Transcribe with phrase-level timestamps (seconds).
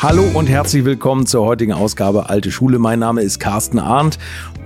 [0.00, 2.78] Hallo und herzlich willkommen zur heutigen Ausgabe Alte Schule.
[2.78, 4.16] Mein Name ist Carsten Arndt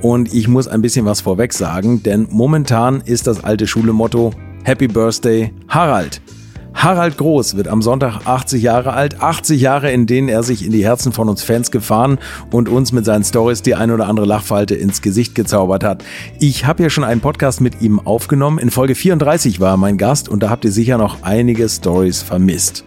[0.03, 4.35] und ich muss ein bisschen was vorweg sagen, denn momentan ist das Alte Schule Motto
[4.65, 6.21] Happy Birthday Harald.
[6.75, 9.23] Harald Groß wird am Sonntag 80 Jahre alt.
[9.23, 12.19] 80 Jahre, in denen er sich in die Herzen von uns Fans gefahren
[12.51, 16.05] und uns mit seinen Stories die ein oder andere Lachfalte ins Gesicht gezaubert hat.
[16.41, 18.59] Ich habe ja schon einen Podcast mit ihm aufgenommen.
[18.59, 22.21] In Folge 34 war er mein Gast und da habt ihr sicher noch einige Stories
[22.21, 22.85] vermisst.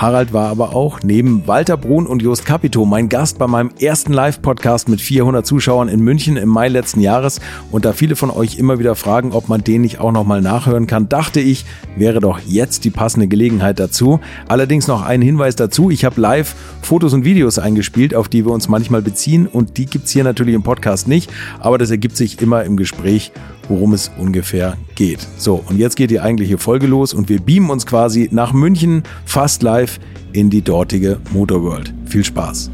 [0.00, 4.14] Harald war aber auch neben Walter Brun und Jost Capito mein Gast bei meinem ersten
[4.14, 7.38] Live-Podcast mit 400 Zuschauern in München im Mai letzten Jahres.
[7.70, 10.86] Und da viele von euch immer wieder fragen, ob man den nicht auch nochmal nachhören
[10.86, 14.20] kann, dachte ich, wäre doch jetzt die passende Gelegenheit dazu.
[14.48, 15.90] Allerdings noch ein Hinweis dazu.
[15.90, 19.46] Ich habe live Fotos und Videos eingespielt, auf die wir uns manchmal beziehen.
[19.46, 21.30] Und die gibt's hier natürlich im Podcast nicht.
[21.58, 23.32] Aber das ergibt sich immer im Gespräch
[23.70, 25.26] worum es ungefähr geht.
[25.38, 29.04] So, und jetzt geht die eigentliche Folge los und wir beamen uns quasi nach München
[29.24, 29.98] fast live
[30.32, 31.94] in die dortige Motorworld.
[32.06, 32.70] Viel Spaß.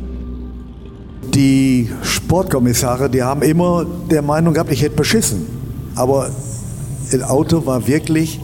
[1.34, 5.46] Die Sportkommissare, die haben immer der Meinung gehabt, ich hätte beschissen.
[5.94, 6.30] Aber
[7.12, 8.40] das Auto war wirklich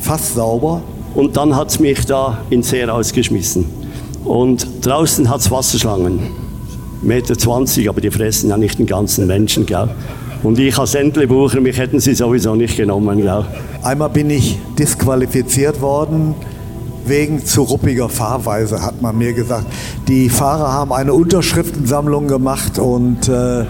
[0.00, 0.82] fast sauber.
[1.14, 3.64] Und dann hat es mich da ins See rausgeschmissen.
[4.24, 6.20] Und draußen hat es Wasserschlangen.
[7.02, 9.88] Meter 20, aber die fressen ja nicht den ganzen Menschen, gell?
[10.42, 13.18] Und ich als Entlebucher, mich hätten sie sowieso nicht genommen.
[13.22, 13.46] Ja.
[13.82, 16.34] Einmal bin ich disqualifiziert worden
[17.04, 19.66] wegen zu ruppiger Fahrweise, hat man mir gesagt.
[20.08, 23.64] Die Fahrer haben eine Unterschriftensammlung gemacht und äh,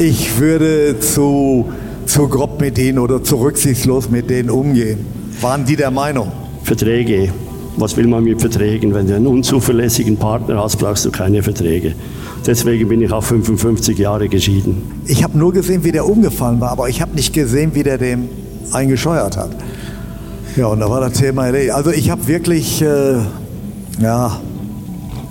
[0.00, 1.66] ich würde zu,
[2.06, 5.06] zu grob mit ihnen oder zu rücksichtslos mit denen umgehen.
[5.40, 6.32] Waren die der Meinung?
[6.64, 7.32] Verträge.
[7.78, 8.94] Was will man mit Verträgen?
[8.94, 11.94] Wenn du einen unzuverlässigen Partner hast, brauchst du keine Verträge.
[12.46, 15.02] Deswegen bin ich auch 55 Jahre geschieden.
[15.06, 17.98] Ich habe nur gesehen, wie der umgefallen war, aber ich habe nicht gesehen, wie der
[17.98, 18.28] dem
[18.72, 19.50] eingescheuert hat.
[20.56, 21.42] Ja, und da war das Thema.
[21.42, 23.16] Also ich habe wirklich, äh,
[24.00, 24.40] ja,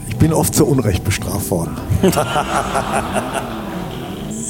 [0.08, 1.72] ich bin oft zu Unrecht bestraft worden.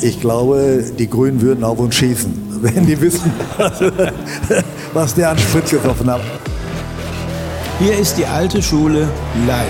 [0.02, 3.32] ich glaube, die Grünen würden auf uns schießen, wenn die wissen,
[4.94, 6.22] was der an Sprit getroffen hat.
[7.78, 9.10] Hier ist die alte Schule
[9.46, 9.68] live.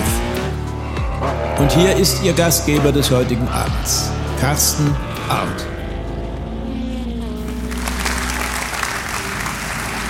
[1.58, 4.94] Und hier ist Ihr Gastgeber des heutigen Abends, Carsten
[5.28, 5.66] Arndt.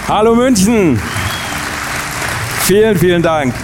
[0.06, 1.00] Hallo München!
[2.64, 3.54] Vielen, vielen Dank.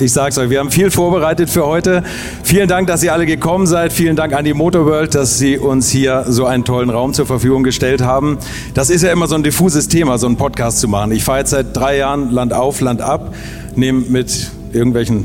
[0.00, 2.04] Ich sag's euch, wir haben viel vorbereitet für heute.
[2.44, 3.92] Vielen Dank, dass ihr alle gekommen seid.
[3.92, 7.64] Vielen Dank an die Motorworld, dass sie uns hier so einen tollen Raum zur Verfügung
[7.64, 8.38] gestellt haben.
[8.74, 11.10] Das ist ja immer so ein diffuses Thema, so einen Podcast zu machen.
[11.10, 13.34] Ich fahre jetzt seit drei Jahren Land auf, Land ab,
[13.74, 15.24] nehme mit irgendwelchen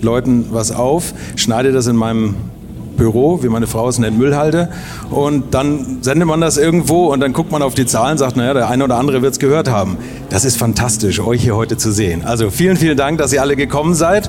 [0.00, 2.34] Leuten was auf, schneide das in meinem
[2.98, 4.68] Büro, wie meine Frau es nennt, Müllhalde.
[5.10, 8.52] Und dann sendet man das irgendwo und dann guckt man auf die Zahlen, sagt, naja,
[8.52, 9.96] der eine oder andere wird es gehört haben.
[10.28, 12.24] Das ist fantastisch, euch hier heute zu sehen.
[12.24, 14.28] Also vielen, vielen Dank, dass ihr alle gekommen seid.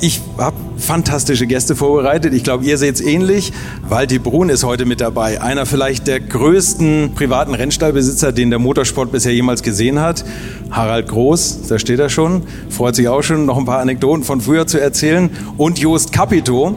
[0.00, 2.34] Ich habe fantastische Gäste vorbereitet.
[2.34, 3.52] Ich glaube, ihr seht es ähnlich.
[3.88, 5.40] Walti Brun ist heute mit dabei.
[5.40, 10.24] Einer vielleicht der größten privaten Rennstallbesitzer, den der Motorsport bisher jemals gesehen hat.
[10.70, 12.42] Harald Groß, da steht er schon.
[12.68, 15.30] Freut sich auch schon, noch ein paar Anekdoten von früher zu erzählen.
[15.56, 16.74] Und Jost Capito,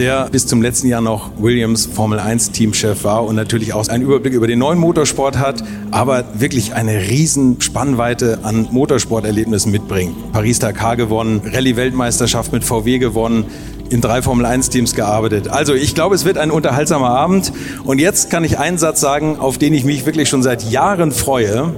[0.00, 4.02] der bis zum letzten Jahr noch Williams Formel 1 Teamchef war und natürlich auch einen
[4.02, 10.32] Überblick über den neuen Motorsport hat, aber wirklich eine riesen Spannweite an Motorsporterlebnissen mitbringt.
[10.32, 13.44] Paris-Dakar gewonnen, Rallye-Weltmeisterschaft mit VW gewonnen,
[13.90, 15.48] in drei Formel 1 Teams gearbeitet.
[15.48, 17.52] Also ich glaube, es wird ein unterhaltsamer Abend.
[17.84, 21.12] Und jetzt kann ich einen Satz sagen, auf den ich mich wirklich schon seit Jahren
[21.12, 21.74] freue.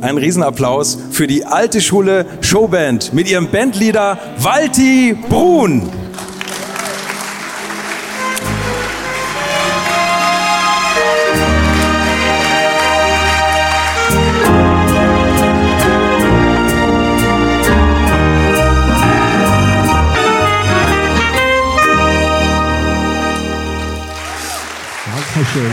[0.00, 6.01] Ein Riesenapplaus für die alte Schule Showband mit ihrem Bandleader Walti Brun.
[25.52, 25.72] Dankeschön.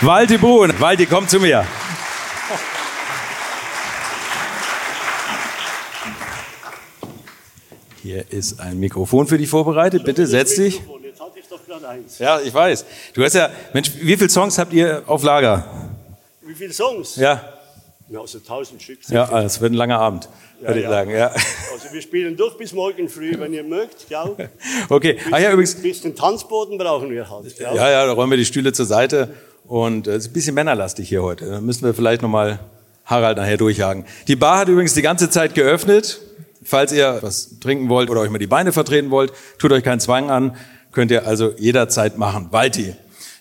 [0.00, 1.64] Walti Brun, Walti, komm zu mir.
[8.02, 10.04] Hier ist ein Mikrofon für dich vorbereitet.
[10.04, 10.80] Bitte setz dich.
[11.02, 12.18] Jetzt hatte ich doch gerade eins.
[12.18, 12.84] Ja, ich weiß.
[13.14, 15.64] Du hast ja, Mensch, wie viele Songs habt ihr auf Lager?
[16.42, 17.16] Wie viele Songs?
[17.16, 17.57] Ja.
[18.10, 19.00] Ja, so tausend Stück.
[19.08, 21.10] Ja, es wird ein langer Abend, ja, würde ich sagen.
[21.10, 21.26] Ja.
[21.28, 24.48] Also wir spielen durch bis morgen früh, wenn ihr mögt, gell?
[24.88, 25.14] Okay.
[25.14, 25.76] Bisschen, ah, ja, übrigens.
[25.76, 27.56] Ein bisschen Tanzboden brauchen wir halt.
[27.56, 27.66] Gell?
[27.74, 29.34] Ja, ja, da räumen wir die Stühle zur Seite.
[29.66, 31.50] Und es ist ein bisschen männerlastig hier heute.
[31.50, 32.60] Da müssen wir vielleicht nochmal
[33.04, 34.06] Harald nachher durchjagen.
[34.26, 36.22] Die Bar hat übrigens die ganze Zeit geöffnet.
[36.62, 40.00] Falls ihr was trinken wollt oder euch mal die Beine vertreten wollt, tut euch keinen
[40.00, 40.56] Zwang an.
[40.92, 42.48] Könnt ihr also jederzeit machen.
[42.50, 42.94] Walti.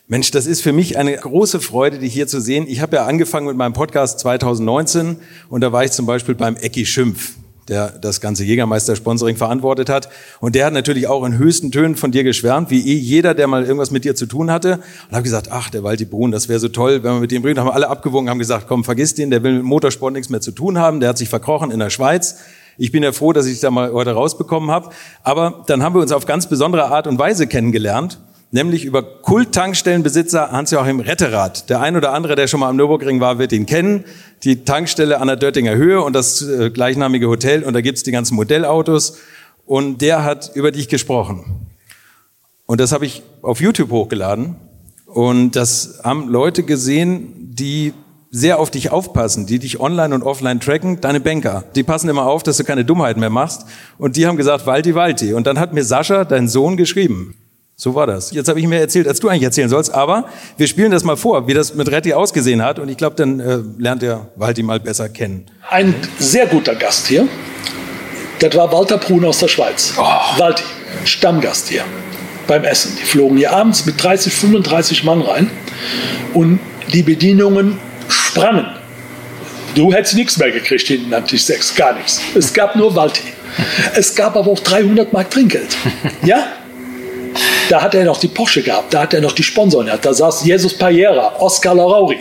[0.10, 2.66] Mensch, das ist für mich eine große Freude, dich hier zu sehen.
[2.70, 5.18] Ich habe ja angefangen mit meinem Podcast 2019
[5.50, 7.34] und da war ich zum Beispiel beim Ecki Schimpf.
[7.68, 10.08] der das ganze Jägermeister-Sponsoring verantwortet hat.
[10.40, 13.48] Und der hat natürlich auch in höchsten Tönen von dir geschwärmt, wie eh jeder, der
[13.48, 14.80] mal irgendwas mit dir zu tun hatte.
[15.10, 17.44] Und habe gesagt, ach, der Walti Brun, das wäre so toll, wenn wir mit dem
[17.44, 17.60] reden.
[17.60, 20.54] Haben alle abgewogen, haben gesagt, komm, vergiss den, der will mit Motorsport nichts mehr zu
[20.54, 21.02] tun haben.
[21.02, 22.38] Der hat sich verkrochen in der Schweiz.
[22.78, 24.92] Ich bin ja froh, dass ich da mal heute rausbekommen habe.
[25.24, 28.18] Aber dann haben wir uns auf ganz besondere Art und Weise kennengelernt
[28.52, 31.70] nämlich über Kult-Tankstellenbesitzer Hans-Joachim Retterath.
[31.70, 34.06] Der ein oder andere, der schon mal am Nürburgring war, wird ihn kennen.
[34.44, 38.12] Die Tankstelle an der Dörtinger Höhe und das äh, gleichnamige Hotel und da gibt's die
[38.12, 39.18] ganzen Modellautos.
[39.66, 41.68] Und der hat über dich gesprochen.
[42.66, 44.56] Und das habe ich auf YouTube hochgeladen.
[45.06, 47.94] Und das haben Leute gesehen, die
[48.30, 51.64] sehr auf dich aufpassen, die dich online und offline tracken, deine Banker.
[51.76, 53.66] Die passen immer auf, dass du keine Dummheiten mehr machst.
[53.98, 55.34] Und die haben gesagt, Walti, Walti.
[55.34, 57.36] Und dann hat mir Sascha, dein Sohn, geschrieben.
[57.80, 58.32] So war das.
[58.32, 60.28] Jetzt habe ich mir erzählt, als du eigentlich erzählen sollst, aber
[60.58, 63.40] wir spielen das mal vor, wie das mit Retti ausgesehen hat und ich glaube, dann
[63.40, 65.46] äh, lernt er Walti mal besser kennen.
[65.70, 67.28] Ein sehr guter Gast hier,
[68.40, 69.94] das war Walter Brun aus der Schweiz.
[69.96, 70.40] Oh.
[70.40, 70.64] Walti,
[71.06, 71.84] Stammgast hier
[72.48, 72.98] beim Essen.
[73.00, 75.52] Die flogen hier abends mit 30, 35 Mann rein
[76.34, 76.60] und
[76.92, 77.78] die Bedienungen
[78.10, 78.66] sprangen.
[79.76, 82.22] Du hättest nichts mehr gekriegt hinten am Tisch 6, gar nichts.
[82.34, 83.22] Es gab nur Walti.
[83.94, 85.78] Es gab aber auch 300 Mark Trinkgeld.
[86.24, 86.48] Ja?
[87.70, 90.06] Da hat er noch die Porsche gehabt, da hat er noch die Sponsoren gehabt.
[90.06, 92.20] Da saß Jesus Payera, Oscar Larauri.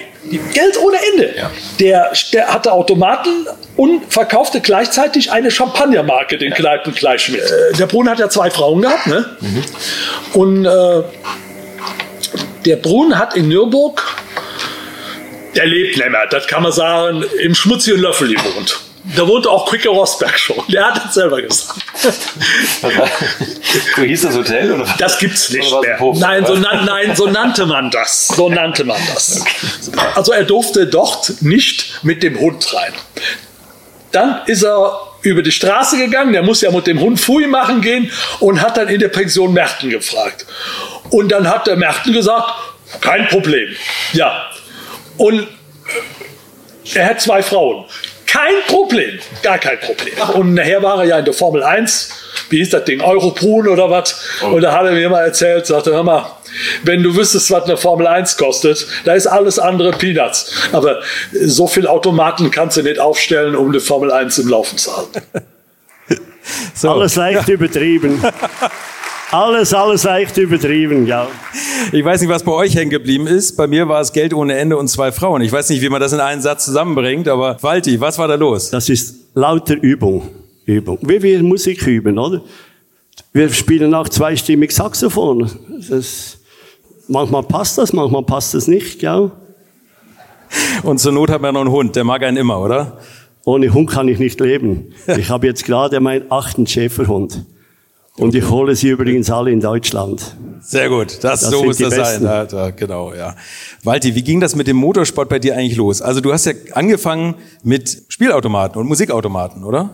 [0.52, 1.34] Geld ohne Ende.
[1.36, 1.50] Ja.
[1.78, 3.46] Der, der, hatte Automaten
[3.76, 7.40] und verkaufte gleichzeitig eine Champagnermarke, den Kneipenkleisch mit.
[7.40, 9.06] Äh, der Brun hat ja zwei Frauen gehabt.
[9.06, 9.24] Ne?
[9.40, 9.64] Mhm.
[10.32, 11.02] Und äh,
[12.64, 14.02] der Brun hat in Nürburg,
[15.54, 18.80] der lebt nicht mehr, das kann man sagen, im schmutzigen Löffel gewohnt.
[19.14, 20.56] Da wohnte auch Quicker Rosberg schon.
[20.68, 21.78] Der hat das selber gesagt.
[23.96, 24.72] so hieß das Hotel?
[24.72, 24.86] Oder?
[24.98, 25.98] Das gibt's nicht mehr.
[26.14, 28.28] Nein so, nein, so nannte man das.
[28.28, 29.42] So nannte man das.
[29.88, 30.00] Okay.
[30.14, 32.92] Also er durfte dort nicht mit dem Hund rein.
[34.10, 37.80] Dann ist er über die Straße gegangen, der muss ja mit dem Hund Fui machen
[37.80, 38.10] gehen
[38.40, 40.46] und hat dann in der Pension Merten gefragt.
[41.10, 42.48] Und dann hat der Merten gesagt,
[43.00, 43.68] kein Problem.
[44.12, 44.50] Ja.
[45.16, 45.46] Und
[46.94, 47.84] er hat zwei Frauen.
[48.26, 50.14] Kein Problem, gar kein Problem.
[50.34, 52.10] Und nachher war er ja in der Formel 1,
[52.50, 54.16] wie hieß das Ding, Eurobrun oder was?
[54.42, 54.54] Oh.
[54.54, 56.26] Und da hat er mir mal erzählt, sagte, hör mal,
[56.82, 60.52] wenn du wüsstest, was eine Formel 1 kostet, da ist alles andere Peanuts.
[60.72, 61.00] Aber
[61.32, 65.22] so viel Automaten kannst du nicht aufstellen, um eine Formel 1 im Laufen zu halten.
[66.74, 66.90] So.
[66.90, 68.22] Alles leicht übertrieben.
[69.32, 71.26] Alles, alles leicht übertrieben, ja.
[71.90, 73.56] Ich weiß nicht, was bei euch hängen geblieben ist.
[73.56, 75.42] Bei mir war es Geld ohne Ende und zwei Frauen.
[75.42, 78.36] Ich weiß nicht, wie man das in einen Satz zusammenbringt, aber Walti, was war da
[78.36, 78.70] los?
[78.70, 80.28] Das ist lauter Übung.
[80.64, 80.98] Übung.
[81.02, 82.42] Wie wir Musik üben, oder?
[83.32, 85.50] Wir spielen auch zweistimmig Saxophon.
[85.88, 86.38] Das,
[87.08, 89.30] manchmal passt das, manchmal passt das nicht, ja.
[90.84, 92.98] Und zur Not hat man noch einen Hund, der mag einen immer, oder?
[93.44, 94.94] Ohne Hund kann ich nicht leben.
[95.18, 97.44] Ich habe jetzt gerade meinen achten Schäferhund.
[98.18, 100.36] Und ich hole sie übrigens alle in Deutschland.
[100.60, 102.24] Sehr gut, das, das so muss das Besten.
[102.24, 102.48] sein.
[102.50, 103.36] Ja, genau, ja.
[103.84, 106.00] Walti, wie ging das mit dem Motorsport bei dir eigentlich los?
[106.00, 109.90] Also du hast ja angefangen mit Spielautomaten und Musikautomaten, oder?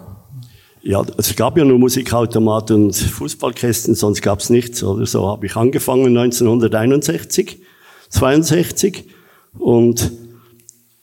[0.83, 4.83] Ja, es gab ja nur Musikautomaten und Fußballkästen, sonst gab es nichts.
[4.83, 7.61] Oder so habe ich angefangen 1961,
[8.09, 9.05] 62
[9.59, 10.13] und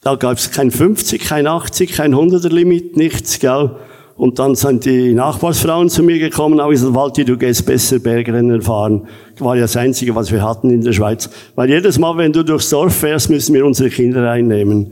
[0.01, 3.75] da gab es kein 50, kein 80, kein 100er Limit, nichts, gell?
[4.19, 7.99] Und dann sind die Nachbarsfrauen zu mir gekommen und haben gesagt, Walti, du gehst besser
[7.99, 9.07] Bergrennen fahren.
[9.37, 11.29] War ja das Einzige, was wir hatten in der Schweiz.
[11.55, 14.91] Weil jedes Mal, wenn du durchs Dorf fährst, müssen wir unsere Kinder reinnehmen.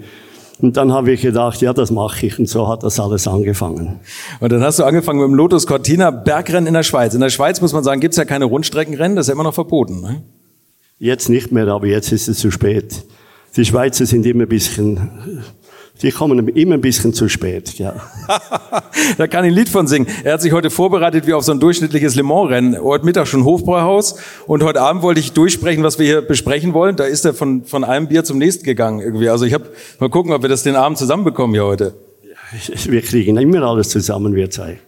[0.61, 2.39] Und dann habe ich gedacht, ja, das mache ich.
[2.39, 3.99] Und so hat das alles angefangen.
[4.39, 7.13] Und dann hast du angefangen mit dem Lotus Cortina Bergrennen in der Schweiz.
[7.13, 9.53] In der Schweiz, muss man sagen, gibt's ja keine Rundstreckenrennen, das ist ja immer noch
[9.53, 9.99] verboten.
[9.99, 10.21] Ne?
[10.99, 13.03] Jetzt nicht mehr, aber jetzt ist es zu spät.
[13.57, 15.09] Die Schweizer sind immer ein bisschen
[16.01, 17.95] die kommen immer ein bisschen zu spät, ja.
[19.17, 20.07] da kann ich ein Lied von singen.
[20.23, 22.79] Er hat sich heute vorbereitet wie auf so ein durchschnittliches Le Mans-Rennen.
[22.81, 26.95] Heute Mittag schon Hofbräuhaus und heute Abend wollte ich durchsprechen, was wir hier besprechen wollen.
[26.95, 29.29] Da ist er von, von einem Bier zum nächsten gegangen irgendwie.
[29.29, 29.65] Also ich habe
[29.99, 31.93] mal gucken, ob wir das den Abend zusammenbekommen hier heute.
[32.85, 34.79] Wir kriegen immer alles zusammen, wir zwei.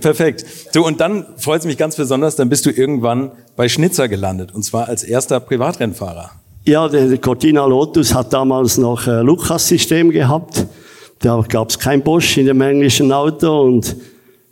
[0.00, 0.44] Perfekt.
[0.72, 4.54] So, und dann freut es mich ganz besonders, dann bist du irgendwann bei Schnitzer gelandet.
[4.54, 6.30] Und zwar als erster Privatrennfahrer.
[6.66, 10.66] Ja, der Cortina Lotus hat damals noch ein Lucas-System gehabt.
[11.20, 13.96] Da gab es kein Bosch in dem englischen Auto und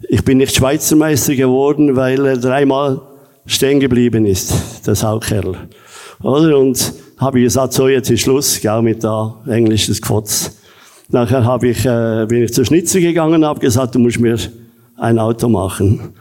[0.09, 3.03] ich bin nicht Schweizer Meister geworden, weil er dreimal
[3.45, 4.55] stehen geblieben ist,
[4.87, 5.55] der Saukerl.
[6.23, 6.59] Oder?
[6.59, 10.57] Und habe ich gesagt, so jetzt ist Schluss, gell, mit der englischen Quotz.
[11.11, 14.39] Nachher habe ich, äh, bin ich zur Schnitzer gegangen, habe gesagt, du musst mir
[14.97, 16.15] ein Auto machen,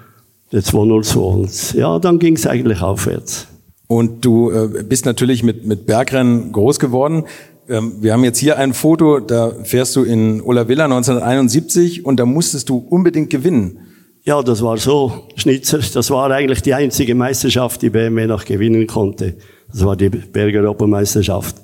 [0.51, 1.20] der 202.
[1.20, 3.48] Und ja, dann ging es eigentlich aufwärts.
[3.88, 7.24] Und du äh, bist natürlich mit, mit Bergrennen groß geworden.
[7.70, 12.20] Ähm, wir haben jetzt hier ein Foto, da fährst du in Ola Villa 1971 und
[12.20, 13.79] da musstest du unbedingt gewinnen.
[14.24, 15.79] Ja, das war so, Schnitzer.
[15.94, 19.36] Das war eigentlich die einzige Meisterschaft, die BMW noch gewinnen konnte.
[19.72, 21.56] Das war die Berger Europameisterschaft.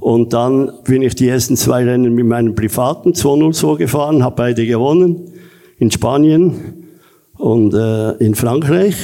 [0.00, 4.66] Und dann bin ich die ersten zwei Rennen mit meinem privaten 202 gefahren, habe beide
[4.66, 5.30] gewonnen.
[5.78, 6.88] In Spanien
[7.38, 8.96] und äh, in Frankreich.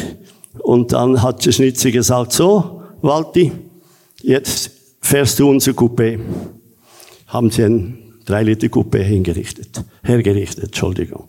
[0.63, 3.53] Und dann hat der Schnitzer gesagt, so, Walti,
[4.23, 4.71] jetzt
[5.01, 6.19] fährst du unser Coupé.
[7.29, 11.25] Haben sie ein 3 Liter Coupé hingerichtet, hergerichtet, Entschuldigung.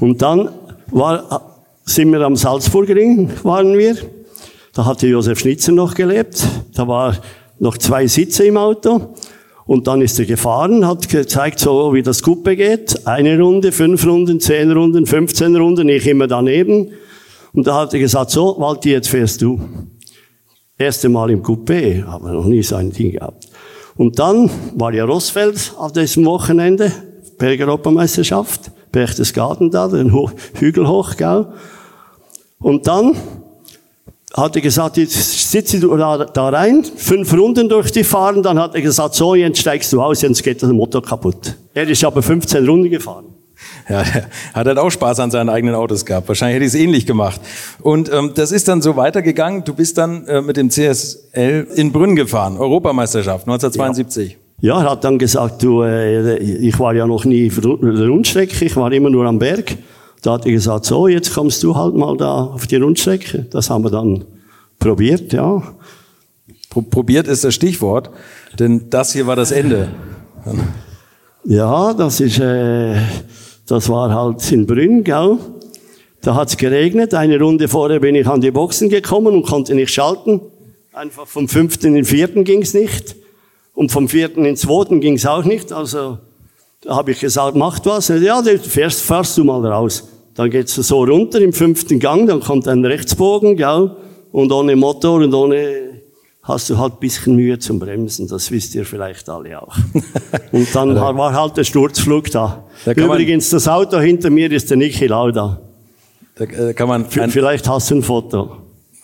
[0.00, 0.48] Und dann
[0.90, 3.96] war, sind wir am Salzburgring, waren wir.
[4.72, 6.46] Da hatte Josef Schnitzer noch gelebt.
[6.74, 7.16] Da war
[7.58, 9.14] noch zwei Sitze im Auto.
[9.66, 13.06] Und dann ist er gefahren, hat gezeigt, so wie das Coupé geht.
[13.06, 16.88] Eine Runde, fünf Runden, zehn Runden, 15 Runden, ich immer daneben.
[17.58, 19.60] Und da hat er gesagt, so, Walti, jetzt fährst du.
[20.78, 23.48] Erste Mal im Coupé, haben wir noch nie so ein Ding gehabt.
[23.96, 26.92] Und dann war ja Rossfeld auf diesem Wochenende,
[27.36, 30.14] Berger Europameisterschaft, Berchtesgaden da, den
[30.54, 31.48] Hügel hoch, gell?
[32.60, 33.16] Und dann
[34.34, 38.76] hat er gesagt, jetzt sitze du da, rein, fünf Runden durch die fahren, dann hat
[38.76, 41.56] er gesagt, so, jetzt steigst du aus, jetzt geht das Motor kaputt.
[41.74, 43.34] Er ist aber 15 Runden gefahren.
[43.88, 46.28] Ja, hat halt auch Spaß an seinen eigenen Autos gehabt.
[46.28, 47.40] Wahrscheinlich hätte ich es ähnlich gemacht.
[47.80, 49.64] Und ähm, das ist dann so weitergegangen.
[49.64, 54.36] Du bist dann äh, mit dem CSL in Brünn gefahren, Europameisterschaft 1972.
[54.60, 54.74] Ja.
[54.74, 58.64] ja, er hat dann gesagt, du, äh, ich war ja noch nie auf der Rundstrecke,
[58.64, 59.76] ich war immer nur am Berg.
[60.22, 63.46] Da hat er gesagt, so, jetzt kommst du halt mal da auf die Rundstrecke.
[63.50, 64.24] Das haben wir dann
[64.78, 65.62] probiert, ja.
[66.90, 68.10] Probiert ist das Stichwort,
[68.58, 69.88] denn das hier war das Ende.
[71.44, 72.96] Ja, das ist, äh,
[73.68, 75.38] das war halt in Brünn, gell?
[76.22, 77.14] Da hat's geregnet.
[77.14, 80.40] Eine Runde vorher bin ich an die Boxen gekommen und konnte nicht schalten.
[80.92, 83.14] Einfach vom fünften in den vierten ging's nicht.
[83.74, 85.72] Und vom vierten in den zweiten ging's auch nicht.
[85.72, 86.18] Also
[86.80, 88.08] da habe ich gesagt, macht was.
[88.08, 90.08] Ja, fährst, fährst du mal raus.
[90.34, 93.90] Dann geht's so runter im fünften Gang, dann kommt ein Rechtsbogen, gell?
[94.30, 95.87] Und ohne Motor und ohne
[96.48, 98.26] hast du halt ein bisschen Mühe zum Bremsen.
[98.26, 99.76] Das wisst ihr vielleicht alle auch.
[100.52, 102.64] Und dann war halt der Sturzflug da.
[102.84, 105.60] da Übrigens, das Auto hinter mir ist der Niki Lauda.
[106.34, 108.56] Da äh, kann man vielleicht hast du ein Foto.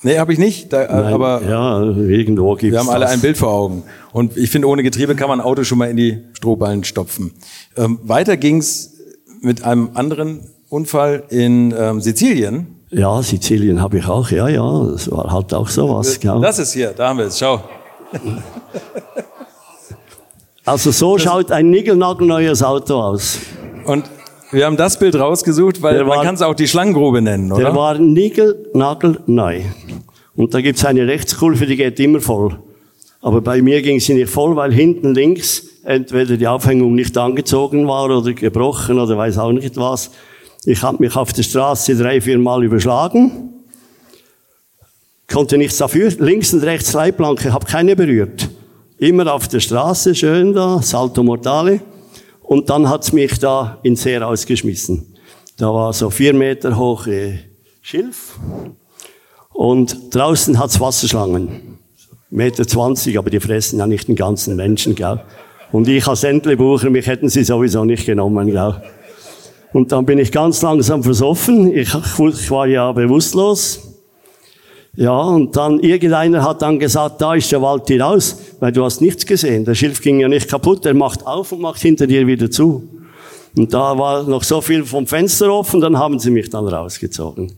[0.03, 0.73] Nee, habe ich nicht.
[0.73, 3.13] Da, Nein, aber ja, irgendwo gibt's Wir haben alle das.
[3.13, 3.85] ein Bild vor Augen.
[4.13, 7.33] Und ich finde, ohne Getriebe kann man ein Auto schon mal in die Strohballen stopfen.
[7.77, 8.93] Ähm, weiter ging's
[9.41, 12.67] mit einem anderen Unfall in ähm, Sizilien.
[12.95, 14.85] Ja, Sizilien habe ich auch, ja, ja.
[14.93, 16.19] Das war halt auch sowas.
[16.21, 16.41] Gell?
[16.41, 17.63] Das ist hier, da haben wir es, schau.
[20.67, 23.39] Also so das schaut ein niegelnagelneues Auto aus.
[23.85, 24.05] Und
[24.51, 27.65] wir haben das Bild rausgesucht, weil der man kann es auch die Schlangengrube nennen, oder?
[27.65, 29.61] Der war niegelnagelneu.
[30.35, 32.59] Und da gibt es eine Rechtskurve, die geht immer voll.
[33.21, 37.87] Aber bei mir ging sie nicht voll, weil hinten links entweder die Aufhängung nicht angezogen
[37.87, 40.13] war oder gebrochen oder weiß auch nicht was.
[40.67, 43.51] Ich habe mich auf der Straße drei, vier Mal überschlagen.
[45.31, 46.11] Konnte nichts dafür.
[46.19, 48.49] Links und rechts Leitplanke, habe keine berührt.
[48.99, 51.81] Immer auf der Straße, schön da, Salto Mortale.
[52.43, 55.15] Und dann hat's mich da ins See rausgeschmissen.
[55.57, 57.41] Da war so vier Meter hohe
[57.83, 58.39] Schilf.
[59.53, 61.79] Und draußen hat's Wasserschlangen.
[62.31, 65.21] Meter zwanzig, aber die fressen ja nicht den ganzen Menschen, gell.
[65.73, 68.83] Und ich als Entlebucher, mich hätten sie sowieso nicht genommen, gell.
[69.75, 71.67] Und dann bin ich ganz langsam versoffen.
[71.75, 73.81] Ich, ich war ja bewusstlos.
[74.95, 78.85] Ja, und dann irgendeiner hat dann gesagt, da ist der Wald hier raus, weil du
[78.85, 79.65] hast nichts gesehen.
[79.65, 82.89] Der Schilf ging ja nicht kaputt, der macht auf und macht hinter dir wieder zu.
[83.57, 87.53] Und da war noch so viel vom Fenster offen, dann haben sie mich dann rausgezogen.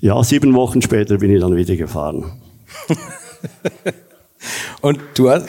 [0.00, 2.30] Ja, sieben Wochen später bin ich dann wieder gefahren.
[4.82, 5.46] und du hast,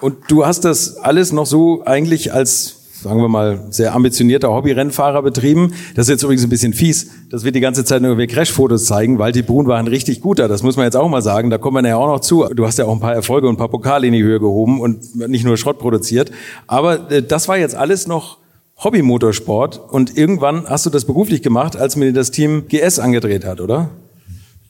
[0.00, 5.22] Und du hast das alles noch so eigentlich als sagen wir mal, sehr ambitionierter Hobbyrennfahrer
[5.22, 5.72] betrieben.
[5.94, 9.18] Das ist jetzt übrigens ein bisschen fies, dass wir die ganze Zeit nur Crash-Fotos zeigen.
[9.18, 11.50] Walti Brun war ein richtig guter, das muss man jetzt auch mal sagen.
[11.50, 12.44] Da kommen wir ja auch noch zu.
[12.54, 14.80] Du hast ja auch ein paar Erfolge und ein paar Pokale in die Höhe gehoben
[14.80, 16.30] und nicht nur Schrott produziert.
[16.66, 18.38] Aber äh, das war jetzt alles noch
[18.82, 23.60] Hobbymotorsport und irgendwann hast du das beruflich gemacht, als mir das Team GS angedreht hat,
[23.60, 23.90] oder?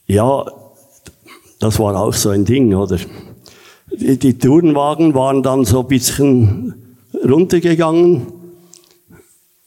[0.05, 0.45] Ja,
[1.59, 2.97] das war auch so ein Ding, oder?
[3.99, 6.73] Die, die Tourenwagen waren dann so ein bisschen
[7.23, 8.27] runtergegangen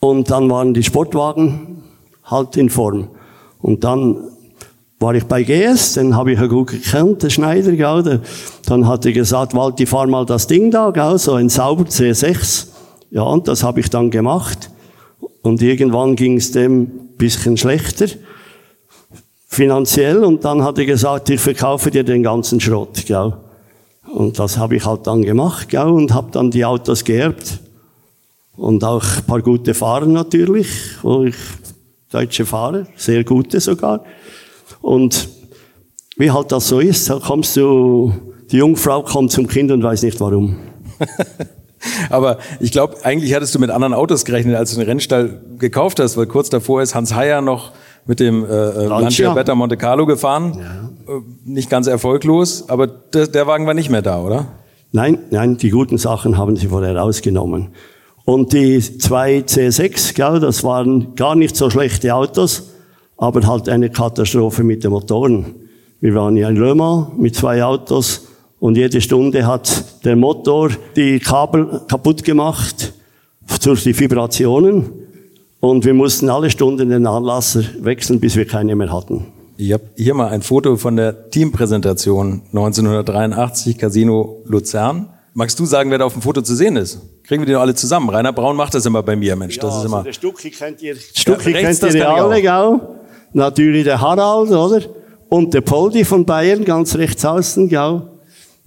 [0.00, 1.82] und dann waren die Sportwagen
[2.24, 3.08] halt in Form.
[3.60, 4.16] Und dann
[4.98, 8.20] war ich bei GS, den habe ich ja gut gekannt, der Schneider, gell?
[8.66, 11.18] Dann hat er gesagt, Walti, fahr mal das Ding da, gell?
[11.18, 12.68] so ein Sauber C6.
[13.10, 14.70] Ja, und das habe ich dann gemacht.
[15.42, 18.06] Und irgendwann ging es dem bisschen schlechter.
[19.46, 23.34] finanziell und dann hat er gesagt, ich verkaufe dir den ganzen Schrott, gell?
[24.12, 25.88] Und das habe ich halt dann gemacht, gell?
[25.88, 27.60] Und habe dann die Autos geerbt
[28.56, 30.68] und auch ein paar gute Fahrer natürlich,
[31.02, 31.36] wo ich
[32.10, 34.04] deutsche Fahrer, sehr gute sogar.
[34.80, 35.28] Und
[36.16, 38.12] wie halt das so ist, da kommst du,
[38.52, 40.56] die Jungfrau kommt zum Kind und weiß nicht warum.
[42.10, 45.98] Aber ich glaube, eigentlich hattest du mit anderen Autos gerechnet, als du den Rennstall gekauft
[45.98, 47.72] hast, weil kurz davor ist Hans Heyer noch
[48.06, 50.58] mit dem äh, äh Lancia Beta Monte Carlo gefahren.
[50.58, 51.14] Ja.
[51.14, 54.46] Äh, nicht ganz erfolglos, aber der, der Wagen war nicht mehr da, oder?
[54.92, 57.68] Nein, nein, die guten Sachen haben sie vorher rausgenommen.
[58.24, 62.70] Und die zwei C6, gell, das waren gar nicht so schlechte Autos,
[63.16, 65.54] aber halt eine Katastrophe mit den Motoren.
[66.00, 68.28] Wir waren ja in Le Mans mit zwei Autos
[68.60, 72.94] und jede Stunde hat der Motor die Kabel kaputt gemacht
[73.62, 75.03] durch die Vibrationen
[75.64, 79.26] und wir mussten alle Stunden den Anlasser wechseln, bis wir keine mehr hatten.
[79.56, 85.08] Ich habe hier mal ein Foto von der Teampräsentation 1983 Casino Luzern.
[85.32, 87.00] Magst du sagen, wer da auf dem Foto zu sehen ist?
[87.24, 88.10] Kriegen wir die noch alle zusammen?
[88.10, 89.58] Rainer Braun macht das immer bei mir, Mensch.
[89.58, 89.96] Das ja, ist immer.
[89.98, 92.80] Also der Stucki kennt ihr, Stucki ja, kennt ihr alle, gell?
[93.32, 94.82] Natürlich der Harald, oder?
[95.30, 98.02] Und der Poldi von Bayern, ganz rechts außen, gell?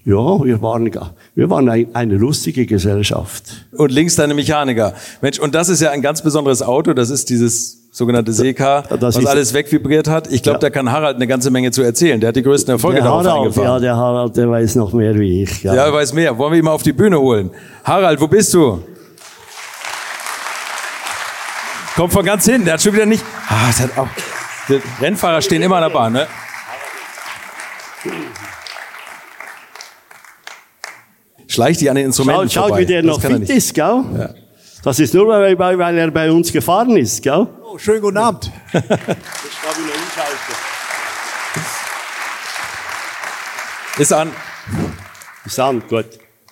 [0.08, 0.90] Ja, wir waren,
[1.36, 3.44] wir waren eine lustige Gesellschaft.
[3.74, 4.94] Und links deine Mechaniker.
[5.22, 6.94] Mensch, und das ist ja ein ganz besonderes Auto.
[6.94, 10.32] Das ist dieses sogenannte Seeker, was alles wegvibriert hat.
[10.32, 10.60] Ich glaube, ja.
[10.60, 12.22] da kann Harald eine ganze Menge zu erzählen.
[12.22, 13.68] Der hat die größten Erfolge der darauf Harald, eingefahren.
[13.68, 15.64] Ja, der Harald, der weiß noch mehr wie ich.
[15.64, 16.38] Ja, ja er weiß mehr.
[16.38, 17.52] Wollen wir ihn mal auf die Bühne holen?
[17.84, 18.82] Harald, wo bist du?
[21.98, 22.64] Kommt von ganz hinten.
[22.64, 23.26] Der hat schon wieder nicht.
[23.50, 24.08] Ah, das hat auch.
[24.70, 26.28] Die Rennfahrer stehen immer an der Bahn, ne?
[31.48, 34.04] Schleicht die an den Instrumenten Schau, schau wie der noch fit ist, gell?
[34.18, 34.30] Ja.
[34.84, 37.48] Das ist nur, weil, weil, er bei uns gefahren ist, gell?
[37.63, 38.51] Oh, schönen guten Abend.
[43.98, 44.32] ist an.
[45.46, 46.06] Ist an, gut.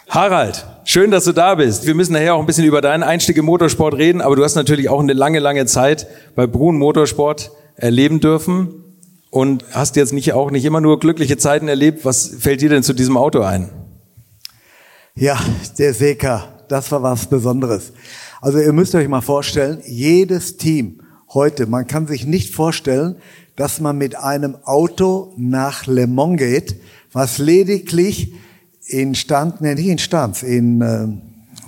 [0.09, 1.85] Harald, schön, dass du da bist.
[1.85, 4.55] Wir müssen nachher auch ein bisschen über deinen Einstieg im Motorsport reden, aber du hast
[4.55, 8.83] natürlich auch eine lange, lange Zeit bei Brun Motorsport erleben dürfen
[9.29, 12.05] und hast jetzt nicht auch nicht immer nur glückliche Zeiten erlebt.
[12.05, 13.69] Was fällt dir denn zu diesem Auto ein?
[15.17, 15.39] Ja,
[15.79, 17.93] der Seeker, das war was Besonderes.
[18.41, 20.99] Also ihr müsst euch mal vorstellen, jedes Team
[21.33, 23.15] heute, man kann sich nicht vorstellen,
[23.55, 26.81] dass man mit einem Auto nach Le Mans geht,
[27.13, 28.33] was lediglich
[28.87, 31.07] in Stand, nee, nicht in Stanz, in, äh,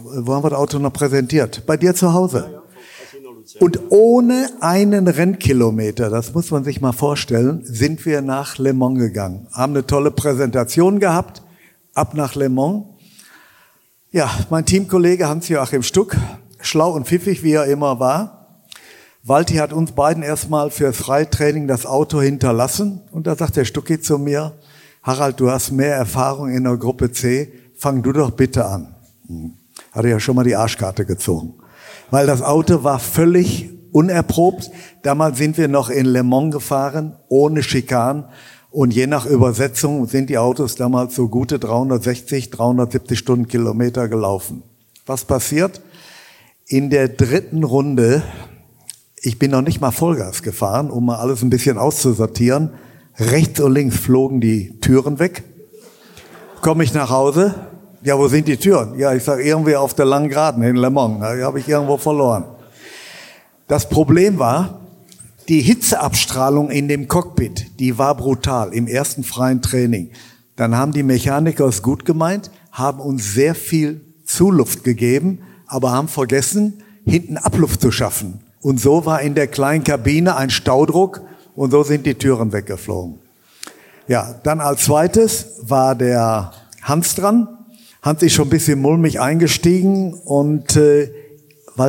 [0.03, 1.65] wo haben wir das Auto noch präsentiert?
[1.65, 2.63] Bei dir zu Hause.
[3.62, 8.99] Und ohne einen Rennkilometer, das muss man sich mal vorstellen, sind wir nach Le Mans
[8.99, 9.47] gegangen.
[9.53, 11.43] Haben eine tolle Präsentation gehabt,
[11.93, 12.96] ab nach Le Mans.
[14.12, 16.15] Ja, mein Teamkollege Hans-Joachim Stuck,
[16.62, 18.63] schlau und pfiffig wie er immer war.
[19.24, 24.00] Walti hat uns beiden erstmal für Freitraining das Auto hinterlassen und da sagt der Stucki
[24.00, 24.54] zu mir,
[25.04, 28.96] Harald, du hast mehr Erfahrung in der Gruppe C, fang du doch bitte an.
[29.28, 29.56] Hm.
[29.91, 31.56] Hatte ja schon mal die Arschkarte gezogen.
[32.10, 34.72] Weil das Auto war völlig unerprobt.
[35.04, 38.30] Damals sind wir noch in Le Mans gefahren, ohne Schikan.
[38.69, 44.63] Und je nach Übersetzung sind die Autos damals so gute 360, 370 Stundenkilometer gelaufen.
[45.06, 45.82] Was passiert?
[46.67, 48.23] In der dritten Runde,
[49.21, 52.71] ich bin noch nicht mal Vollgas gefahren, um mal alles ein bisschen auszusortieren.
[53.17, 55.43] Rechts und links flogen die Türen weg.
[56.62, 57.56] Komme ich nach Hause?
[58.03, 58.99] Ja, wo sind die Türen?
[58.99, 61.19] Ja, ich sage irgendwie auf der langen Geraden in Le Mans.
[61.19, 62.43] Die habe ich irgendwo verloren.
[63.67, 64.82] Das Problem war,
[65.49, 70.12] die Hitzeabstrahlung in dem Cockpit, die war brutal im ersten freien Training.
[70.55, 76.07] Dann haben die Mechaniker es gut gemeint, haben uns sehr viel Zuluft gegeben, aber haben
[76.07, 78.41] vergessen, hinten Abluft zu schaffen.
[78.62, 81.21] Und so war in der kleinen Kabine ein Staudruck
[81.55, 83.19] und so sind die Türen weggeflogen.
[84.07, 87.47] Ja, dann als zweites war der Hans dran.
[88.01, 91.10] Hans ist schon ein bisschen mulmig eingestiegen und äh,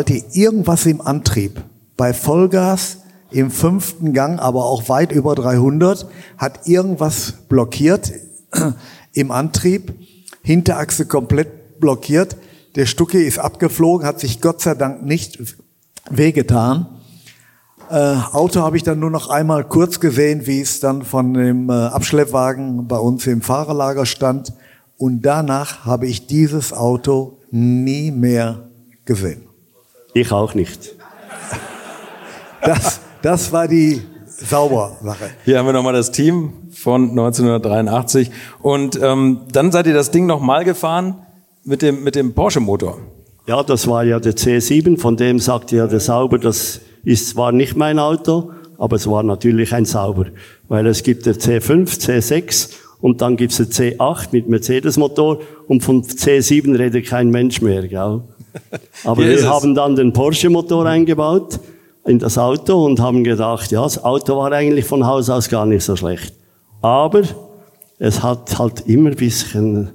[0.07, 1.63] die irgendwas im Antrieb
[1.97, 2.99] bei Vollgas
[3.31, 6.07] im fünften Gang, aber auch weit über 300,
[6.39, 8.13] hat irgendwas blockiert
[9.13, 9.95] im Antrieb,
[10.43, 12.37] Hinterachse komplett blockiert.
[12.75, 15.39] Der Stucke ist abgeflogen, hat sich Gott sei Dank nicht
[16.11, 16.87] wehgetan.
[17.91, 21.71] Äh, Auto habe ich dann nur noch einmal kurz gesehen, wie es dann von dem
[21.71, 24.53] äh, Abschleppwagen bei uns im Fahrerlager stand.
[24.99, 28.69] Und danach habe ich dieses Auto nie mehr
[29.05, 29.43] gesehen.
[30.13, 30.97] Ich auch nicht.
[32.63, 35.31] Das, das war die Saubersache.
[35.45, 38.31] Hier haben wir nochmal das Team von 1983.
[38.61, 41.17] Und ähm, dann seid ihr das Ding nochmal gefahren
[41.65, 42.99] mit dem, mit dem Porsche-Motor.
[43.47, 47.51] Ja, das war ja der C7, von dem sagt ja der Sauber, das ist, war
[47.51, 50.27] nicht mein Auto, aber es war natürlich ein Sauber,
[50.69, 56.03] weil es gibt der C5, C6 und dann gibt's der C8 mit Mercedes-Motor und von
[56.03, 58.21] C7 redet kein Mensch mehr, gell?
[59.05, 59.47] Aber wir es.
[59.47, 61.59] haben dann den Porsche-Motor eingebaut
[62.09, 65.67] in das Auto und haben gedacht, ja, das Auto war eigentlich von Haus aus gar
[65.67, 66.35] nicht so schlecht.
[66.81, 67.23] Aber
[67.99, 69.91] es hat halt immer ein bisschen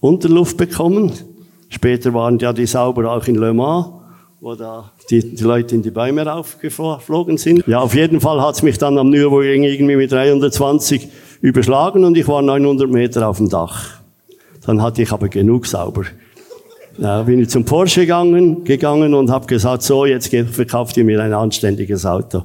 [0.00, 1.12] Unterluft bekommen.
[1.68, 3.86] Später waren ja die Sauber auch in Le Mans,
[4.40, 7.66] wo da die, die Leute in die Bäume raufgeflogen sind.
[7.66, 11.08] Ja, auf jeden Fall hat's mich dann am Nürburgring irgendwie mit 320
[11.42, 13.98] überschlagen und ich war 900 Meter auf dem Dach.
[14.64, 16.04] Dann hatte ich aber genug Sauber.
[16.98, 21.20] Ja, bin ich zum Porsche gegangen, gegangen und habe gesagt, so, jetzt verkauft ihr mir
[21.20, 22.44] ein anständiges Auto.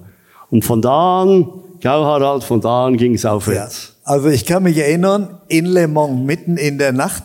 [0.49, 1.47] Und von da an,
[1.81, 3.33] Gau Harald, von da an ging's Ja.
[3.33, 3.95] aufwärts.
[4.03, 7.23] Also ich kann mich erinnern, in Le Mans, mitten in der Nacht,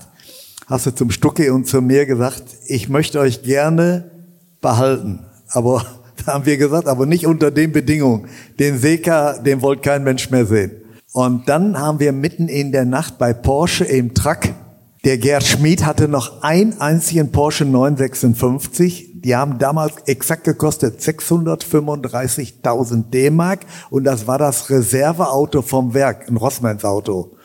[0.66, 4.10] hast du zum Stucki und zu mir gesagt, ich möchte euch gerne
[4.60, 5.20] behalten.
[5.50, 5.84] Aber
[6.26, 8.28] da haben wir gesagt, aber nicht unter den Bedingungen.
[8.58, 10.72] Den Seka, den wollte kein Mensch mehr sehen.
[11.14, 14.40] Und dann haben wir mitten in der Nacht bei Porsche im Truck,
[15.04, 19.20] der Gerd Schmid hatte noch einen einzigen Porsche 956.
[19.20, 26.38] Die haben damals exakt gekostet 635.000 D-Mark und das war das Reserveauto vom Werk, ein
[26.38, 27.36] Rossmanns Auto.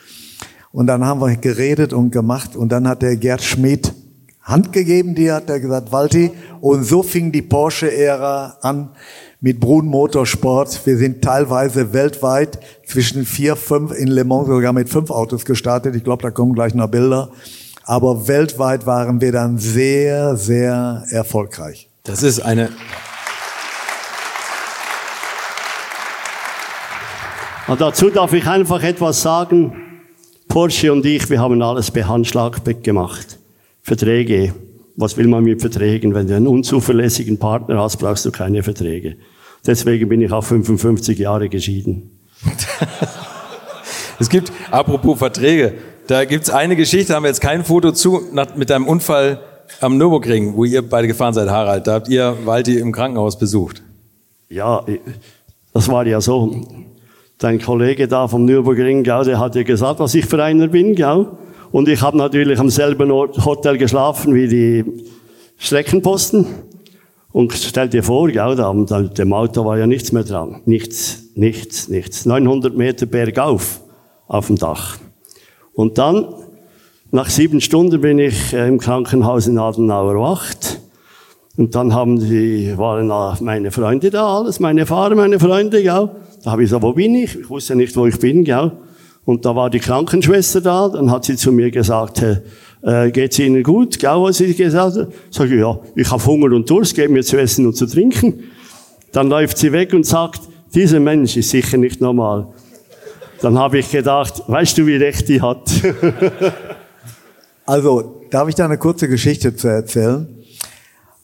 [0.71, 3.93] Und dann haben wir geredet und gemacht und dann hat der Gerd Schmid
[4.41, 8.91] Hand gegeben, die hat er gesagt, Walti, und so fing die Porsche-Ära an
[9.41, 10.85] mit Brun Motorsport.
[10.85, 15.95] Wir sind teilweise weltweit zwischen vier, fünf, in Le Mans sogar mit fünf Autos gestartet.
[15.95, 17.29] Ich glaube, da kommen gleich noch Bilder.
[17.83, 21.89] Aber weltweit waren wir dann sehr, sehr erfolgreich.
[22.03, 22.69] Das ist eine,
[27.69, 30.01] Und dazu darf ich einfach etwas sagen.
[30.47, 33.37] Porsche und ich, wir haben alles per Handschlag gemacht.
[33.83, 34.55] Verträge.
[34.99, 36.13] Was will man mit Verträgen?
[36.13, 39.15] Wenn du einen unzuverlässigen Partner hast, brauchst du keine Verträge.
[39.65, 42.19] Deswegen bin ich auch 55 Jahre geschieden.
[44.19, 45.75] es gibt, apropos Verträge,
[46.07, 48.23] da gibt's eine Geschichte, haben wir jetzt kein Foto zu,
[48.57, 49.39] mit einem Unfall
[49.79, 51.87] am Nürburgring, wo ihr beide gefahren seid, Harald.
[51.87, 53.81] Da habt ihr Walti im Krankenhaus besucht.
[54.49, 54.83] Ja,
[55.73, 56.67] das war ja so.
[57.37, 60.93] Dein Kollege da vom Nürburgring, gell, der hat ja gesagt, was ich für einer bin,
[60.95, 61.27] gell?
[61.71, 64.85] Und ich habe natürlich am selben Ort, Hotel geschlafen wie die
[65.57, 66.45] Streckenposten.
[67.31, 70.61] Und stell dir vor, gell, da, da, dem Auto war ja nichts mehr dran.
[70.65, 72.25] Nichts, nichts, nichts.
[72.25, 73.81] 900 Meter bergauf
[74.27, 74.97] auf dem Dach.
[75.73, 76.33] Und dann,
[77.11, 80.79] nach sieben Stunden bin ich äh, im Krankenhaus in Adenauer erwacht.
[81.55, 83.07] Und dann haben die, waren
[83.41, 86.09] meine Freunde da, alles, meine Fahrer, meine Freunde, gell.
[86.43, 87.35] Da habe ich gesagt, wo bin ich?
[87.35, 88.71] Ich wusste nicht, wo ich bin, gell.
[89.25, 92.21] Und da war die Krankenschwester da, dann hat sie zu mir gesagt,
[92.81, 94.95] äh, geht's Ihnen gut, gell, was sie gesagt?
[95.29, 98.45] Sag ich, ja, ich habe Hunger und Durst, gib mir zu essen und zu trinken.
[99.11, 100.41] Dann läuft sie weg und sagt,
[100.73, 102.47] dieser Mensch ist sicher nicht normal.
[103.41, 105.69] Dann habe ich gedacht, weißt du, wie recht die hat?
[107.65, 110.27] Also, darf ich da eine kurze Geschichte zu erzählen?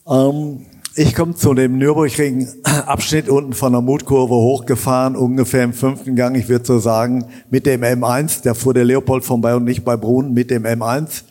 [0.07, 0.63] Ähm,
[0.97, 6.47] ich komme zu dem Nürburgring-Abschnitt unten von der Mutkurve hochgefahren, ungefähr im fünften Gang, ich
[6.47, 8.43] würde so sagen, mit dem M1.
[8.43, 11.23] Da fuhr der Leopold vorbei und nicht bei Brun mit dem M1.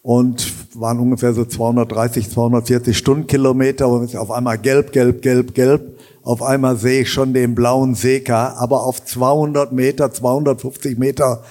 [0.00, 3.88] Und waren ungefähr so 230, 240 Stundenkilometer.
[3.88, 5.98] Und auf einmal gelb, gelb, gelb, gelb.
[6.22, 11.42] Auf einmal sehe ich schon den blauen Seka, aber auf 200 Meter, 250 Meter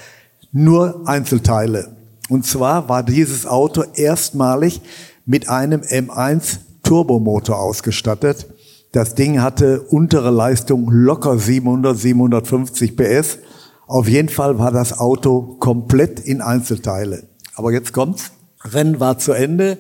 [0.52, 1.96] nur Einzelteile.
[2.30, 4.82] Und zwar war dieses Auto erstmalig
[5.26, 8.48] mit einem M1 Turbomotor ausgestattet.
[8.94, 13.40] Das Ding hatte untere Leistung locker 700, 750 PS.
[13.88, 17.28] Auf jeden Fall war das Auto komplett in Einzelteile.
[17.56, 18.32] Aber jetzt kommt's.
[18.64, 19.78] Rennen war zu Ende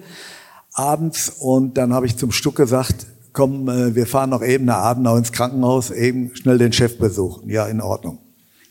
[0.74, 4.84] abends und dann habe ich zum Stuck gesagt, komm, äh, wir fahren noch eben nach
[4.84, 7.50] Adenau ins Krankenhaus, eben schnell den Chef besuchen.
[7.50, 8.20] Ja, in Ordnung.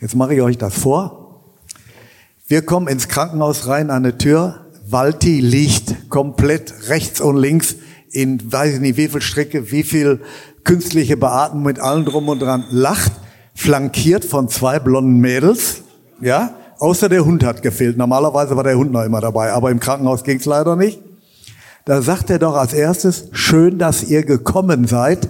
[0.00, 1.44] Jetzt mache ich euch das vor.
[2.46, 4.66] Wir kommen ins Krankenhaus rein an der Tür.
[4.86, 7.76] Walti liegt komplett rechts und links
[8.14, 10.20] in weiß ich nicht wie viel Strecke, wie viel
[10.62, 13.12] künstliche Beatmung mit allem drum und dran, lacht,
[13.54, 15.82] flankiert von zwei blonden Mädels,
[16.20, 17.96] ja, außer der Hund hat gefehlt.
[17.96, 21.00] Normalerweise war der Hund noch immer dabei, aber im Krankenhaus ging's leider nicht.
[21.84, 25.28] Da sagt er doch als erstes, schön, dass ihr gekommen seid.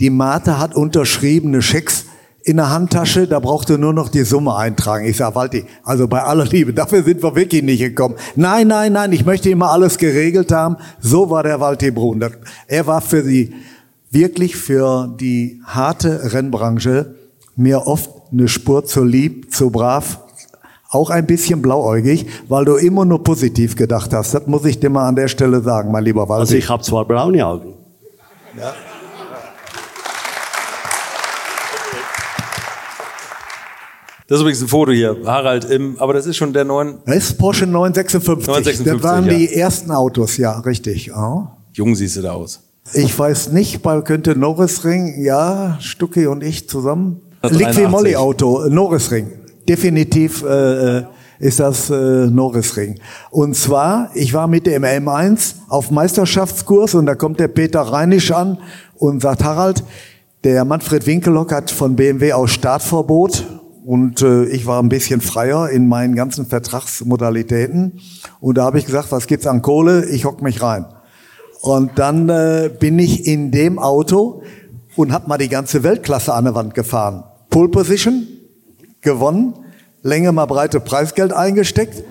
[0.00, 2.06] Die Mate hat unterschriebene Schecks
[2.44, 5.06] in der Handtasche, da braucht ihr nur noch die Summe eintragen.
[5.06, 8.16] Ich sag, Walti, also bei aller Liebe, dafür sind wir wirklich nicht gekommen.
[8.36, 10.76] Nein, nein, nein, ich möchte immer alles geregelt haben.
[11.00, 12.24] So war der Walti Brun.
[12.66, 13.54] Er war für die,
[14.10, 17.14] wirklich für die harte Rennbranche
[17.56, 20.20] mir oft eine Spur zu lieb, zu brav,
[20.90, 24.34] auch ein bisschen blauäugig, weil du immer nur positiv gedacht hast.
[24.34, 26.40] Das muss ich dir mal an der Stelle sagen, mein lieber Walti.
[26.40, 27.74] Also ich habe zwar braune Augen.
[34.32, 35.14] Das ist übrigens ein Foto hier.
[35.26, 36.94] Harald im, aber das ist schon der neuen.
[37.04, 38.46] Das ist Porsche 956.
[38.46, 39.34] 956, das waren ja.
[39.34, 41.08] die ersten Autos, ja, richtig.
[41.08, 41.54] Ja.
[41.74, 42.60] Jung siehst du da aus.
[42.94, 47.20] Ich weiß nicht, weil könnte Norrisring, ja, Stucki und ich zusammen.
[47.42, 47.90] Das Liqui 83.
[47.90, 49.26] Molly Auto, äh, Norrisring.
[49.68, 51.04] Definitiv äh, äh,
[51.38, 53.00] ist das äh, Norrisring.
[53.30, 58.30] Und zwar, ich war mit dem M1 auf Meisterschaftskurs und da kommt der Peter Reinisch
[58.30, 58.56] an
[58.94, 59.84] und sagt, Harald,
[60.42, 65.70] der Manfred Winkelock hat von BMW aus Startverbot und äh, ich war ein bisschen freier
[65.70, 68.00] in meinen ganzen Vertragsmodalitäten.
[68.40, 70.06] Und da habe ich gesagt, was gibt's an Kohle?
[70.06, 70.86] Ich hock mich rein.
[71.60, 74.42] Und dann äh, bin ich in dem Auto
[74.96, 77.24] und habe mal die ganze Weltklasse an der Wand gefahren.
[77.50, 78.26] Pole Position,
[79.00, 79.54] gewonnen,
[80.02, 82.04] Länge mal breite Preisgeld eingesteckt.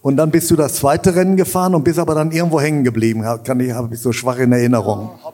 [0.00, 3.24] Und dann bist du das zweite Rennen gefahren und bist aber dann irgendwo hängen geblieben.
[3.42, 5.10] Kann ich, habe ich so schwach in Erinnerung.
[5.24, 5.32] Ja,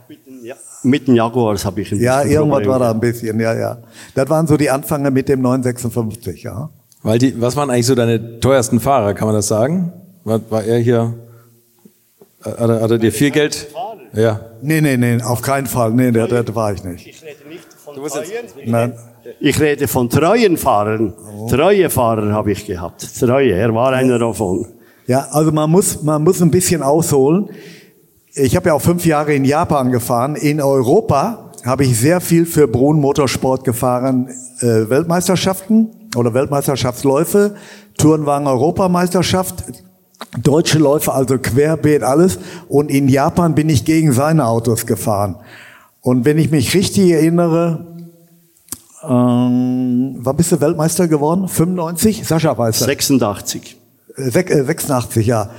[0.82, 3.78] mit den Jaguars habe ich ein Ja, irgendwas war da ein bisschen, ja, ja.
[4.14, 6.70] Das waren so die Anfänge mit dem 956, ja.
[7.02, 9.92] Weil die, was waren eigentlich so deine teuersten Fahrer, kann man das sagen?
[10.24, 11.14] War, war er hier,
[12.42, 13.68] hat er, hat er dir viel Geld?
[14.12, 14.40] Ja.
[14.60, 15.92] Nee, nee, nee, auf keinen Fall.
[15.92, 17.06] Nee, das, das war ich nicht.
[17.06, 18.06] Ich rede nicht von Du.
[18.64, 18.92] Nein.
[19.38, 21.14] Ich rede von treuen Fahrern.
[21.48, 23.06] Treue Fahrer habe ich gehabt.
[23.18, 24.66] Treue, er war einer davon.
[25.06, 27.50] Ja, also man muss, man muss ein bisschen ausholen.
[28.34, 30.36] Ich habe ja auch fünf Jahre in Japan gefahren.
[30.36, 34.28] In Europa habe ich sehr viel für Brun Motorsport gefahren.
[34.60, 37.56] Äh, Weltmeisterschaften oder Weltmeisterschaftsläufe,
[37.98, 39.64] Tourenwagen Europameisterschaft,
[40.42, 42.38] deutsche Läufe, also querbeet alles.
[42.68, 45.36] Und in Japan bin ich gegen seine Autos gefahren.
[46.00, 47.86] Und wenn ich mich richtig erinnere,
[49.02, 51.48] ähm, wann bist du Weltmeister geworden?
[51.48, 52.26] 95?
[52.26, 52.86] Sascha weiß das.
[52.86, 53.76] 86.
[54.16, 55.50] Sek- äh, 86, ja.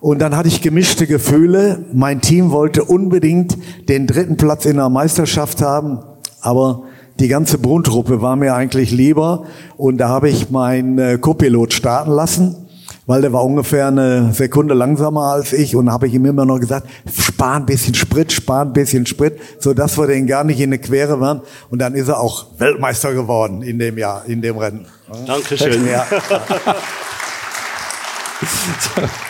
[0.00, 1.84] Und dann hatte ich gemischte Gefühle.
[1.92, 3.58] Mein Team wollte unbedingt
[3.88, 5.98] den dritten Platz in der Meisterschaft haben,
[6.40, 6.84] aber
[7.18, 9.44] die ganze Bruntruppe war mir eigentlich lieber.
[9.76, 12.68] Und da habe ich meinen äh, Co-Pilot starten lassen,
[13.06, 15.74] weil der war ungefähr eine Sekunde langsamer als ich.
[15.74, 19.40] Und habe ich ihm immer noch gesagt, spar ein bisschen Sprit, spar ein bisschen Sprit,
[19.58, 21.40] sodass wir den gar nicht in eine Quere waren.
[21.70, 24.86] Und dann ist er auch Weltmeister geworden in dem Jahr, in dem Rennen.
[25.26, 25.88] Dankeschön.
[25.88, 26.06] Ja.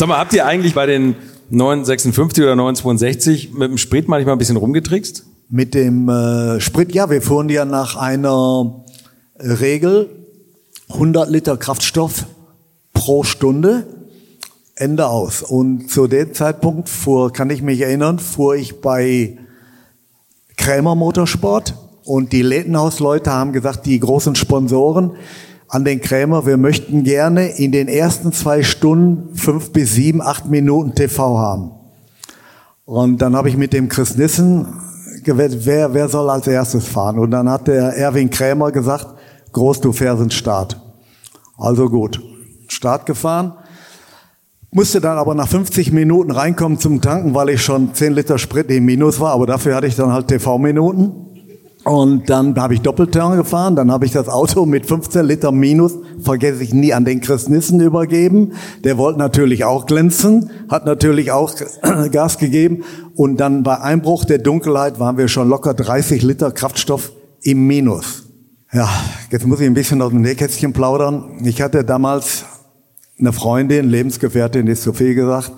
[0.00, 1.14] Sag mal, habt ihr eigentlich bei den
[1.50, 5.26] 956 oder 962 mit dem Sprit manchmal ein bisschen rumgetrickst?
[5.50, 8.82] Mit dem äh, Sprit, ja, wir fuhren ja nach einer
[9.38, 10.08] Regel
[10.88, 12.24] 100 Liter Kraftstoff
[12.94, 13.88] pro Stunde,
[14.74, 15.42] Ende aus.
[15.42, 19.36] Und zu dem Zeitpunkt fuhr, kann ich mich erinnern, fuhr ich bei
[20.56, 25.10] Krämer Motorsport und die Lädenhausleute haben gesagt, die großen Sponsoren
[25.70, 30.50] an den Krämer, wir möchten gerne in den ersten zwei Stunden fünf bis sieben, acht
[30.50, 31.70] Minuten TV haben.
[32.84, 34.66] Und dann habe ich mit dem Chris Nissen
[35.22, 37.20] gewettet, wer, wer soll als erstes fahren?
[37.20, 39.06] Und dann hat der Erwin Krämer gesagt,
[39.52, 40.80] Groß, du fährst ins Start.
[41.56, 42.20] Also gut,
[42.68, 43.52] Start gefahren.
[44.72, 48.70] Musste dann aber nach 50 Minuten reinkommen zum Tanken, weil ich schon 10 Liter Sprit
[48.70, 51.39] im Minus war, aber dafür hatte ich dann halt TV-Minuten.
[51.84, 55.94] Und dann habe ich Doppelturn gefahren, dann habe ich das Auto mit 15 Liter Minus,
[56.20, 58.52] vergesse ich nie, an den Chris Nissen übergeben.
[58.84, 61.54] Der wollte natürlich auch glänzen, hat natürlich auch
[62.12, 62.84] Gas gegeben.
[63.14, 67.12] Und dann bei Einbruch der Dunkelheit waren wir schon locker 30 Liter Kraftstoff
[67.42, 68.24] im Minus.
[68.72, 68.88] Ja,
[69.30, 71.40] jetzt muss ich ein bisschen aus dem Nähkästchen plaudern.
[71.44, 72.44] Ich hatte damals
[73.18, 75.52] eine Freundin, Lebensgefährtin, ist zu viel gesagt.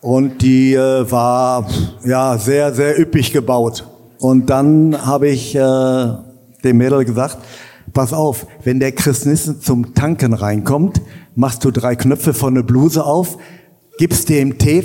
[0.00, 1.66] Und die äh, war
[2.04, 3.84] ja sehr, sehr üppig gebaut.
[4.24, 7.36] Und dann habe ich äh, dem Mädel gesagt,
[7.92, 11.02] pass auf, wenn der Chris Nissen zum Tanken reinkommt,
[11.34, 13.36] machst du drei Knöpfe von der Bluse auf,
[13.98, 14.82] gibst dem Tee,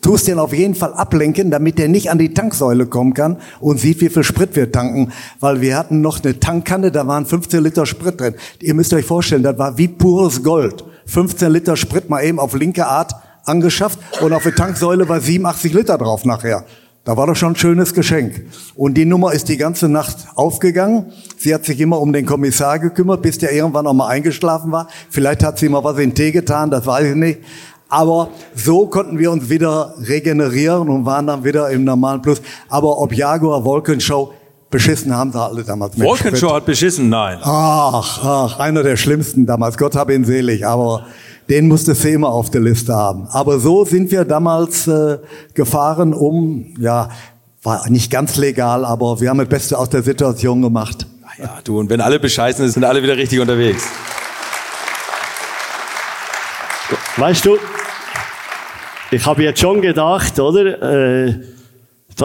[0.00, 3.80] tust den auf jeden Fall ablenken, damit der nicht an die Tanksäule kommen kann und
[3.80, 5.12] sieht, wie viel Sprit wir tanken.
[5.40, 8.36] Weil wir hatten noch eine Tankkanne, da waren 15 Liter Sprit drin.
[8.62, 10.84] Ihr müsst euch vorstellen, das war wie pures Gold.
[11.04, 13.12] 15 Liter Sprit mal eben auf linke Art
[13.44, 16.64] angeschafft und auf der Tanksäule war 87 Liter drauf nachher.
[17.06, 18.46] Da war doch schon ein schönes Geschenk.
[18.74, 21.12] Und die Nummer ist die ganze Nacht aufgegangen.
[21.38, 24.88] Sie hat sich immer um den Kommissar gekümmert, bis der irgendwann noch mal eingeschlafen war.
[25.08, 27.38] Vielleicht hat sie mal was in Tee getan, das weiß ich nicht.
[27.88, 32.42] Aber so konnten wir uns wieder regenerieren und waren dann wieder im normalen Plus.
[32.68, 34.32] Aber ob Jaguar, Wolkenshow,
[34.68, 35.96] beschissen haben sie alle damals.
[35.96, 37.38] mit Walkinshaw hat beschissen, nein.
[37.40, 39.78] Ach, ach, einer der schlimmsten damals.
[39.78, 40.66] Gott hab ihn selig.
[40.66, 41.06] Aber
[41.48, 43.26] den musstest du immer auf der Liste haben.
[43.30, 45.18] Aber so sind wir damals äh,
[45.54, 47.08] gefahren, um, ja,
[47.62, 51.06] war nicht ganz legal, aber wir haben das Beste aus der Situation gemacht.
[51.38, 53.84] Ja, du, und wenn alle bescheißen, sind alle wieder richtig unterwegs.
[57.16, 57.56] Weißt du,
[59.10, 61.34] ich habe jetzt schon gedacht, oder, äh,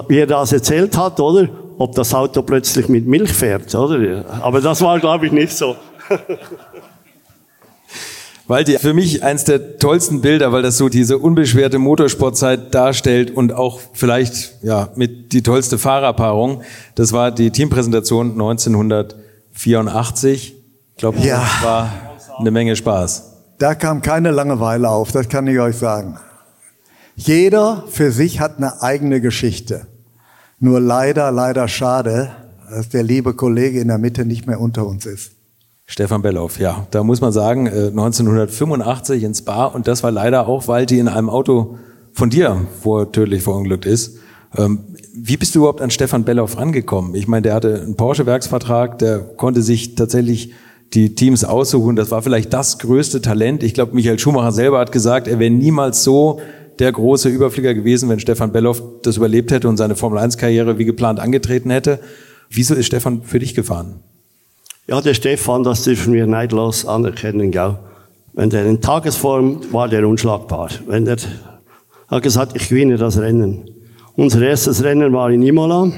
[0.07, 1.49] wie er das erzählt hat, oder?
[1.81, 4.23] ob das Auto plötzlich mit Milch fährt, oder?
[4.41, 5.75] Aber das war, glaube ich, nicht so.
[8.51, 13.53] Waldi, für mich eins der tollsten Bilder, weil das so diese unbeschwerte Motorsportzeit darstellt und
[13.53, 16.61] auch vielleicht ja mit die tollste Fahrerpaarung.
[16.95, 20.57] Das war die Teampräsentation 1984.
[20.95, 21.39] Ich glaube, ja.
[21.39, 21.93] das war
[22.39, 23.31] eine Menge Spaß.
[23.57, 26.17] Da kam keine Langeweile auf, das kann ich euch sagen.
[27.15, 29.87] Jeder für sich hat eine eigene Geschichte.
[30.59, 32.31] Nur leider, leider schade,
[32.69, 35.31] dass der liebe Kollege in der Mitte nicht mehr unter uns ist.
[35.91, 36.87] Stefan Belloff, ja.
[36.91, 41.09] Da muss man sagen, 1985 ins Bar und das war leider auch, weil die in
[41.09, 41.79] einem Auto
[42.13, 44.17] von dir, wo er tödlich verunglückt ist.
[44.57, 47.13] Ähm, wie bist du überhaupt an Stefan Belloff rangekommen?
[47.13, 50.53] Ich meine, der hatte einen Porsche-Werksvertrag, der konnte sich tatsächlich
[50.93, 51.97] die Teams aussuchen.
[51.97, 53.61] Das war vielleicht das größte Talent.
[53.61, 56.39] Ich glaube, Michael Schumacher selber hat gesagt, er wäre niemals so
[56.79, 61.19] der große Überflieger gewesen, wenn Stefan Belloff das überlebt hätte und seine Formel-1-Karriere wie geplant
[61.19, 61.99] angetreten hätte.
[62.49, 63.99] Wieso ist Stefan für dich gefahren?
[64.87, 67.77] Ja, der Stefan, das dürfen wir neidlos anerkennen, gell?
[68.33, 70.69] Wenn der in Tagesform war, der unschlagbar.
[70.87, 71.17] Wenn der
[72.07, 73.69] hat gesagt, ich gewinne das Rennen.
[74.15, 75.91] Unser erstes Rennen war in Imola.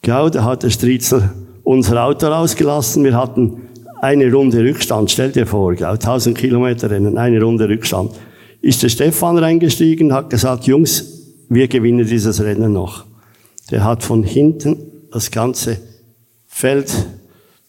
[0.00, 1.30] Gell, da hat der Striezel
[1.62, 3.04] unser Auto rausgelassen.
[3.04, 3.68] Wir hatten
[4.00, 5.10] eine Runde Rückstand.
[5.10, 8.12] Stell dir vor, gell, 1000 Kilometer Rennen, eine Runde Rückstand.
[8.60, 11.04] Ist der Stefan reingestiegen, hat gesagt, Jungs,
[11.48, 13.04] wir gewinnen dieses Rennen noch.
[13.70, 14.76] Der hat von hinten
[15.12, 15.78] das ganze
[16.46, 16.92] Feld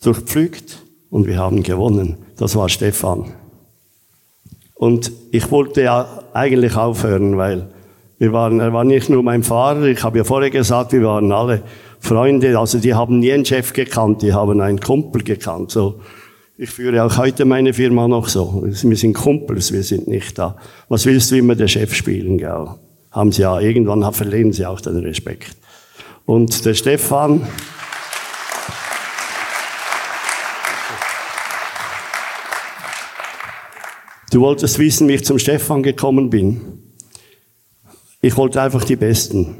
[0.05, 2.17] durchpflügt und wir haben gewonnen.
[2.37, 3.33] Das war Stefan.
[4.75, 7.67] Und ich wollte ja eigentlich aufhören, weil
[8.17, 11.31] wir waren, er war nicht nur mein Fahrer, ich habe ja vorher gesagt, wir waren
[11.31, 11.61] alle
[11.99, 15.71] Freunde, also die haben nie einen Chef gekannt, die haben einen Kumpel gekannt.
[15.71, 16.01] So,
[16.57, 18.63] ich führe auch heute meine Firma noch so.
[18.65, 20.55] Wir sind Kumpels, wir sind nicht da.
[20.89, 22.67] Was willst du immer der Chef spielen, gell?
[23.11, 25.55] Haben sie ja, irgendwann verlieren sie auch den Respekt.
[26.25, 27.41] Und der Stefan,
[34.33, 36.59] Du wolltest wissen, wie ich zum Stefan gekommen bin.
[38.19, 39.57] Ich wollte einfach die Besten.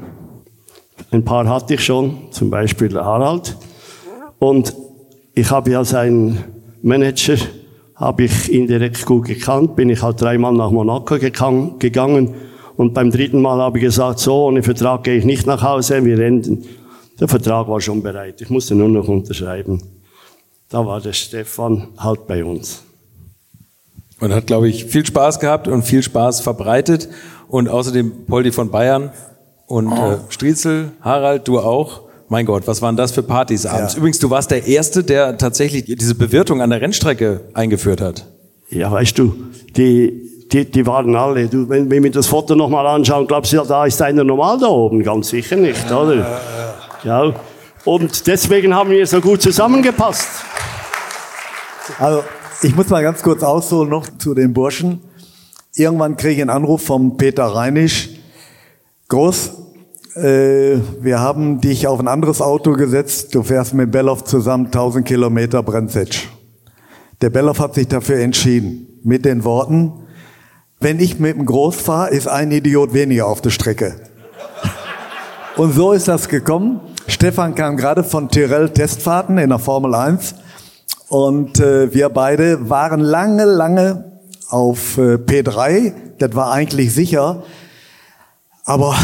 [1.12, 3.56] Ein paar hatte ich schon, zum Beispiel Harald.
[4.40, 4.74] Und
[5.32, 6.42] ich habe ja seinen
[6.82, 7.36] Manager,
[7.94, 12.34] habe ich ihn direkt gut gekannt, bin ich halt dreimal nach Monaco gegangen
[12.76, 16.04] und beim dritten Mal habe ich gesagt, so, ohne Vertrag gehe ich nicht nach Hause,
[16.04, 16.64] wir enden.
[17.20, 19.80] Der Vertrag war schon bereit, ich musste nur noch unterschreiben.
[20.68, 22.83] Da war der Stefan halt bei uns.
[24.24, 27.10] Und hat, glaube ich, viel Spaß gehabt und viel Spaß verbreitet.
[27.46, 29.10] Und außerdem Poldi von Bayern
[29.66, 30.12] und oh.
[30.12, 32.00] äh, Striezel, Harald, du auch.
[32.30, 33.92] Mein Gott, was waren das für Partys abends?
[33.92, 33.98] Ja.
[33.98, 38.24] Übrigens, du warst der Erste, der tatsächlich diese Bewirtung an der Rennstrecke eingeführt hat.
[38.70, 39.34] Ja, weißt du,
[39.76, 41.46] die, die, die waren alle.
[41.46, 44.68] Du, wenn, wenn wir das Foto nochmal anschauen, glaubst du, da ist einer normal da
[44.68, 45.02] oben?
[45.02, 46.14] Ganz sicher nicht, ja, oder?
[47.04, 47.34] Ja, ja.
[47.84, 50.28] Und deswegen haben wir so gut zusammengepasst.
[51.98, 52.22] Also,
[52.64, 55.00] ich muss mal ganz kurz ausholen noch zu den Burschen.
[55.74, 58.08] Irgendwann kriege ich einen Anruf vom Peter Reinisch.
[59.08, 59.52] Groß,
[60.14, 63.34] äh, wir haben dich auf ein anderes Auto gesetzt.
[63.34, 66.26] Du fährst mit Belloff zusammen 1000 Kilometer Brenzitsch.
[67.20, 69.00] Der Belloff hat sich dafür entschieden.
[69.02, 69.92] Mit den Worten,
[70.80, 73.96] wenn ich mit dem Groß fahre, ist ein Idiot weniger auf der Strecke.
[75.56, 76.80] Und so ist das gekommen.
[77.08, 80.36] Stefan kam gerade von Tyrell Testfahrten in der Formel 1
[81.14, 85.92] und äh, wir beide waren lange, lange auf äh, P3.
[86.18, 87.44] Das war eigentlich sicher.
[88.64, 88.96] Aber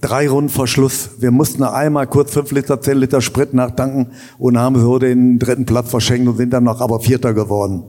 [0.00, 1.10] drei Runden vor Schluss.
[1.20, 5.64] Wir mussten einmal kurz fünf Liter, zehn Liter Sprit nachtanken und haben so den dritten
[5.64, 7.84] Platz verschenkt und sind dann noch aber Vierter geworden.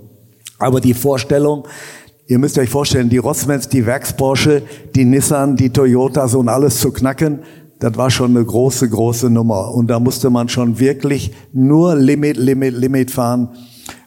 [0.59, 1.67] Aber die Vorstellung,
[2.27, 4.62] ihr müsst euch vorstellen, die Rossmans, die Werksporsche,
[4.93, 7.39] die Nissan, die Toyotas und alles zu knacken,
[7.79, 9.73] das war schon eine große, große Nummer.
[9.73, 13.49] Und da musste man schon wirklich nur Limit, Limit, Limit fahren.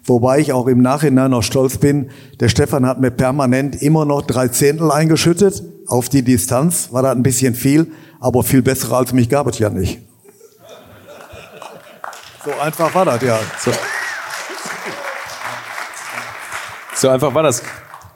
[0.04, 4.22] Wobei ich auch im Nachhinein noch stolz bin, der Stefan hat mir permanent immer noch
[4.22, 5.62] drei Zehntel eingeschüttet.
[5.86, 7.86] Auf die Distanz war das ein bisschen viel,
[8.20, 10.00] aber viel besser als mich gab es ja nicht.
[12.44, 13.38] So einfach war das, ja.
[13.58, 13.70] So,
[16.96, 17.62] so einfach war das.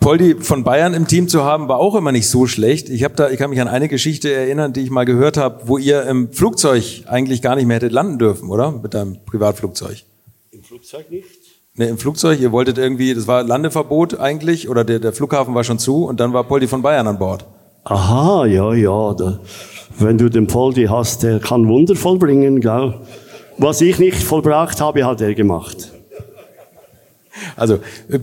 [0.07, 2.89] Poldi von Bayern im Team zu haben, war auch immer nicht so schlecht.
[2.91, 5.63] Ich, hab da, ich kann mich an eine Geschichte erinnern, die ich mal gehört habe,
[5.65, 8.71] wo ihr im Flugzeug eigentlich gar nicht mehr hättet landen dürfen, oder?
[8.71, 10.05] Mit deinem Privatflugzeug.
[10.53, 11.27] Im Flugzeug nicht?
[11.75, 12.39] Ne, im Flugzeug.
[12.39, 16.21] Ihr wolltet irgendwie, das war Landeverbot eigentlich, oder der, der Flughafen war schon zu und
[16.21, 17.45] dann war Poldi von Bayern an Bord.
[17.83, 19.13] Aha, ja, ja.
[19.13, 19.41] Da,
[19.99, 22.95] wenn du den Poldi hast, der kann Wunder vollbringen, gell?
[23.59, 25.96] Was ich nicht vollbracht habe, hat er gemacht.
[27.57, 27.79] Also,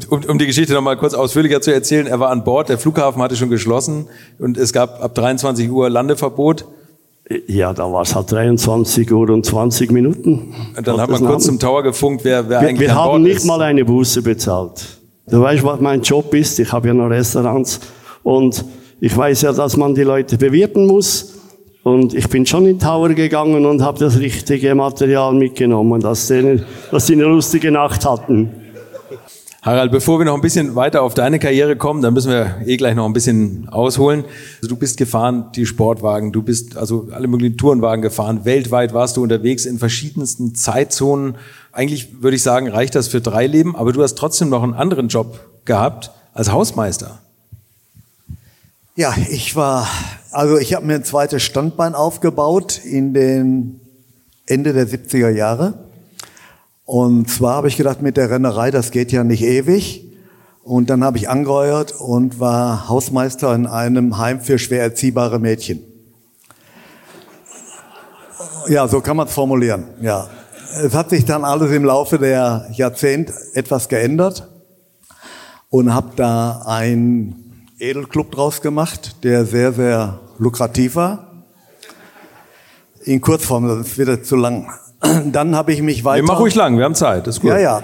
[0.10, 3.22] um, um die Geschichte nochmal kurz ausführlicher zu erzählen, er war an Bord, der Flughafen
[3.22, 4.08] hatte schon geschlossen
[4.40, 6.66] und es gab ab 23 Uhr Landeverbot.
[7.48, 10.54] Ja, da war es halt 23 Uhr und 20 Minuten.
[10.78, 13.38] Und dann hat man kurz zum Tower gefunkt, wer, wer wir, eigentlich Wir haben nicht
[13.38, 13.46] ist.
[13.46, 15.00] mal eine Buße bezahlt.
[15.28, 16.60] Du weißt, was mein Job ist.
[16.60, 17.80] Ich habe ja noch Restaurants.
[18.24, 18.66] Und
[19.00, 21.34] ich weiß ja, dass man die Leute bewirten muss.
[21.84, 26.28] Und ich bin schon in den Tower gegangen und habe das richtige Material mitgenommen, dass,
[26.28, 28.63] denen, dass sie eine lustige Nacht hatten.
[29.64, 32.76] Harald, bevor wir noch ein bisschen weiter auf deine Karriere kommen, dann müssen wir eh
[32.76, 34.26] gleich noch ein bisschen ausholen.
[34.58, 38.44] Also du bist gefahren, die Sportwagen, du bist also alle möglichen Tourenwagen gefahren.
[38.44, 41.36] Weltweit warst du unterwegs in verschiedensten Zeitzonen.
[41.72, 44.74] Eigentlich würde ich sagen, reicht das für drei Leben, aber du hast trotzdem noch einen
[44.74, 47.20] anderen Job gehabt als Hausmeister.
[48.98, 49.88] Ja, ich war,
[50.32, 53.80] also ich habe mir ein zweites Standbein aufgebaut in den
[54.46, 55.86] Ende der 70er Jahre.
[56.86, 60.06] Und zwar habe ich gedacht, mit der Rennerei, das geht ja nicht ewig.
[60.64, 65.84] Und dann habe ich angeheuert und war Hausmeister in einem Heim für schwer erziehbare Mädchen.
[68.70, 70.30] Ja, so kann man es formulieren, ja.
[70.82, 74.48] Es hat sich dann alles im Laufe der Jahrzehnte etwas geändert
[75.70, 81.44] und habe da einen Edelclub draus gemacht, der sehr, sehr lukrativ war.
[83.04, 84.72] In Kurzform, das wird jetzt zu lang.
[85.32, 86.22] Dann habe ich mich weiter...
[86.22, 87.52] Nee, mach ruhig lang, wir haben Zeit, ist gut.
[87.52, 87.84] Ja, ja.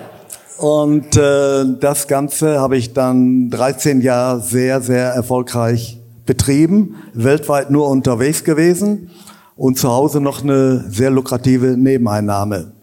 [0.57, 7.89] Und äh, das Ganze habe ich dann 13 Jahre sehr, sehr erfolgreich betrieben, weltweit nur
[7.89, 9.09] unterwegs gewesen
[9.55, 12.73] und zu Hause noch eine sehr lukrative Nebeneinnahme.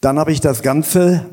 [0.00, 1.26] Dann habe ich das Ganze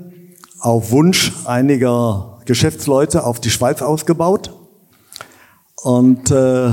[0.60, 4.54] auf Wunsch einiger Geschäftsleute auf die Schweiz ausgebaut.
[5.84, 6.72] Und äh,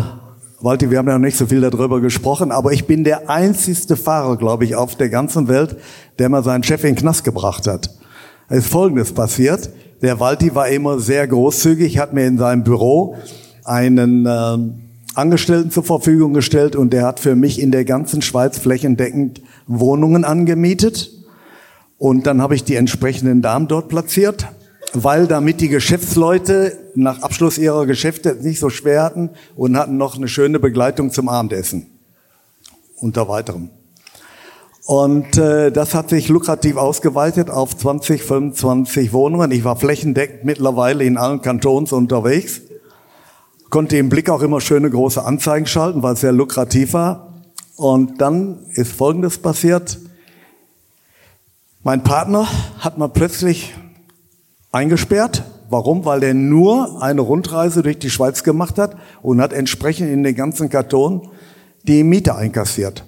[0.65, 3.97] Walti, wir haben ja noch nicht so viel darüber gesprochen, aber ich bin der einzigste
[3.97, 5.77] Fahrer, glaube ich, auf der ganzen Welt,
[6.19, 7.91] der mal seinen Chef in den Knast gebracht hat.
[8.49, 9.69] Es ist Folgendes passiert.
[10.01, 13.15] Der Walti war immer sehr großzügig, hat mir in seinem Büro
[13.65, 14.57] einen äh,
[15.15, 20.25] Angestellten zur Verfügung gestellt und der hat für mich in der ganzen Schweiz flächendeckend Wohnungen
[20.25, 21.11] angemietet.
[21.99, 24.49] Und dann habe ich die entsprechenden Damen dort platziert,
[24.95, 29.97] weil damit die Geschäftsleute nach Abschluss ihrer Geschäfte es nicht so schwer hatten und hatten
[29.97, 31.86] noch eine schöne Begleitung zum Abendessen.
[32.97, 33.70] Unter weiterem.
[34.86, 39.51] Und äh, das hat sich lukrativ ausgeweitet auf 20, 25 Wohnungen.
[39.51, 42.61] Ich war flächendeckend mittlerweile in allen Kantons unterwegs.
[43.70, 47.32] Konnte im Blick auch immer schöne große Anzeigen schalten, weil es sehr lukrativ war.
[47.76, 49.99] Und dann ist Folgendes passiert.
[51.82, 52.47] Mein Partner
[52.78, 53.74] hat mal plötzlich
[54.75, 55.45] eingesperrt.
[55.70, 56.05] Warum?
[56.05, 60.35] Weil er nur eine Rundreise durch die Schweiz gemacht hat und hat entsprechend in den
[60.35, 61.31] ganzen Karton
[61.85, 63.05] die Miete einkassiert.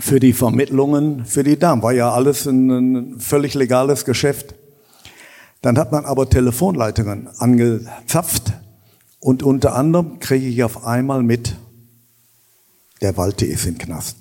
[0.00, 1.82] Für die Vermittlungen, für die Damen.
[1.82, 4.54] War ja alles ein, ein völlig legales Geschäft.
[5.60, 8.52] Dann hat man aber Telefonleitungen angezapft
[9.18, 11.56] und unter anderem kriege ich auf einmal mit,
[13.00, 14.16] der Walti ist im Knast.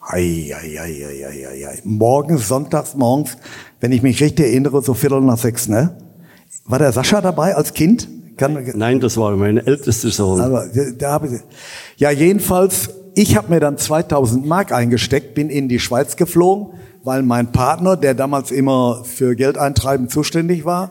[0.00, 1.80] Ei, ei, ei, ei, ei, ei, ei.
[1.84, 3.36] Morgens, sonntags morgens,
[3.80, 5.96] wenn ich mich richtig erinnere, so Viertel nach sechs, ne?
[6.66, 8.08] War der Sascha dabei als Kind?
[8.36, 10.40] Kann, Nein, das war mein ältester Sohn.
[10.40, 10.66] aber
[10.98, 11.40] da habe ich,
[11.96, 17.22] ja jedenfalls, ich habe mir dann 2000 Mark eingesteckt, bin in die Schweiz geflogen, weil
[17.22, 20.90] mein Partner, der damals immer für Geldeintreiben zuständig war,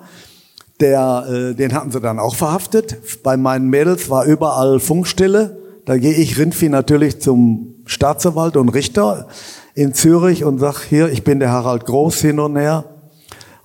[0.79, 2.97] der, äh, den hatten sie dann auch verhaftet.
[3.23, 5.57] Bei meinen Mädels war überall Funkstille.
[5.85, 9.27] Da gehe ich Rindvieh natürlich zum Staatsanwalt und Richter
[9.75, 12.85] in Zürich und sag hier, ich bin der Harald Groß hin und her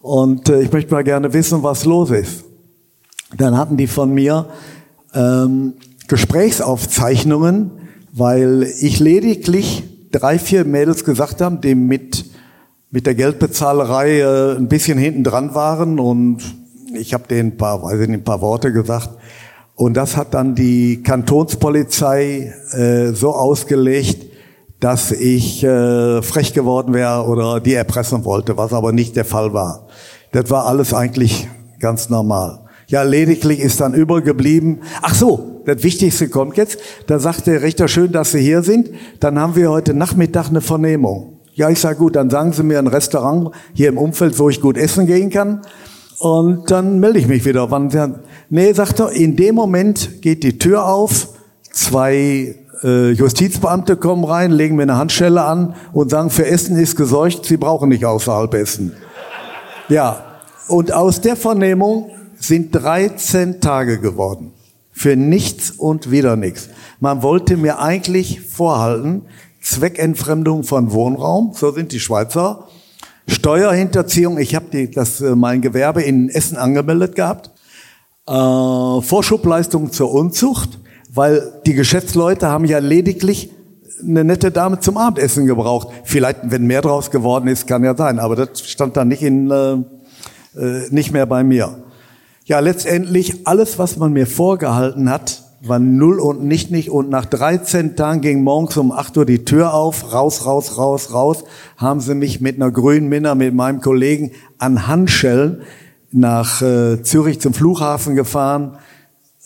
[0.00, 2.44] und äh, ich möchte mal gerne wissen, was los ist.
[3.36, 4.46] Dann hatten die von mir
[5.14, 5.74] ähm,
[6.08, 7.70] Gesprächsaufzeichnungen,
[8.12, 12.24] weil ich lediglich drei, vier Mädels gesagt haben, die mit,
[12.90, 16.38] mit der Geldbezahlerei äh, ein bisschen hinten dran waren und
[16.94, 19.10] ich habe denen ein paar, weiß ich nicht, ein paar Worte gesagt.
[19.74, 24.26] Und das hat dann die Kantonspolizei äh, so ausgelegt,
[24.80, 29.52] dass ich äh, frech geworden wäre oder die erpressen wollte, was aber nicht der Fall
[29.52, 29.86] war.
[30.32, 31.48] Das war alles eigentlich
[31.80, 32.60] ganz normal.
[32.86, 34.80] Ja, lediglich ist dann übergeblieben.
[35.02, 36.78] Ach so, das Wichtigste kommt jetzt.
[37.06, 38.90] Da sagt der Richter, schön, dass Sie hier sind.
[39.20, 41.38] Dann haben wir heute Nachmittag eine Vernehmung.
[41.52, 44.60] Ja, ich sage gut, dann sagen Sie mir ein Restaurant hier im Umfeld, wo ich
[44.60, 45.62] gut essen gehen kann.
[46.18, 47.70] Und dann melde ich mich wieder.
[47.70, 51.28] Wann, nee, sagt er, in dem Moment geht die Tür auf,
[51.70, 56.96] zwei äh, Justizbeamte kommen rein, legen mir eine Handschelle an und sagen, für Essen ist
[56.96, 58.92] gesorgt, Sie brauchen nicht außerhalb essen.
[59.88, 60.24] Ja,
[60.68, 64.52] und aus der Vernehmung sind 13 Tage geworden.
[64.92, 66.68] Für nichts und wieder nichts.
[67.00, 69.22] Man wollte mir eigentlich vorhalten,
[69.60, 72.68] Zweckentfremdung von Wohnraum, so sind die Schweizer,
[73.28, 77.50] Steuerhinterziehung, ich habe das äh, mein Gewerbe in Essen angemeldet gehabt,
[78.26, 80.78] äh, Vorschubleistung zur Unzucht,
[81.18, 83.50] weil die Geschäftsleute haben ja lediglich
[84.00, 85.88] eine nette Dame zum Abendessen gebraucht.
[86.04, 89.50] Vielleicht, wenn mehr draus geworden ist, kann ja sein, aber das stand dann nicht in,
[89.50, 89.72] äh,
[90.56, 91.82] äh, nicht mehr bei mir.
[92.44, 96.88] Ja, letztendlich alles, was man mir vorgehalten hat, war null und nicht nicht.
[96.88, 101.12] Und nach 13 Tagen ging morgens um 8 Uhr die Tür auf, raus, raus, raus,
[101.12, 101.42] raus,
[101.76, 105.62] haben sie mich mit einer grünen Minna, mit meinem Kollegen an Handschellen
[106.12, 108.78] nach äh, Zürich zum Flughafen gefahren,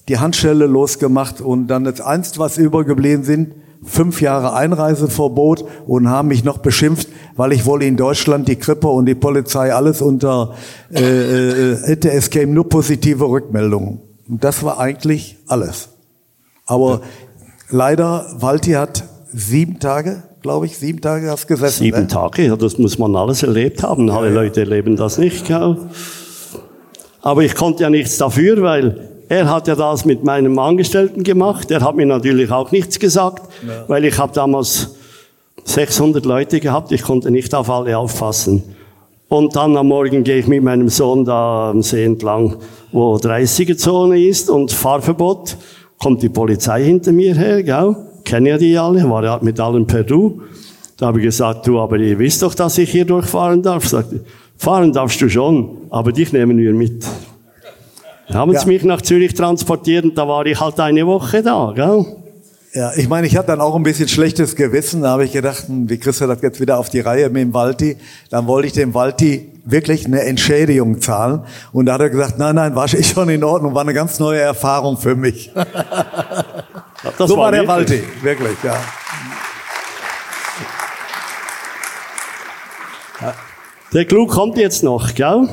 [0.09, 6.29] die Handschelle losgemacht und dann das einst, was übergeblieben sind, fünf Jahre Einreiseverbot und haben
[6.29, 10.55] mich noch beschimpft, weil ich wohl in Deutschland die Krippe und die Polizei alles unter
[10.93, 12.11] äh, äh, hätte.
[12.11, 14.01] Es kämen nur positive Rückmeldungen.
[14.29, 15.89] Und das war eigentlich alles.
[16.67, 17.03] Aber
[17.71, 21.83] leider, Walti hat sieben Tage, glaube ich, sieben Tage hast gesessen.
[21.83, 22.07] Sieben ne?
[22.07, 24.09] Tage, ja, das muss man alles erlebt haben.
[24.11, 25.47] Alle Leute erleben das nicht.
[25.47, 25.77] Gell?
[27.21, 31.71] Aber ich konnte ja nichts dafür, weil er hat ja das mit meinem Angestellten gemacht.
[31.71, 33.43] Er hat mir natürlich auch nichts gesagt,
[33.89, 34.95] weil ich habe damals
[35.65, 36.93] 600 Leute gehabt.
[36.93, 38.63] Ich konnte nicht auf alle aufpassen.
[39.29, 42.57] Und dann am Morgen gehe ich mit meinem Sohn da am See entlang,
[42.93, 45.57] wo 30er-Zone ist und Fahrverbot.
[45.99, 47.97] Kommt die Polizei hinter mir her, gell?
[48.25, 50.43] Kennen ja die alle, war ja mit allen per Du.
[50.99, 53.89] Da habe ich gesagt, du, aber ihr wisst doch, dass ich hier durchfahren darf.
[53.89, 54.21] Sagte,
[54.59, 57.07] fahren darfst du schon, aber dich nehmen wir mit.
[58.33, 58.61] Haben Ja.
[58.61, 62.05] sie mich nach Zürich transportiert und da war ich halt eine Woche da, gell?
[62.75, 65.03] Ja, ich meine, ich hatte dann auch ein bisschen schlechtes Gewissen.
[65.03, 67.43] Da habe ich gedacht, hm, wie kriegst du das jetzt wieder auf die Reihe mit
[67.43, 67.99] dem Walti?
[68.31, 71.43] Dann wollte ich dem Walti wirklich eine Entschädigung zahlen.
[71.75, 73.75] Und da hat er gesagt, nein, nein, war ich schon in Ordnung.
[73.75, 75.51] War eine ganz neue Erfahrung für mich.
[77.19, 78.77] Das so war, der wirklich- Walti, wirklich, ja.
[83.93, 85.49] Der Clou kommt jetzt noch, gell?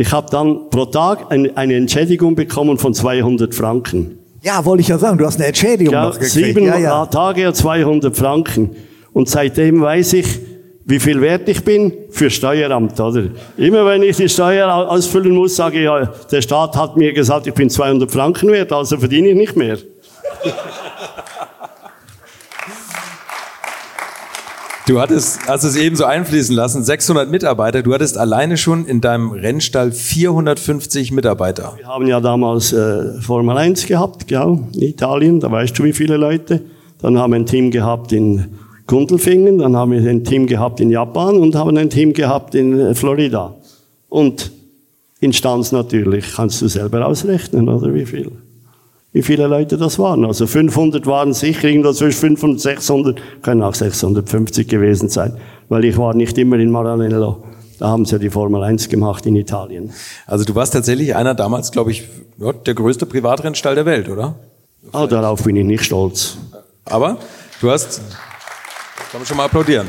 [0.00, 4.18] Ich habe dann pro Tag ein, eine Entschädigung bekommen von 200 Franken.
[4.42, 6.30] Ja, wollte ich ja sagen, du hast eine Entschädigung Ja, noch gekriegt.
[6.32, 7.04] sieben ja, ja.
[7.04, 8.70] Tage und 200 Franken.
[9.12, 10.26] Und seitdem weiß ich,
[10.86, 13.24] wie viel wert ich bin für Steueramt, oder?
[13.58, 17.12] Immer wenn ich die Steuer au- ausfüllen muss, sage ich, ja, der Staat hat mir
[17.12, 19.76] gesagt, ich bin 200 Franken wert, also verdiene ich nicht mehr.
[24.90, 27.80] Du hattest, hast es eben so einfließen lassen, 600 Mitarbeiter.
[27.84, 31.74] Du hattest alleine schon in deinem Rennstall 450 Mitarbeiter.
[31.76, 35.92] Wir haben ja damals äh, Formel 1 gehabt, gell, in Italien, da weißt du, wie
[35.92, 36.62] viele Leute.
[37.00, 38.46] Dann haben wir ein Team gehabt in
[38.88, 42.76] Gundelfingen, dann haben wir ein Team gehabt in Japan und haben ein Team gehabt in
[42.76, 43.54] äh, Florida.
[44.08, 44.50] Und
[45.20, 48.32] in Stanz natürlich, kannst du selber ausrechnen, oder wie viel?
[49.12, 50.24] Wie viele Leute das waren.
[50.24, 55.36] Also 500 waren sicher, irgendwo zwischen 500 und 600, können auch 650 gewesen sein,
[55.68, 57.42] weil ich war nicht immer in Maranello.
[57.80, 59.92] Da haben sie ja die Formel 1 gemacht in Italien.
[60.26, 62.04] Also du warst tatsächlich einer damals, glaube ich,
[62.66, 64.34] der größte Privatrennstall der Welt, oder?
[64.92, 66.36] Ah, darauf bin ich nicht stolz.
[66.84, 67.16] Aber
[67.60, 68.00] du hast,
[69.10, 69.88] kann man schon mal applaudieren.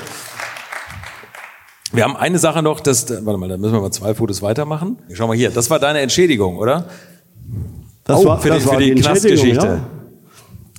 [1.92, 4.98] Wir haben eine Sache noch, das, warte mal, da müssen wir mal zwei Fotos weitermachen.
[5.12, 6.88] Schau mal hier, das war deine Entschädigung, oder?
[8.06, 9.68] Das Oh, war für die- das für war die Entschädigung, Knastgeschichte.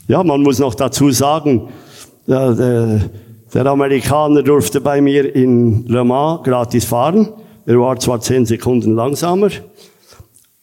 [0.08, 0.18] Ja.
[0.18, 1.68] ja, man muss noch dazu sagen,
[2.26, 3.00] der, der,
[3.54, 7.28] der Amerikaner durfte bei mir in Le Mans gratis fahren.
[7.66, 9.48] Er war zwar zehn Sekunden langsamer.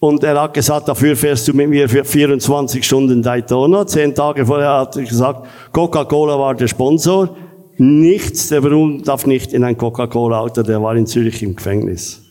[0.01, 3.85] Und er hat gesagt, dafür fährst du mit mir für 24 Stunden Daytona.
[3.85, 7.35] Zehn Tage vorher hat er gesagt, Coca-Cola war der Sponsor.
[7.77, 12.21] Nichts, der Brunnen darf nicht in ein Coca-Cola-Auto, der war in Zürich im Gefängnis.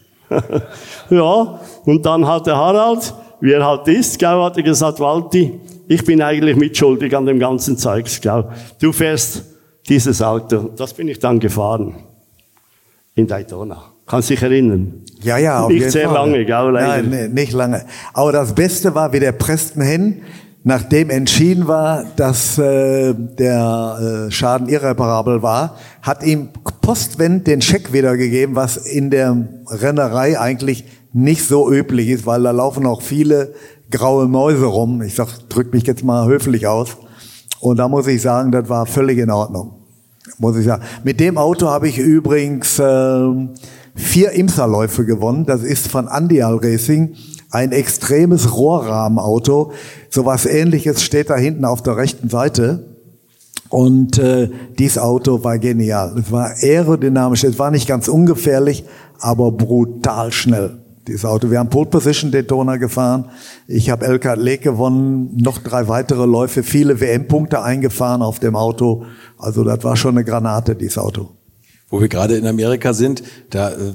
[1.11, 5.59] ja, und dann hat der Harald, wie er halt ist, gell, hat er gesagt, Walti,
[5.87, 8.45] ich bin eigentlich mitschuldig an dem ganzen Zeugs, gell.
[8.81, 9.45] Du fährst
[9.89, 10.71] dieses Auto.
[10.77, 11.95] Das bin ich dann gefahren.
[13.15, 13.83] In Daytona.
[14.07, 15.03] Kannst dich erinnern?
[15.23, 16.15] Ja, ja, auf Nicht sehr Fall.
[16.29, 17.03] lange, gell, leider.
[17.03, 17.85] Nein, nicht lange.
[18.15, 20.23] Aber das Beste war, wie der Preston Hen,
[20.65, 27.93] nachdem entschieden war, dass äh, der äh, Schaden irreparabel war, hat ihm postwend den Scheck
[27.93, 29.37] wiedergegeben, was in der
[29.67, 33.55] Rennerei eigentlich nicht so üblich ist, weil da laufen auch viele
[33.91, 35.03] graue Mäuse rum.
[35.03, 36.97] Ich sag, drück mich jetzt mal höflich aus.
[37.61, 39.79] Und da muss ich sagen, das war völlig in Ordnung
[40.39, 40.83] muss ich sagen.
[41.05, 43.51] Mit dem Auto habe ich übrigens ähm,
[43.95, 45.47] vier Imsa-Läufe gewonnen.
[45.47, 47.15] Das ist von Andial Racing
[47.51, 49.73] ein extremes Rohrrahmenauto.
[50.11, 52.85] Sowas ähnliches steht da hinten auf der rechten Seite.
[53.71, 56.17] Und äh, dieses Auto war genial.
[56.19, 58.85] Es war aerodynamisch, es war nicht ganz ungefährlich,
[59.21, 60.79] aber brutal schnell.
[61.09, 61.51] Dieses Auto.
[61.51, 63.31] Wir haben Pole Position Daytona gefahren.
[63.67, 69.07] Ich habe El Lake gewonnen, noch drei weitere Läufe, viele WM-Punkte eingefahren auf dem Auto.
[69.39, 71.31] Also das war schon eine Granate, dieses Auto.
[71.89, 73.95] Wo wir gerade in Amerika sind, da äh,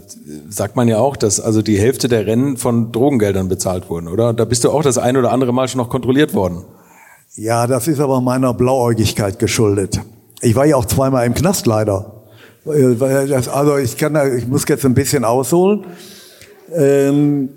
[0.50, 4.34] sagt man ja auch, dass also die Hälfte der Rennen von Drogengeldern bezahlt wurden, oder?
[4.34, 6.64] Da bist du auch das ein oder andere Mal schon noch kontrolliert worden.
[7.36, 10.02] Ja, das ist aber meiner Blauäugigkeit geschuldet.
[10.42, 12.24] Ich war ja auch zweimal im Knast leider.
[12.66, 12.96] Äh,
[13.52, 15.86] also ich kann, ich muss jetzt ein bisschen ausholen.
[16.76, 17.50] Ähm,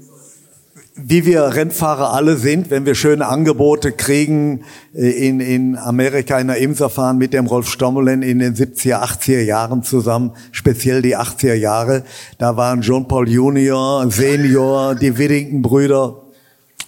[0.98, 4.62] wie wir Rennfahrer alle sind, wenn wir schöne Angebote kriegen,
[4.94, 9.02] äh, in, in Amerika in der IMSA fahren mit dem Rolf Stommelen in den 70er,
[9.02, 12.02] 80er Jahren zusammen, speziell die 80er Jahre.
[12.38, 16.22] Da waren John Paul Junior, Senior, die Whittington-Brüder.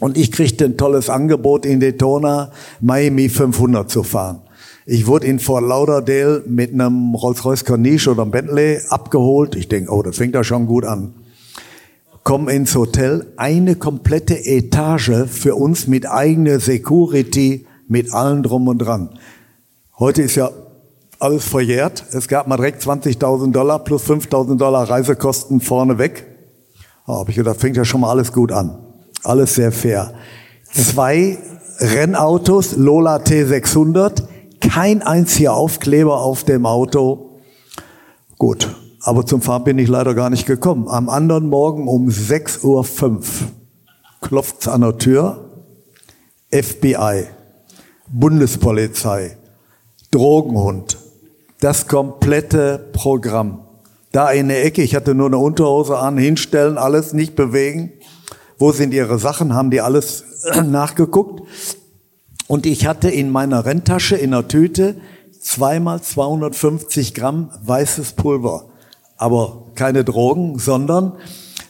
[0.01, 2.51] Und ich kriegte ein tolles Angebot in Daytona,
[2.81, 4.41] Miami 500 zu fahren.
[4.87, 9.55] Ich wurde in Fort Lauderdale mit einem Rolls-Royce Corniche oder einem Bentley abgeholt.
[9.55, 11.13] Ich denke, oh, das fängt da schon gut an
[12.25, 18.79] kommen ins Hotel, eine komplette Etage für uns mit eigener Security, mit allem drum und
[18.79, 19.11] dran.
[19.99, 20.51] Heute ist ja
[21.19, 22.05] alles verjährt.
[22.13, 26.27] Es gab mal direkt 20.000 Dollar plus 5.000 Dollar Reisekosten vorneweg.
[27.07, 28.79] Da habe ich gedacht, fängt ja schon mal alles gut an.
[29.25, 30.15] Alles sehr fair.
[30.73, 31.39] Zwei
[31.81, 34.25] Rennautos, Lola T600,
[34.61, 37.41] kein einziger Aufkleber auf dem Auto.
[38.37, 38.69] Gut,
[39.09, 40.87] aber zum Fahren bin ich leider gar nicht gekommen.
[40.87, 42.85] Am anderen Morgen um 6.05 Uhr
[44.21, 45.49] klopft's an der Tür.
[46.51, 47.25] FBI,
[48.09, 49.39] Bundespolizei,
[50.11, 50.99] Drogenhund,
[51.61, 53.63] das komplette Programm.
[54.13, 57.93] Da in der Ecke, ich hatte nur eine Unterhose an, hinstellen, alles nicht bewegen.
[58.59, 59.55] Wo sind ihre Sachen?
[59.55, 60.25] Haben die alles
[60.67, 61.49] nachgeguckt?
[62.47, 64.97] Und ich hatte in meiner Renntasche in der Tüte
[65.41, 68.67] zweimal 250 Gramm weißes Pulver
[69.19, 71.13] aber keine Drogen, sondern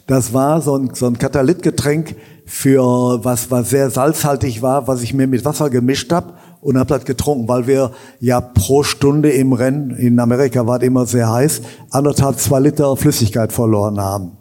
[0.06, 2.14] das war so ein, so ein Katalytgetränk
[2.46, 6.88] für was, was sehr salzhaltig war, was ich mir mit Wasser gemischt habe und habe
[6.88, 11.30] das getrunken, weil wir ja pro Stunde im Rennen, in Amerika war es immer sehr
[11.30, 14.32] heiß, anderthalb, zwei Liter Flüssigkeit verloren haben.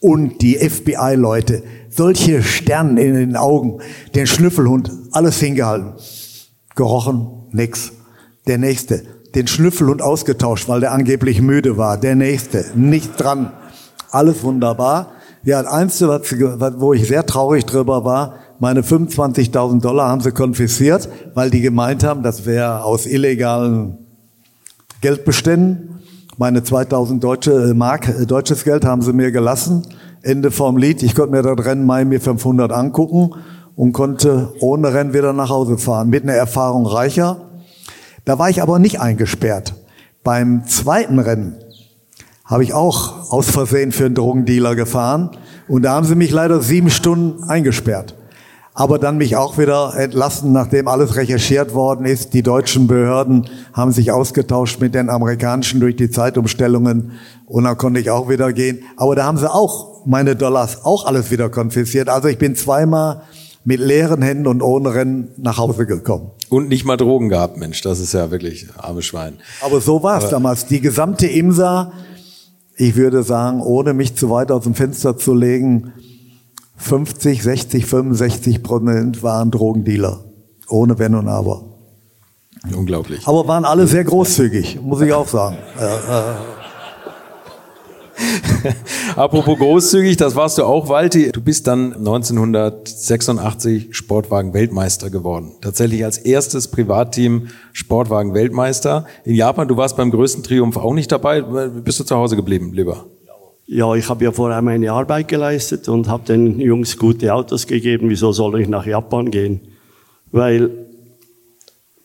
[0.00, 3.80] Und die FBI-Leute, solche Sternen in den Augen,
[4.14, 5.94] den Schnüffelhund, alles hingehalten.
[6.76, 7.92] Gerochen, nix.
[8.46, 9.02] Der nächste,
[9.38, 11.96] den Schnüffelhund ausgetauscht, weil der angeblich müde war.
[11.96, 13.52] Der nächste, nicht dran.
[14.10, 15.12] Alles wunderbar.
[15.44, 21.08] Ja, das Einzige, wo ich sehr traurig drüber war, meine 25.000 Dollar haben sie konfisziert,
[21.34, 23.98] weil die gemeint haben, das wäre aus illegalen
[25.02, 26.00] Geldbeständen.
[26.36, 29.86] Meine 2000 deutsche äh, Mark, äh, deutsches Geld haben sie mir gelassen.
[30.22, 31.04] Ende vom Lied.
[31.04, 33.30] Ich konnte mir das Rennen Miami 500 angucken
[33.76, 36.08] und konnte ohne Rennen wieder nach Hause fahren.
[36.08, 37.47] Mit einer Erfahrung reicher.
[38.28, 39.72] Da war ich aber nicht eingesperrt.
[40.22, 41.56] Beim zweiten Rennen
[42.44, 45.30] habe ich auch aus Versehen für einen Drogendealer gefahren
[45.66, 48.16] und da haben sie mich leider sieben Stunden eingesperrt.
[48.74, 52.34] Aber dann mich auch wieder entlassen, nachdem alles recherchiert worden ist.
[52.34, 57.12] Die deutschen Behörden haben sich ausgetauscht mit den amerikanischen durch die Zeitumstellungen
[57.46, 58.82] und dann konnte ich auch wieder gehen.
[58.98, 62.10] Aber da haben sie auch meine Dollars auch alles wieder konfisziert.
[62.10, 63.22] Also ich bin zweimal
[63.68, 66.30] mit leeren Händen und ohne Rennen nach Hause gekommen.
[66.48, 69.34] Und nicht mal Drogen gehabt, Mensch, das ist ja wirklich arme Schwein.
[69.60, 70.64] Aber so war es damals.
[70.64, 71.92] Die gesamte Imsa,
[72.76, 75.92] ich würde sagen, ohne mich zu weit aus dem Fenster zu legen,
[76.76, 80.24] 50, 60, 65 Prozent waren Drogendealer.
[80.70, 81.66] Ohne Wenn und Aber.
[82.74, 83.28] Unglaublich.
[83.28, 85.58] Aber waren alle sehr großzügig, muss ich auch sagen.
[89.16, 91.30] Apropos großzügig, das warst du auch, Walti.
[91.32, 95.52] Du bist dann 1986 Sportwagen-Weltmeister geworden.
[95.60, 99.06] Tatsächlich als erstes Privatteam Sportwagen-Weltmeister.
[99.24, 101.42] In Japan, du warst beim größten Triumph auch nicht dabei.
[101.42, 103.06] Bist du zu Hause geblieben, lieber?
[103.66, 108.08] Ja, ich habe ja vorher meine Arbeit geleistet und habe den Jungs gute Autos gegeben.
[108.08, 109.60] Wieso soll ich nach Japan gehen?
[110.32, 110.70] Weil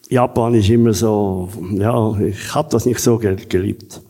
[0.09, 4.01] Japan ist immer so, ja, ich habe das nicht so geliebt.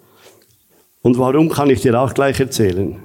[1.04, 2.96] Und warum kann ich dir auch gleich erzählen.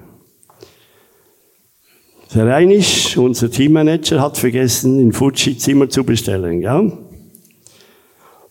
[2.33, 6.61] Der Reinisch, unser Teammanager, hat vergessen, in Fuji Zimmer zu bestellen.
[6.61, 6.81] Ja?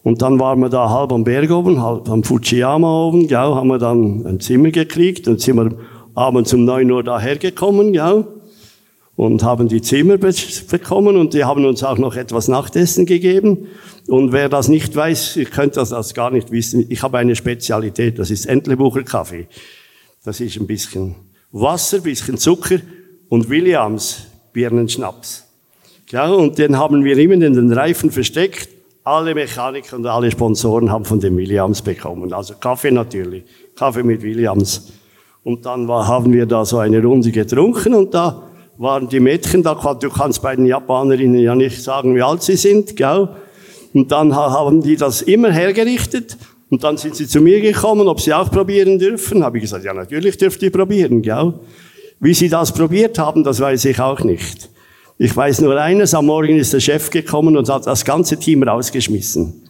[0.03, 3.69] Und dann waren wir da halb am Berg oben, halb am Fujiyama oben, ja, haben
[3.69, 5.77] wir dann ein Zimmer gekriegt und sind wir
[6.13, 8.25] abends um 9 Uhr dahergekommen, ja,
[9.17, 13.67] und haben die Zimmer bekommen und die haben uns auch noch etwas Nachtessen gegeben.
[14.07, 16.85] Und wer das nicht weiß, ihr könnt das, das gar nicht wissen.
[16.87, 19.47] Ich habe eine Spezialität, das ist Entlebucher Kaffee.
[20.23, 21.15] Das ist ein bisschen
[21.51, 22.77] Wasser, bisschen Zucker
[23.27, 25.45] und Williams Birnenschnaps.
[26.11, 28.69] Ja, und den haben wir immer in den Reifen versteckt.
[29.03, 32.31] Alle Mechaniker und alle Sponsoren haben von dem Williams bekommen.
[32.33, 33.43] Also Kaffee natürlich.
[33.75, 34.93] Kaffee mit Williams.
[35.43, 38.43] Und dann war, haben wir da so eine Runde getrunken und da
[38.77, 39.73] waren die Mädchen da.
[39.73, 43.29] Du kannst bei den Japanerinnen ja nicht sagen, wie alt sie sind, gell?
[43.93, 46.37] Und dann haben die das immer hergerichtet.
[46.69, 49.43] Und dann sind sie zu mir gekommen, ob sie auch probieren dürfen.
[49.43, 51.53] Habe ich gesagt, ja, natürlich dürft ihr probieren, gell?
[52.19, 54.69] Wie sie das probiert haben, das weiß ich auch nicht.
[55.17, 58.63] Ich weiß nur eines, am Morgen ist der Chef gekommen und hat das ganze Team
[58.63, 59.63] rausgeschmissen.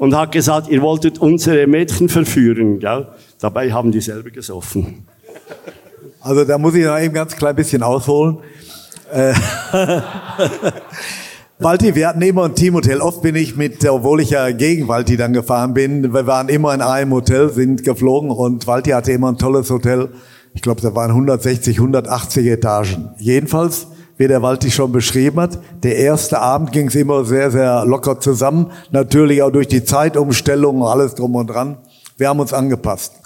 [0.00, 2.80] und hat gesagt, ihr wolltet unsere Mädchen verführen.
[2.80, 3.06] Gell?
[3.38, 5.06] Dabei haben die selber gesoffen.
[6.20, 8.38] Also da muss ich noch eben ganz klein bisschen ausholen.
[9.10, 9.32] Äh,
[11.58, 13.00] Walti, wir hatten immer ein Teamhotel.
[13.00, 16.74] Oft bin ich mit, obwohl ich ja gegen Walti dann gefahren bin, wir waren immer
[16.74, 20.08] in einem Hotel, sind geflogen und Walti hatte immer ein tolles Hotel.
[20.52, 23.10] Ich glaube, da waren 160, 180 Etagen.
[23.18, 27.84] Jedenfalls, wie der Walti schon beschrieben hat, der erste Abend ging es immer sehr, sehr
[27.86, 28.72] locker zusammen.
[28.90, 31.78] Natürlich auch durch die Zeitumstellung und alles drum und dran.
[32.18, 33.19] Wir haben uns angepasst.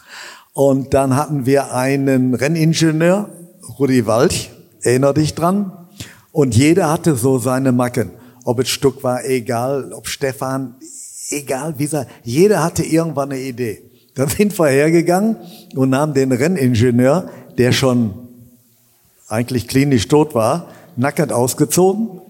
[0.55, 3.29] Und dann hatten wir einen Renningenieur,
[3.79, 4.51] Rudi Walch,
[4.81, 5.73] erinner dich dran?
[6.33, 8.11] Und jeder hatte so seine Macken
[8.45, 10.77] ob es Stuck war, egal, ob Stefan,
[11.31, 13.83] egal wie sei, jeder hatte irgendwann eine Idee.
[14.15, 15.37] Dann sind wir hergegangen
[15.75, 18.15] und haben den Renningenieur, der schon
[19.29, 22.21] eigentlich klinisch tot war, nackend ausgezogen,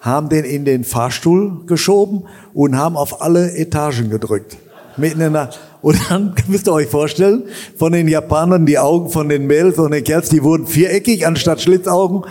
[0.00, 2.24] haben den in den Fahrstuhl geschoben
[2.54, 4.56] und haben auf alle Etagen gedrückt.
[4.96, 5.50] Mitten in der,
[5.82, 7.44] und dann müsst ihr euch vorstellen,
[7.76, 11.60] von den Japanern die Augen von den Mädels und den Kerls, die wurden viereckig anstatt
[11.60, 12.24] Schlitzaugen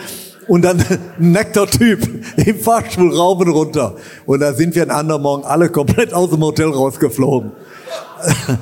[0.48, 0.80] und dann
[1.20, 3.96] ein nackter Typ im Fahrstuhl rauf und runter.
[4.26, 7.52] Und da sind wir einen anderen Morgen alle komplett aus dem Hotel rausgeflogen.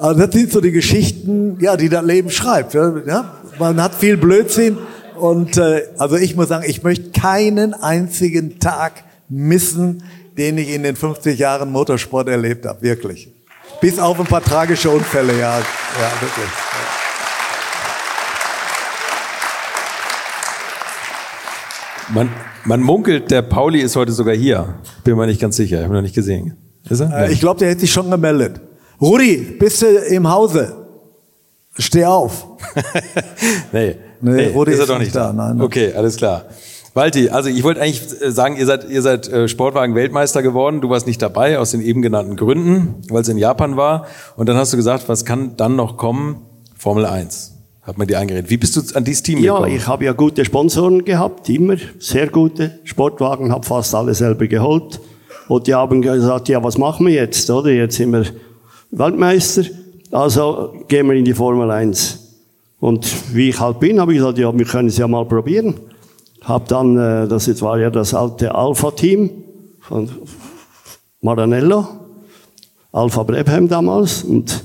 [0.00, 2.72] Also das sind so die Geschichten, ja, die das Leben schreibt.
[2.72, 3.34] Ja?
[3.58, 4.78] Man hat viel Blödsinn
[5.18, 10.04] und äh, also ich muss sagen, ich möchte keinen einzigen Tag missen,
[10.36, 13.28] den ich in den 50 Jahren Motorsport erlebt habe, wirklich.
[13.80, 16.48] Bis auf ein paar tragische Unfälle, ja, ja wirklich.
[22.08, 22.30] Man,
[22.64, 24.74] man munkelt, der Pauli ist heute sogar hier.
[25.04, 26.56] Bin mir nicht ganz sicher, ich habe ihn noch nicht gesehen.
[26.88, 27.28] Ist er?
[27.28, 28.60] Äh, ich glaube, der hätte sich schon gemeldet.
[29.00, 30.74] Rudi, bist du im Hause?
[31.78, 32.46] Steh auf.
[33.72, 35.28] nee, nee, nee Rudi ist er doch nicht da.
[35.28, 35.32] da.
[35.32, 35.64] Nein, nein.
[35.64, 36.46] Okay, alles klar.
[36.98, 40.80] Walti, also ich wollte eigentlich äh, sagen, ihr seid, ihr seid äh, Sportwagen-Weltmeister geworden.
[40.80, 44.06] Du warst nicht dabei, aus den eben genannten Gründen, weil es in Japan war.
[44.34, 46.42] Und dann hast du gesagt, was kann dann noch kommen?
[46.76, 48.50] Formel 1 hat man die eingeredet.
[48.50, 49.70] Wie bist du an dieses Team ja, gekommen?
[49.70, 54.48] Ja, ich habe ja gute Sponsoren gehabt, immer sehr gute Sportwagen, habe fast alle selber
[54.48, 54.98] geholt.
[55.46, 57.70] Und die haben gesagt, ja, was machen wir jetzt, oder?
[57.70, 58.24] Jetzt sind wir
[58.90, 59.62] Weltmeister,
[60.10, 62.18] also gehen wir in die Formel 1.
[62.80, 65.76] Und wie ich halt bin, habe ich gesagt, ja, wir können es ja mal probieren.
[66.42, 69.30] Hab dann, äh, das jetzt war ja das alte Alpha-Team
[69.80, 70.08] von
[71.20, 71.86] Maranello,
[72.92, 74.64] Alpha Brebheim damals, und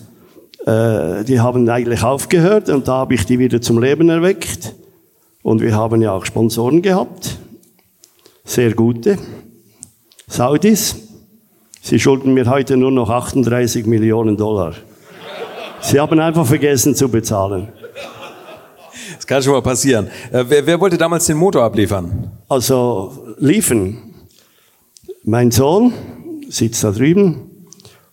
[0.66, 4.76] äh, die haben eigentlich aufgehört und da habe ich die wieder zum Leben erweckt.
[5.42, 7.38] Und wir haben ja auch Sponsoren gehabt,
[8.46, 9.18] sehr gute.
[10.28, 10.96] Saudis,
[11.82, 14.74] sie schulden mir heute nur noch 38 Millionen Dollar.
[15.82, 17.68] Sie haben einfach vergessen zu bezahlen.
[19.24, 20.08] Das kann schon mal passieren.
[20.34, 22.30] Äh, wer, wer wollte damals den Motor abliefern?
[22.50, 23.98] Also liefern.
[25.24, 25.94] Mein Sohn
[26.50, 27.50] sitzt da drüben,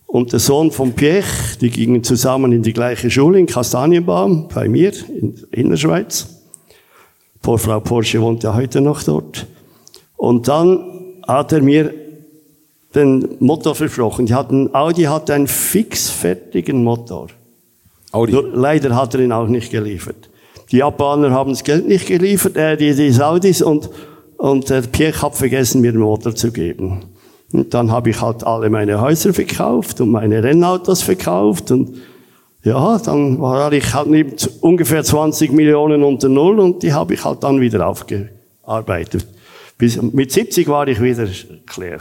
[0.06, 1.26] und der Sohn von Pierre,
[1.60, 6.28] die gingen zusammen in die gleiche Schule in Kastanienbaum, bei mir, in Innerschweiz.
[7.42, 9.48] Frau Porsche wohnt ja heute noch dort.
[10.16, 11.92] Und dann hat er mir
[12.94, 14.26] den Motor versprochen.
[14.26, 17.26] Die hatten, Audi hatte einen fixfertigen Motor.
[18.12, 18.32] Audi.
[18.32, 20.29] Nur leider hat er ihn auch nicht geliefert.
[20.70, 23.90] Die Japaner haben das Geld nicht geliefert, äh, die, die Saudis, und,
[24.36, 27.04] und der Pierre hat vergessen, mir den Motor zu geben.
[27.52, 31.96] Und dann habe ich halt alle meine Häuser verkauft und meine Rennautos verkauft und
[32.62, 37.42] ja, dann war ich halt ungefähr 20 Millionen unter Null und die habe ich halt
[37.42, 39.26] dann wieder aufgearbeitet.
[39.78, 41.26] Bis, mit 70 war ich wieder
[41.66, 42.00] klar.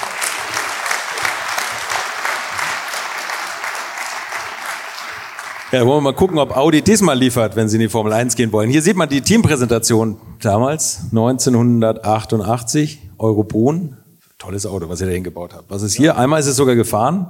[5.71, 8.35] Ja, wollen wir mal gucken, ob Audi diesmal liefert, wenn sie in die Formel 1
[8.35, 8.69] gehen wollen.
[8.69, 13.95] Hier sieht man die Teampräsentation damals, 1988, Eurobron.
[14.37, 15.69] Tolles Auto, was ihr da hingebaut habt.
[15.69, 16.17] Was ist hier?
[16.17, 17.27] Einmal ist es sogar gefahren,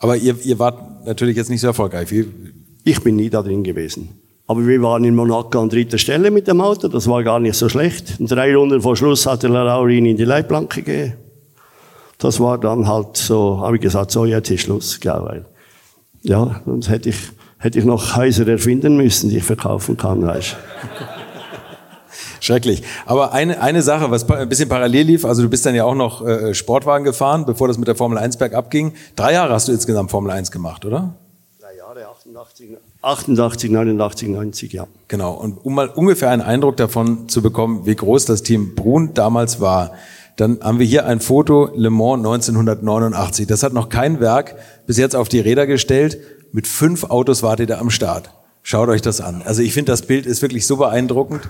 [0.00, 2.10] aber ihr, ihr wart natürlich jetzt nicht so erfolgreich.
[2.10, 2.26] Wie
[2.82, 4.08] ich bin nie da drin gewesen.
[4.48, 7.54] Aber wir waren in Monaco an dritter Stelle mit dem Auto, das war gar nicht
[7.54, 8.18] so schlecht.
[8.18, 11.12] Und drei Runden vor Schluss hatte Laurin in die Leitplanke gegeben.
[12.18, 15.46] Das war dann halt so, habe ich gesagt, so jetzt ist Schluss, gell, weil
[16.22, 17.16] ja, sonst hätte ich,
[17.58, 20.56] hätte ich noch Häuser erfinden müssen, die ich verkaufen kann, weißt
[22.40, 22.82] Schrecklich.
[23.04, 25.94] Aber eine, eine Sache, was ein bisschen parallel lief, also du bist dann ja auch
[25.94, 28.94] noch äh, Sportwagen gefahren, bevor das mit der Formel 1 bergab ging.
[29.14, 31.14] Drei Jahre hast du insgesamt Formel 1 gemacht, oder?
[31.60, 34.86] Drei Jahre, 88, 88 89, 90, ja.
[35.08, 35.34] Genau.
[35.34, 39.60] Und um mal ungefähr einen Eindruck davon zu bekommen, wie groß das Team Brun damals
[39.60, 39.92] war,
[40.40, 43.46] dann haben wir hier ein Foto Le Mans 1989.
[43.46, 46.18] Das hat noch kein Werk bis jetzt auf die Räder gestellt.
[46.52, 48.30] Mit fünf Autos wart ihr da am Start.
[48.62, 49.42] Schaut euch das an.
[49.44, 51.48] Also ich finde, das Bild ist wirklich so beeindruckend.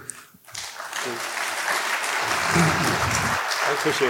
[3.83, 4.09] Dankeschön.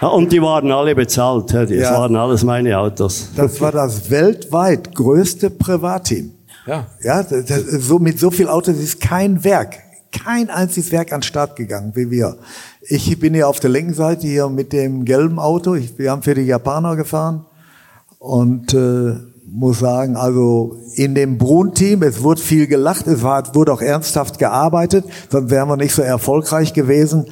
[0.00, 1.52] Ja, und die waren alle bezahlt.
[1.52, 1.92] Das Ja.
[1.92, 3.28] waren alles meine Autos.
[3.36, 6.32] Das war das weltweit größte Privatteam.
[6.66, 6.86] Ja.
[7.02, 9.76] Ja, das, das, so mit so viel Autos ist kein Werk,
[10.12, 12.36] kein einziges Werk an den Start gegangen wie wir.
[12.92, 15.76] Ich bin hier auf der linken Seite hier mit dem gelben Auto.
[15.76, 17.46] Ich, wir haben für die Japaner gefahren
[18.18, 19.12] und äh,
[19.46, 24.40] muss sagen, also in dem Brun-Team, es wurde viel gelacht, es war, wurde auch ernsthaft
[24.40, 27.26] gearbeitet, sonst wären wir nicht so erfolgreich gewesen.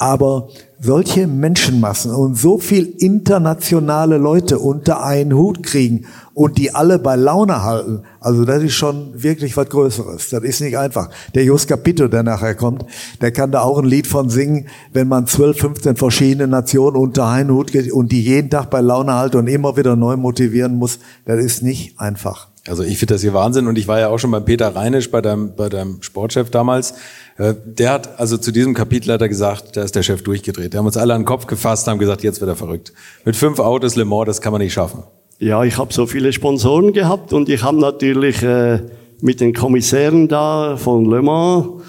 [0.00, 0.48] Aber
[0.80, 7.16] solche Menschenmassen und so viel internationale Leute unter einen Hut kriegen und die alle bei
[7.16, 10.30] Laune halten, also das ist schon wirklich was Größeres.
[10.30, 11.10] Das ist nicht einfach.
[11.34, 12.86] Der Jos Capito, der nachher kommt,
[13.20, 17.26] der kann da auch ein Lied von singen, wenn man 12, 15 verschiedene Nationen unter
[17.26, 20.76] einen Hut geht und die jeden Tag bei Laune halten und immer wieder neu motivieren
[20.76, 20.98] muss.
[21.26, 22.49] Das ist nicht einfach.
[22.68, 25.10] Also ich finde das hier Wahnsinn und ich war ja auch schon beim Peter Reinisch,
[25.10, 26.92] bei deinem, bei deinem Sportchef damals.
[27.38, 30.72] Äh, Der hat also zu diesem Kapitel hat er gesagt, da ist der Chef durchgedreht.
[30.72, 32.92] Wir haben uns alle an den Kopf gefasst, haben gesagt, jetzt wird er verrückt.
[33.24, 35.04] Mit fünf Autos Le Mans, das kann man nicht schaffen.
[35.38, 38.80] Ja, ich habe so viele Sponsoren gehabt und ich habe natürlich äh,
[39.22, 41.82] mit den Kommissären da von Le Mans,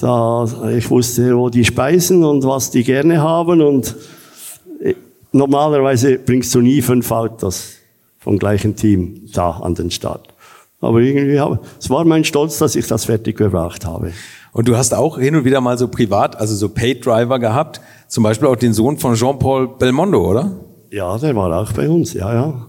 [0.00, 0.46] da,
[0.76, 3.96] ich wusste, wo die speisen und was die gerne haben und
[4.80, 4.94] äh,
[5.32, 7.78] normalerweise bringst du nie fünf Autos
[8.24, 10.28] vom gleichen Team da an den Start.
[10.80, 14.12] Aber irgendwie, habe, es war mein Stolz, dass ich das fertig gebracht habe.
[14.52, 17.82] Und du hast auch hin und wieder mal so privat, also so Paid Driver gehabt,
[18.08, 20.52] zum Beispiel auch den Sohn von Jean-Paul Belmondo, oder?
[20.90, 22.66] Ja, der war auch bei uns, ja, ja.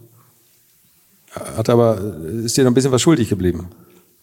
[1.56, 2.00] Hat aber,
[2.44, 3.70] ist dir noch ein bisschen was schuldig geblieben.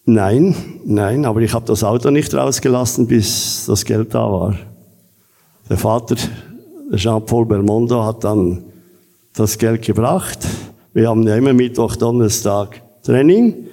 [0.05, 0.55] Nein,
[0.85, 4.55] nein, aber ich habe das Auto nicht rausgelassen, bis das Geld da war.
[5.71, 6.17] Der Vater,
[6.95, 8.65] Jean-Paul Belmondo, hat dann
[9.35, 10.41] das Geld gebracht.
[10.95, 13.67] Wir haben ja immer Mittwoch, Donnerstag Training.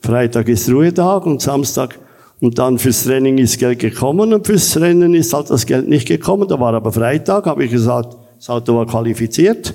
[0.00, 1.98] Freitag ist Ruhetag und Samstag.
[2.40, 6.08] Und dann fürs Training ist Geld gekommen und fürs Rennen ist halt das Geld nicht
[6.08, 6.48] gekommen.
[6.48, 9.74] Da war aber Freitag, habe ich gesagt, das Auto war qualifiziert.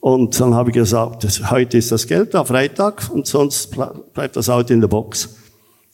[0.00, 4.36] Und dann habe ich gesagt, heute ist das Geld da, Freitag, und sonst ble- bleibt
[4.36, 5.36] das Auto in der Box.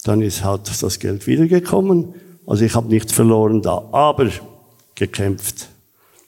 [0.05, 2.15] Dann ist halt das Geld wiedergekommen.
[2.47, 4.29] Also ich habe nichts verloren da, aber
[4.95, 5.69] gekämpft.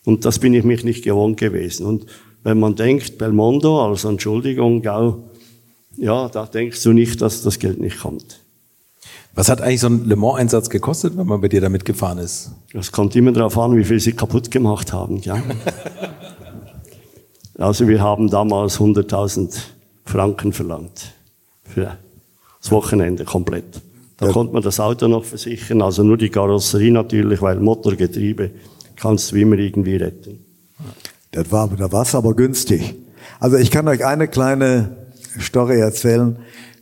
[0.05, 1.87] Und das bin ich mich nicht gewohnt gewesen.
[1.87, 2.07] Und
[2.43, 5.25] wenn man denkt, Belmondo, also Entschuldigung, gau,
[5.97, 8.41] ja, da denkst du nicht, dass das Geld nicht kommt.
[9.35, 12.53] Was hat eigentlich so ein Le Mans-Einsatz gekostet, wenn man bei dir da mitgefahren ist?
[12.73, 15.21] Das kommt immer darauf an, wie viel sie kaputt gemacht haben.
[15.23, 15.43] Ja.
[17.59, 19.59] also wir haben damals 100.000
[20.05, 21.15] Franken verlangt
[21.65, 21.97] für
[22.61, 23.81] das Wochenende komplett.
[24.19, 28.51] Da konnte man das Auto noch versichern, also nur die Karosserie natürlich, weil Motorgetriebe
[28.95, 30.42] kannst du immer irgendwie retten.
[31.33, 32.95] Das war, da war es aber günstig.
[33.41, 35.09] Also ich kann euch eine kleine
[35.41, 36.37] Story erzählen.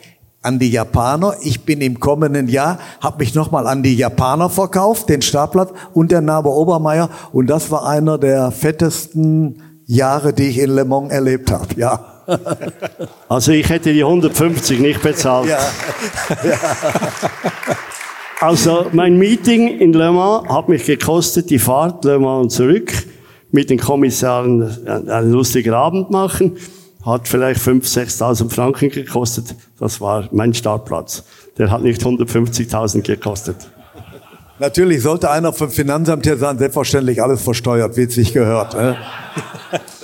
[0.43, 1.35] an die Japaner.
[1.43, 6.13] Ich bin im kommenden Jahr, habe mich nochmal an die Japaner verkauft, den Startplatz und
[6.13, 7.11] der Nabe Obermeier.
[7.33, 11.75] Und das war einer der fettesten Jahre, die ich in Le Mans erlebt habe.
[11.75, 12.18] Ja.
[13.29, 15.49] Also ich hätte die 150 nicht bezahlt.
[15.49, 15.59] Ja.
[18.41, 22.93] Also mein Meeting in Le Mans hat mich gekostet, die Fahrt Le Mans und zurück,
[23.51, 26.57] mit den Kommissaren einen lustigen Abend machen
[27.05, 29.55] hat vielleicht 5.000, 6.000 Franken gekostet.
[29.79, 31.25] Das war mein Startplatz.
[31.57, 33.57] Der hat nicht 150.000 gekostet.
[34.59, 38.75] Natürlich sollte einer vom Finanzamt hier sein, selbstverständlich alles versteuert, wie es sich gehört.
[38.75, 38.97] Ne?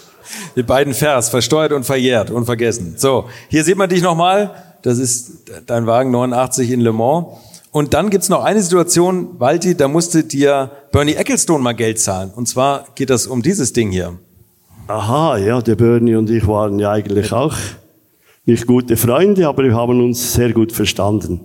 [0.57, 2.95] Die beiden Vers, versteuert und verjährt, unvergessen.
[2.97, 4.51] So, hier sieht man dich nochmal.
[4.83, 7.27] Das ist dein Wagen 89 in Le Mans.
[7.73, 12.31] Und dann gibt's noch eine Situation, Walti, da musste dir Bernie Ecclestone mal Geld zahlen.
[12.35, 14.17] Und zwar geht das um dieses Ding hier.
[14.87, 17.57] Aha, ja, der Bernie und ich waren ja eigentlich auch
[18.45, 21.41] nicht gute Freunde, aber wir haben uns sehr gut verstanden.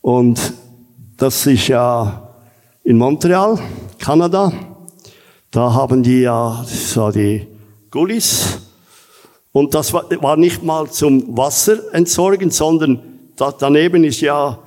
[0.00, 0.40] Und
[1.16, 2.30] das ist ja
[2.82, 3.58] in Montreal,
[3.98, 4.52] Kanada.
[5.50, 7.46] Da haben die ja so die
[7.94, 8.58] Gullis.
[9.52, 13.00] Und das war, nicht mal zum Wasser entsorgen, sondern
[13.36, 14.58] da, daneben ist ja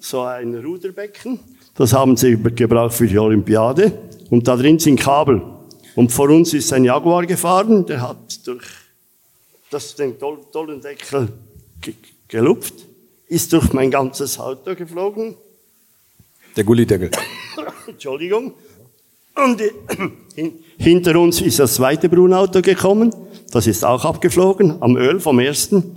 [0.00, 1.38] so ein Ruderbecken.
[1.76, 3.92] Das haben sie gebraucht für die Olympiade.
[4.30, 5.40] Und da drin sind Kabel.
[5.94, 8.66] Und vor uns ist ein Jaguar gefahren, der hat durch
[9.70, 11.28] das, den tollen Deckel
[12.26, 12.74] gelupft,
[13.28, 15.36] ist durch mein ganzes Auto geflogen.
[16.56, 17.12] Der Gullideckel.
[17.86, 18.54] Entschuldigung.
[19.34, 19.62] Und
[20.78, 23.14] hinter uns ist das zweite Brunauto gekommen.
[23.50, 25.96] Das ist auch abgeflogen, am Öl vom ersten.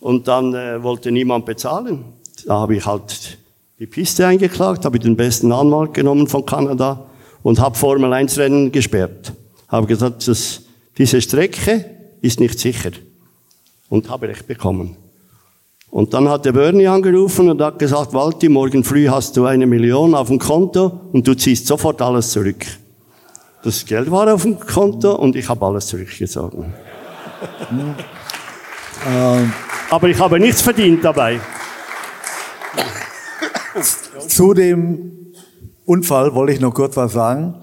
[0.00, 2.04] Und dann äh, wollte niemand bezahlen.
[2.46, 3.38] Da habe ich halt
[3.78, 7.06] die Piste eingeklagt, habe den besten Anwalt genommen von Kanada
[7.42, 9.32] und habe Formel 1 Rennen gesperrt.
[9.68, 10.62] Habe gesagt, dass
[10.98, 11.84] diese Strecke
[12.20, 12.90] ist nicht sicher.
[13.88, 14.96] Und habe recht bekommen.
[15.94, 19.64] Und dann hat der Bernie angerufen und hat gesagt, Walti, morgen früh hast du eine
[19.64, 22.66] Million auf dem Konto und du ziehst sofort alles zurück.
[23.62, 26.74] Das Geld war auf dem Konto und ich habe alles zurückgezogen.
[29.88, 31.38] Aber ich habe nichts verdient dabei.
[34.26, 35.32] Zu dem
[35.84, 37.54] Unfall wollte ich noch kurz was sagen.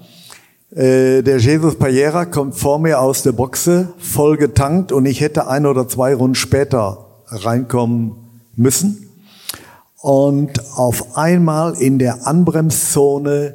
[0.70, 5.48] Äh, der Jesus Payera kommt vor mir aus der Boxe, voll getankt und ich hätte
[5.48, 8.21] ein oder zwei Runden später reinkommen
[8.56, 9.08] müssen.
[10.00, 13.54] Und auf einmal in der Anbremszone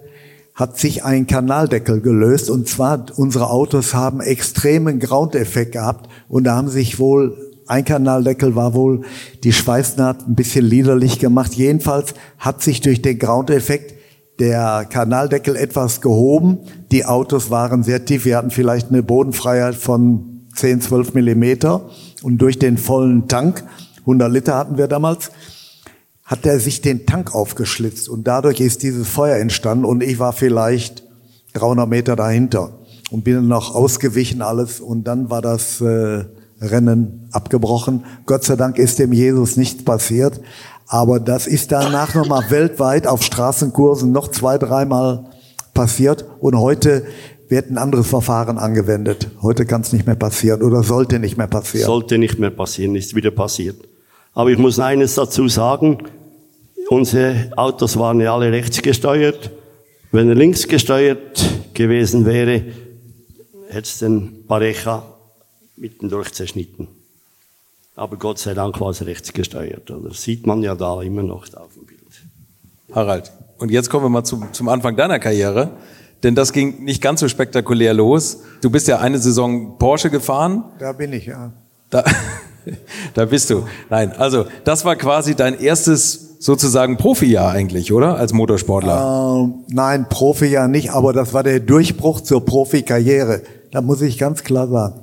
[0.56, 6.56] hat sich ein Kanaldeckel gelöst und zwar unsere Autos haben extremen Ground-Effekt gehabt und da
[6.56, 7.38] haben sich wohl
[7.68, 9.02] ein Kanaldeckel war wohl
[9.44, 11.54] die Schweißnaht ein bisschen liederlich gemacht.
[11.54, 13.94] Jedenfalls hat sich durch den Ground-Effekt
[14.40, 16.60] der Kanaldeckel etwas gehoben.
[16.92, 18.26] Die Autos waren sehr tief.
[18.26, 21.90] Wir hatten vielleicht eine Bodenfreiheit von 10, 12 Millimeter.
[22.24, 23.64] Und durch den vollen Tank,
[24.08, 25.32] 100 Liter hatten wir damals,
[26.24, 28.08] hat er sich den Tank aufgeschlitzt.
[28.08, 29.86] Und dadurch ist dieses Feuer entstanden.
[29.86, 31.04] Und ich war vielleicht
[31.54, 32.80] 300 Meter dahinter
[33.12, 34.80] und bin noch ausgewichen alles.
[34.80, 36.24] Und dann war das äh,
[36.62, 38.06] Rennen abgebrochen.
[38.26, 40.40] Gott sei Dank ist dem Jesus nichts passiert.
[40.88, 45.26] Aber das ist danach nochmal weltweit auf Straßenkursen noch zwei, dreimal
[45.74, 46.26] passiert.
[46.40, 47.06] Und heute
[47.50, 49.30] wird ein anderes Verfahren angewendet.
[49.42, 51.86] Heute kann es nicht mehr passieren oder sollte nicht mehr passieren.
[51.86, 53.78] Sollte nicht mehr passieren, ist wieder passiert.
[54.38, 55.98] Aber ich muss eines dazu sagen.
[56.90, 59.50] Unsere Autos waren ja alle rechts gesteuert.
[60.12, 62.62] Wenn er links gesteuert gewesen wäre,
[63.68, 65.02] hätte es den Parecha
[65.76, 66.88] mittendurch zerschnitten.
[67.96, 69.90] Aber Gott sei Dank war es rechtsgesteuert.
[69.90, 72.00] Das sieht man ja da immer noch auf dem Bild.
[72.94, 75.72] Harald, und jetzt kommen wir mal zum, zum Anfang deiner Karriere.
[76.22, 78.44] Denn das ging nicht ganz so spektakulär los.
[78.62, 80.64] Du bist ja eine Saison Porsche gefahren.
[80.78, 81.52] Da bin ich, ja.
[81.90, 82.04] Da,
[83.14, 83.64] da bist du.
[83.90, 88.18] Nein, also das war quasi dein erstes sozusagen Profijahr eigentlich, oder?
[88.18, 89.42] Als Motorsportler.
[89.44, 93.42] Ähm, nein, Profijahr nicht, aber das war der Durchbruch zur Profikarriere.
[93.72, 95.02] Da muss ich ganz klar sagen.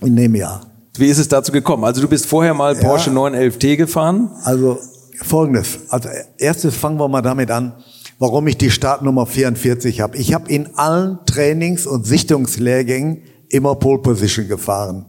[0.00, 0.62] In dem Jahr.
[0.96, 1.84] Wie ist es dazu gekommen?
[1.84, 4.30] Also du bist vorher mal Porsche ja, 911T gefahren?
[4.44, 4.78] Also
[5.22, 5.80] folgendes.
[5.88, 7.72] Also erstes fangen wir mal damit an,
[8.18, 10.16] warum ich die Startnummer 44 habe.
[10.16, 15.06] Ich habe in allen Trainings- und Sichtungslehrgängen immer Pole Position gefahren.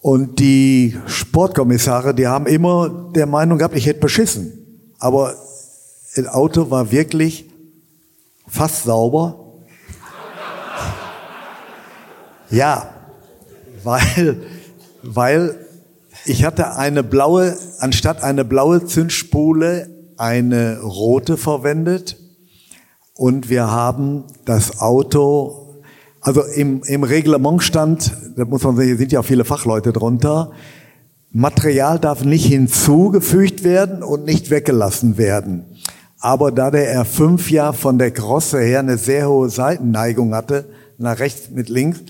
[0.00, 4.52] Und die Sportkommissare, die haben immer der Meinung gehabt, ich hätte beschissen.
[4.98, 5.34] Aber
[6.14, 7.46] das Auto war wirklich
[8.46, 9.44] fast sauber.
[12.50, 12.94] Ja,
[13.84, 14.40] weil
[15.02, 15.66] weil
[16.24, 22.16] ich hatte eine blaue, anstatt eine blaue Zündspule, eine rote verwendet.
[23.14, 25.67] Und wir haben das Auto,
[26.28, 30.50] also im, im Reglement stand, da muss man sagen, hier sind ja viele Fachleute drunter,
[31.32, 35.64] Material darf nicht hinzugefügt werden und nicht weggelassen werden.
[36.20, 40.66] Aber da der R5 ja von der Krosse her eine sehr hohe Seitenneigung hatte,
[40.98, 42.00] nach rechts mit links,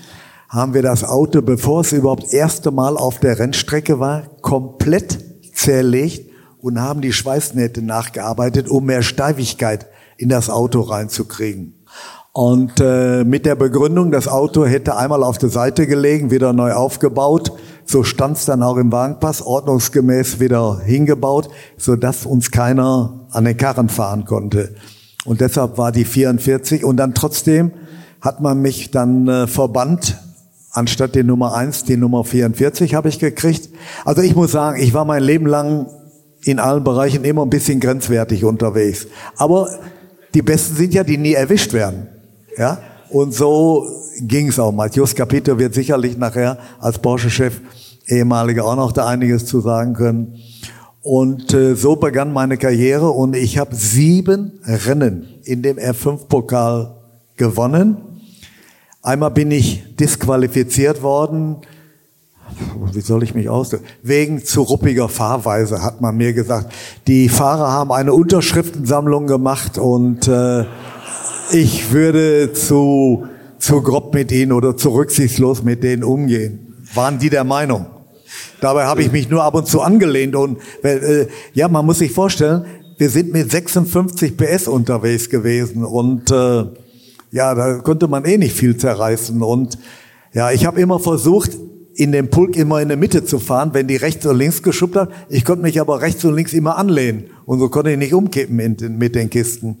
[0.49, 5.17] haben wir das Auto, bevor es überhaupt erste Mal auf der Rennstrecke war, komplett
[5.53, 11.78] zerlegt und haben die Schweißnähte nachgearbeitet, um mehr Steifigkeit in das Auto reinzukriegen.
[12.31, 16.73] Und äh, mit der Begründung, das Auto hätte einmal auf der Seite gelegen, wieder neu
[16.73, 17.51] aufgebaut.
[17.85, 23.45] So stand es dann auch im Wagenpass, ordnungsgemäß wieder hingebaut, so dass uns keiner an
[23.45, 24.75] den Karren fahren konnte.
[25.25, 26.83] Und deshalb war die 44.
[26.83, 27.71] Und dann trotzdem
[28.21, 30.17] hat man mich dann äh, verbannt.
[30.71, 33.69] Anstatt die Nummer 1, die Nummer 44 habe ich gekriegt.
[34.05, 35.87] Also ich muss sagen, ich war mein Leben lang
[36.43, 39.07] in allen Bereichen immer ein bisschen grenzwertig unterwegs.
[39.35, 39.67] Aber
[40.35, 42.07] die Besten sind ja, die nie erwischt werden.
[42.59, 42.77] Ja?
[43.09, 43.87] Und so
[44.19, 44.71] ging es auch.
[44.71, 47.59] Matthias Capito wird sicherlich nachher als Porsche-Chef
[48.05, 50.35] ehemaliger auch noch da einiges zu sagen können.
[51.01, 56.95] Und äh, so begann meine Karriere und ich habe sieben Rennen in dem R5-Pokal
[57.37, 57.97] gewonnen.
[59.01, 61.55] Einmal bin ich disqualifiziert worden,
[62.91, 63.85] wie soll ich mich ausdrücken?
[64.03, 66.73] Wegen zu ruppiger Fahrweise, hat man mir gesagt.
[67.07, 70.65] Die Fahrer haben eine Unterschriftensammlung gemacht und äh,
[71.51, 73.25] ich würde zu,
[73.57, 76.75] zu grob mit ihnen oder zu rücksichtslos mit denen umgehen.
[76.93, 77.87] Waren die der Meinung?
[78.61, 82.11] Dabei habe ich mich nur ab und zu angelehnt und äh, ja, man muss sich
[82.11, 82.65] vorstellen,
[82.97, 86.65] wir sind mit 56 PS unterwegs gewesen und äh,
[87.31, 89.77] ja, da konnte man eh nicht viel zerreißen und
[90.33, 91.51] ja, ich habe immer versucht,
[91.95, 94.95] in dem Pulk immer in der Mitte zu fahren, wenn die rechts und links geschubbt
[94.95, 95.09] hat.
[95.27, 98.97] Ich konnte mich aber rechts und links immer anlehnen und so konnte ich nicht umkippen
[98.97, 99.77] mit den Kisten.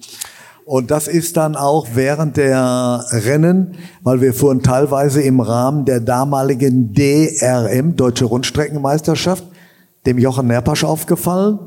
[0.69, 5.99] Und das ist dann auch während der Rennen, weil wir fuhren teilweise im Rahmen der
[5.99, 9.43] damaligen DRM, Deutsche Rundstreckenmeisterschaft,
[10.05, 11.57] dem Jochen Nerpasch aufgefallen.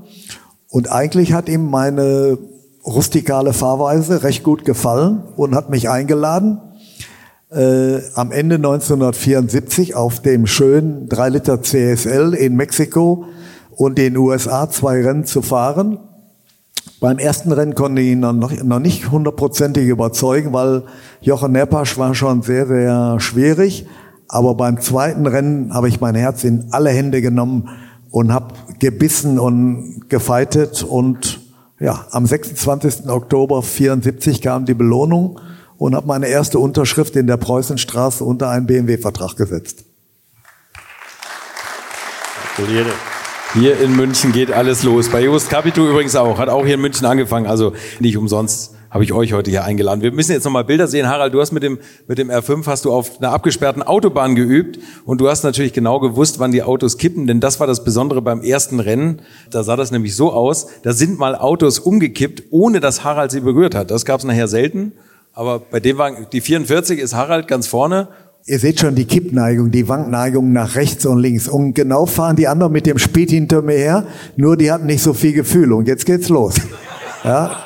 [0.68, 2.38] Und eigentlich hat ihm meine
[2.86, 6.61] rustikale Fahrweise recht gut gefallen und hat mich eingeladen,
[7.50, 13.24] äh, am Ende 1974 auf dem schönen 3 Liter CSL in Mexiko
[13.74, 15.98] und den USA zwei Rennen zu fahren.
[17.03, 20.84] Beim ersten Rennen konnte ich ihn noch, noch nicht hundertprozentig überzeugen, weil
[21.20, 23.86] Jochen Neppasch war schon sehr, sehr schwierig.
[24.28, 27.70] Aber beim zweiten Rennen habe ich mein Herz in alle Hände genommen
[28.12, 30.84] und habe gebissen und gefeitet.
[30.84, 31.40] Und
[31.80, 33.09] ja, am 26.
[33.09, 35.40] Oktober 74 kam die Belohnung
[35.78, 39.84] und habe meine erste Unterschrift in der Preußenstraße unter einen BMW-Vertrag gesetzt.
[42.55, 42.92] Gratuliere.
[43.55, 45.11] Hier in München geht alles los.
[45.11, 46.38] Bei Just Capito übrigens auch.
[46.38, 47.46] Hat auch hier in München angefangen.
[47.46, 50.00] Also nicht umsonst habe ich euch heute hier eingeladen.
[50.00, 51.07] Wir müssen jetzt nochmal Bilder sehen.
[51.07, 51.78] Harald, du hast mit dem,
[52.09, 56.00] mit dem R5 hast du auf einer abgesperrten Autobahn geübt und du hast natürlich genau
[56.00, 59.20] gewusst, wann die Autos kippen, denn das war das Besondere beim ersten Rennen.
[59.50, 60.68] Da sah das nämlich so aus.
[60.82, 63.90] Da sind mal Autos umgekippt, ohne dass Harald sie berührt hat.
[63.90, 64.92] Das gab es nachher selten.
[65.34, 68.09] Aber bei dem Wagen, die 44 ist Harald ganz vorne
[68.45, 71.47] Ihr seht schon die Kippneigung, die Wankneigung nach rechts und links.
[71.47, 75.03] Und genau fahren die anderen mit dem Speed hinter mir her, nur die hatten nicht
[75.03, 75.72] so viel Gefühl.
[75.72, 76.55] Und jetzt geht's los.
[77.24, 77.57] Ja.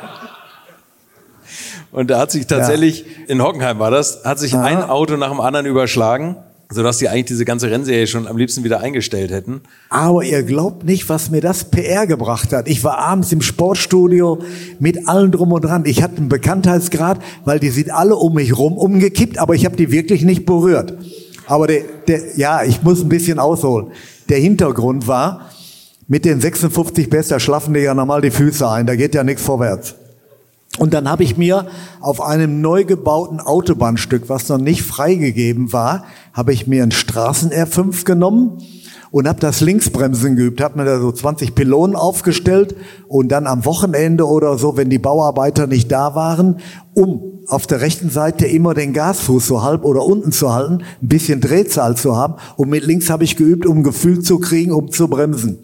[1.90, 3.06] Und da hat sich tatsächlich, ja.
[3.28, 4.64] in Hockenheim war das, hat sich Aha.
[4.64, 6.36] ein Auto nach dem anderen überschlagen
[6.68, 9.60] sodass die eigentlich diese ganze Rennserie schon am liebsten wieder eingestellt hätten.
[9.88, 12.68] Aber ihr glaubt nicht, was mir das PR gebracht hat.
[12.68, 14.40] Ich war abends im Sportstudio
[14.80, 15.84] mit allen drum und dran.
[15.86, 19.76] Ich hatte einen Bekanntheitsgrad, weil die sind alle um mich rum umgekippt, aber ich habe
[19.76, 20.94] die wirklich nicht berührt.
[21.46, 23.92] Aber der, der, ja, ich muss ein bisschen ausholen.
[24.28, 25.50] Der Hintergrund war,
[26.08, 29.42] mit den 56 Bester schlafen die ja normal die Füße ein, da geht ja nichts
[29.42, 29.94] vorwärts.
[30.78, 31.66] Und dann habe ich mir
[32.00, 38.04] auf einem neu gebauten Autobahnstück, was noch nicht freigegeben war, habe ich mir ein Straßen-R5
[38.04, 38.58] genommen
[39.10, 42.76] und habe das Linksbremsen geübt, habe mir da so 20 Pylonen aufgestellt
[43.08, 46.56] und dann am Wochenende oder so, wenn die Bauarbeiter nicht da waren,
[46.94, 51.08] um auf der rechten Seite immer den Gasfuß so halb oder unten zu halten, ein
[51.08, 54.90] bisschen Drehzahl zu haben und mit links habe ich geübt, um Gefühl zu kriegen, um
[54.90, 55.58] zu bremsen.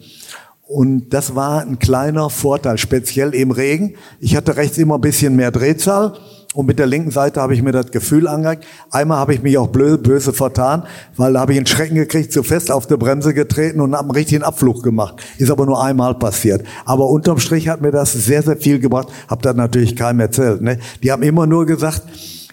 [0.73, 3.93] Und das war ein kleiner Vorteil, speziell im Regen.
[4.19, 6.13] Ich hatte rechts immer ein bisschen mehr Drehzahl
[6.55, 8.65] und mit der linken Seite habe ich mir das Gefühl angeeignet.
[8.89, 10.81] Einmal habe ich mich auch böse, böse vertan,
[11.15, 14.05] weil da habe ich einen Schrecken gekriegt, zu fest auf der Bremse getreten und habe
[14.05, 15.21] einen richtigen Abflug gemacht.
[15.37, 16.65] Ist aber nur einmal passiert.
[16.85, 19.09] Aber unterm Strich hat mir das sehr, sehr viel gebracht.
[19.27, 20.63] Hab das natürlich keinem erzählt.
[20.63, 20.79] Ne?
[21.03, 22.01] Die haben immer nur gesagt,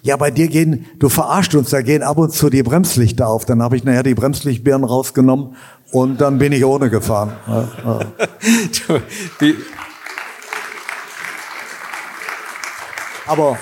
[0.03, 3.45] ja, bei dir gehen, du verarscht uns, da gehen ab und zu die Bremslichter auf.
[3.45, 5.57] Dann habe ich nachher die Bremslichtbirnen rausgenommen
[5.93, 7.33] und dann bin ich ohne gefahren.
[13.27, 13.59] Aber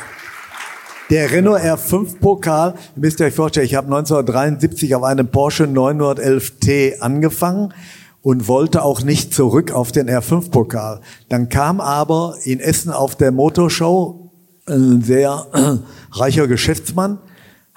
[1.10, 7.00] der Renault R5 Pokal, müsst ihr euch vorstellen, ich habe 1973 auf einem Porsche 911T
[7.00, 7.72] angefangen
[8.22, 11.00] und wollte auch nicht zurück auf den R5-Pokal.
[11.28, 14.30] Dann kam aber in Essen auf der Motorshow
[14.66, 15.46] ein sehr
[16.12, 17.18] reicher Geschäftsmann,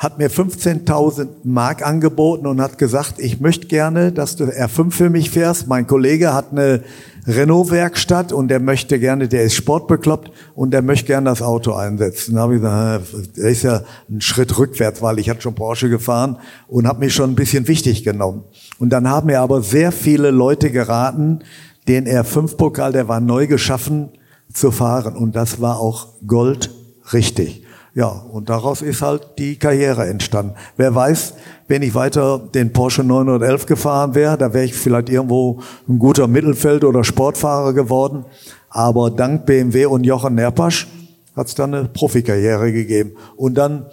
[0.01, 5.11] hat mir 15.000 Mark angeboten und hat gesagt, ich möchte gerne, dass du R5 für
[5.11, 5.67] mich fährst.
[5.67, 6.81] Mein Kollege hat eine
[7.27, 12.33] Renault-Werkstatt und der möchte gerne, der ist sportbekloppt und der möchte gerne das Auto einsetzen.
[12.33, 15.87] Da habe ich gesagt, der ist ja ein Schritt rückwärts, weil ich hatte schon Porsche
[15.87, 18.43] gefahren und habe mich schon ein bisschen wichtig genommen.
[18.79, 21.41] Und dann haben mir aber sehr viele Leute geraten,
[21.87, 24.09] den R5-Pokal, der war neu geschaffen,
[24.51, 25.15] zu fahren.
[25.15, 26.71] Und das war auch Gold
[27.13, 27.61] richtig.
[27.93, 30.53] Ja, und daraus ist halt die Karriere entstanden.
[30.77, 31.33] Wer weiß,
[31.67, 35.59] wenn ich weiter den Porsche 911 gefahren wäre, da wäre ich vielleicht irgendwo
[35.89, 38.23] ein guter Mittelfeld- oder Sportfahrer geworden.
[38.69, 40.87] Aber dank BMW und Jochen Nerpasch
[41.35, 43.11] hat es dann eine Profikarriere gegeben.
[43.35, 43.87] Und dann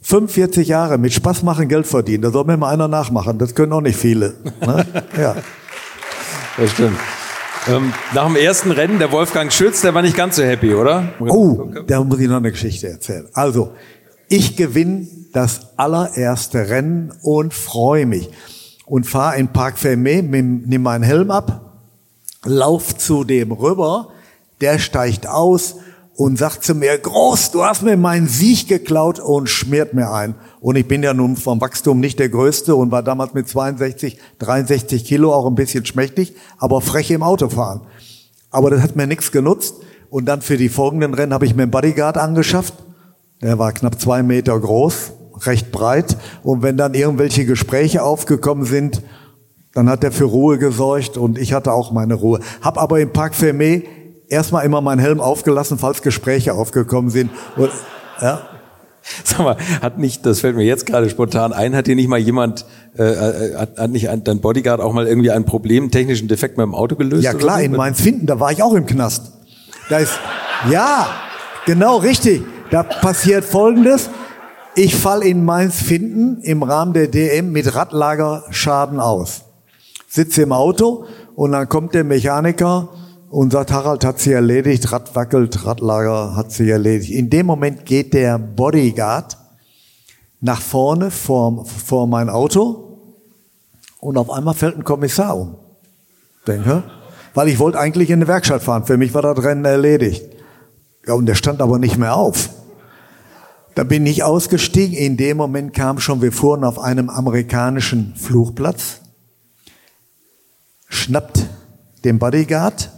[0.00, 2.22] 45 Jahre mit Spaß machen, Geld verdienen.
[2.22, 3.36] Da soll mir mal einer nachmachen.
[3.36, 4.34] Das können auch nicht viele.
[4.64, 4.86] Ne?
[5.18, 5.36] Ja.
[6.56, 6.96] Das stimmt.
[7.68, 11.12] Ähm, nach dem ersten Rennen, der Wolfgang Schütz, der war nicht ganz so happy, oder?
[11.20, 13.28] Oh, da muss ich noch eine Geschichte erzählen.
[13.34, 13.72] Also,
[14.28, 18.30] ich gewinne das allererste Rennen und freue mich.
[18.86, 21.82] Und fahre in Park Fermé, nehme meinen Helm ab,
[22.44, 24.12] lauf zu dem rüber,
[24.62, 25.76] der steigt aus
[26.16, 30.34] und sagt zu mir, Groß, du hast mir meinen Sieg geklaut und schmiert mir ein.
[30.60, 34.18] Und ich bin ja nun vom Wachstum nicht der Größte und war damals mit 62,
[34.38, 37.82] 63 Kilo auch ein bisschen schmächtig, aber frech im Autofahren.
[38.50, 39.76] Aber das hat mir nichts genutzt.
[40.10, 42.74] Und dann für die folgenden Rennen habe ich mir einen Bodyguard angeschafft.
[43.42, 45.12] Der war knapp zwei Meter groß,
[45.42, 46.16] recht breit.
[46.42, 49.02] Und wenn dann irgendwelche Gespräche aufgekommen sind,
[49.74, 52.40] dann hat er für Ruhe gesorgt und ich hatte auch meine Ruhe.
[52.62, 53.84] Hab aber im Park Fermé
[54.28, 57.30] erstmal immer meinen Helm aufgelassen, falls Gespräche aufgekommen sind.
[57.56, 57.70] Und,
[58.20, 58.57] ja.
[59.24, 62.18] Sag mal, hat nicht, das fällt mir jetzt gerade spontan ein, hat dir nicht mal
[62.18, 62.64] jemand,
[62.96, 66.56] äh, äh hat, hat nicht ein, dein Bodyguard auch mal irgendwie ein Problem, technischen Defekt
[66.56, 67.24] mit dem Auto gelöst?
[67.24, 67.64] Ja klar, so?
[67.64, 69.32] in Mainz-Finden, da war ich auch im Knast.
[69.88, 70.18] Da ist,
[70.70, 71.08] ja,
[71.66, 72.42] genau, richtig.
[72.70, 74.10] Da passiert Folgendes.
[74.74, 79.42] Ich fall in Mainz-Finden im Rahmen der DM mit Radlagerschaden aus.
[80.06, 82.88] Sitze im Auto und dann kommt der Mechaniker
[83.30, 87.12] und sagt, Harald hat sie erledigt, Rad wackelt, Radlager hat sie erledigt.
[87.12, 89.36] In dem Moment geht der Bodyguard
[90.40, 92.98] nach vorne vor, vor mein Auto
[94.00, 95.56] und auf einmal fällt ein Kommissar um.
[96.46, 96.84] Denke,
[97.34, 98.84] weil ich wollte eigentlich in eine Werkstatt fahren.
[98.84, 100.24] Für mich war das Rennen erledigt.
[101.06, 102.50] Ja, und der stand aber nicht mehr auf.
[103.74, 104.96] Da bin ich ausgestiegen.
[104.96, 109.00] In dem Moment kam schon, wir fuhren auf einem amerikanischen Flugplatz,
[110.88, 111.46] schnappt
[112.04, 112.90] den Bodyguard,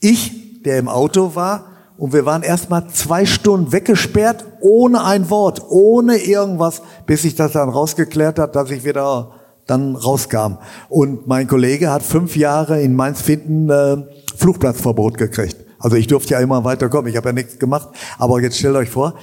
[0.00, 1.66] ich, der im Auto war,
[1.96, 7.52] und wir waren erstmal zwei Stunden weggesperrt, ohne ein Wort, ohne irgendwas, bis sich das
[7.52, 9.32] dann rausgeklärt hat, dass ich wieder
[9.66, 10.56] dann rauskam.
[10.88, 13.98] Und mein Kollege hat fünf Jahre in Mainz-Finden äh,
[14.34, 15.56] Flugplatzverbot gekriegt.
[15.78, 17.90] Also ich durfte ja immer weiterkommen, ich habe ja nichts gemacht.
[18.18, 19.14] Aber jetzt stellt euch vor,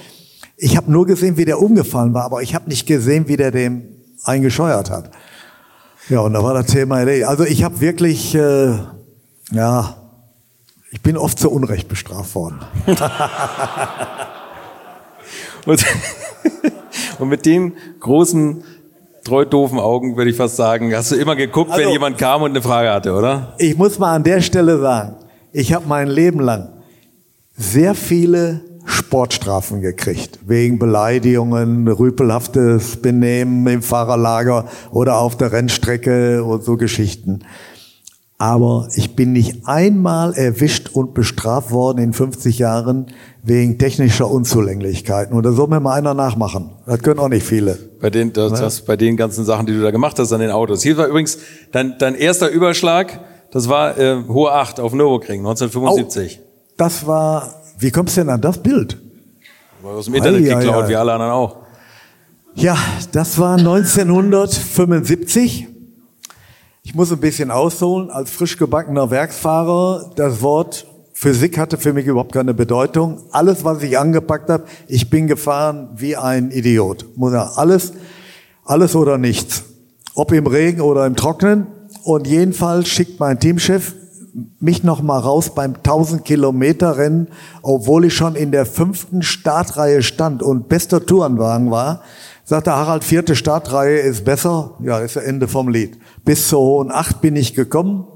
[0.56, 3.50] ich habe nur gesehen, wie der umgefallen war, aber ich habe nicht gesehen, wie der
[3.50, 3.88] dem
[4.24, 5.10] eingescheuert hat.
[6.08, 8.78] Ja, und da war das Thema Also ich habe wirklich, äh,
[9.50, 9.96] ja,
[10.90, 12.60] ich bin oft zu Unrecht bestraft worden.
[15.66, 15.84] und,
[17.18, 18.64] und, mit den großen,
[19.24, 22.42] treu doofen Augen würde ich fast sagen, hast du immer geguckt, also, wenn jemand kam
[22.42, 23.54] und eine Frage hatte, oder?
[23.58, 25.16] Ich muss mal an der Stelle sagen,
[25.52, 26.70] ich habe mein Leben lang
[27.56, 36.64] sehr viele Sportstrafen gekriegt, wegen Beleidigungen, rüpelhaftes Benehmen im Fahrerlager oder auf der Rennstrecke und
[36.64, 37.44] so Geschichten.
[38.40, 43.06] Aber ich bin nicht einmal erwischt und bestraft worden in 50 Jahren
[43.42, 45.36] wegen technischer Unzulänglichkeiten.
[45.36, 46.70] Und da soll mir mal einer nachmachen.
[46.86, 47.76] Das können auch nicht viele.
[48.00, 48.60] Bei den, das, ja.
[48.60, 50.84] das, bei den ganzen Sachen, die du da gemacht hast an den Autos.
[50.84, 51.38] Hier war übrigens
[51.72, 53.18] dein, dein erster Überschlag,
[53.50, 56.38] das war äh, Hohe Acht auf Nürburgring 1975.
[56.40, 56.44] Oh,
[56.76, 58.98] das war, wie kommst du denn an das Bild?
[59.82, 60.88] War aus dem Internet ei, geklaut, ei, ei.
[60.90, 61.56] wie alle anderen auch.
[62.54, 62.78] Ja,
[63.10, 65.66] das war 1975.
[66.88, 68.08] Ich muss ein bisschen ausholen.
[68.08, 73.20] Als frisch gebackener Werksfahrer, das Wort Physik hatte für mich überhaupt keine Bedeutung.
[73.30, 77.04] Alles, was ich angepackt habe, ich bin gefahren wie ein Idiot.
[77.14, 77.92] Muss ja alles,
[78.64, 79.64] alles oder nichts.
[80.14, 81.66] Ob im Regen oder im Trocknen.
[82.04, 83.94] Und jedenfalls schickt mein Teamchef
[84.58, 87.28] mich noch mal raus beim 1000 Kilometer Rennen,
[87.60, 92.00] obwohl ich schon in der fünften Startreihe stand und bester Tourenwagen war.
[92.48, 94.70] Sagte Harald, vierte Startreihe ist besser.
[94.82, 95.98] Ja, ist ja Ende vom Lied.
[96.24, 98.06] Bis zur hohen Acht bin ich gekommen,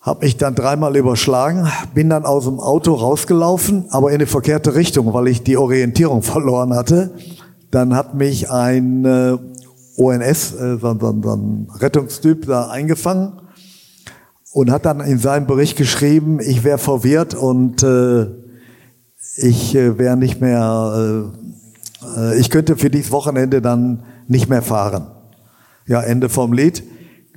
[0.00, 4.76] habe mich dann dreimal überschlagen, bin dann aus dem Auto rausgelaufen, aber in die verkehrte
[4.76, 7.10] Richtung, weil ich die Orientierung verloren hatte.
[7.72, 9.36] Dann hat mich ein äh,
[9.96, 13.32] ONS, äh, so, so, so ein Rettungstyp da eingefangen
[14.52, 18.26] und hat dann in seinem Bericht geschrieben, ich wäre verwirrt und äh,
[19.36, 21.40] ich äh, wäre nicht mehr, äh,
[22.38, 25.06] ich könnte für dieses Wochenende dann nicht mehr fahren.
[25.86, 26.82] Ja, Ende vom Lied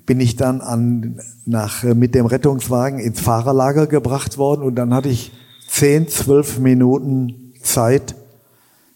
[0.06, 4.94] bin ich dann an, nach, äh, mit dem Rettungswagen ins Fahrerlager gebracht worden und dann
[4.94, 5.32] hatte ich
[5.70, 8.16] zehn, zwölf Minuten Zeit,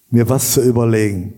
[0.09, 1.33] mir was zu überlegen.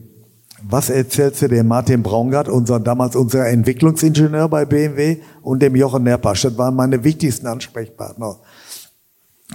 [0.67, 6.03] Was erzählst du dem Martin Braungart, unser, damals unser Entwicklungsingenieur bei BMW, und dem Jochen
[6.03, 6.41] Nerpasch?
[6.41, 8.37] Das waren meine wichtigsten Ansprechpartner.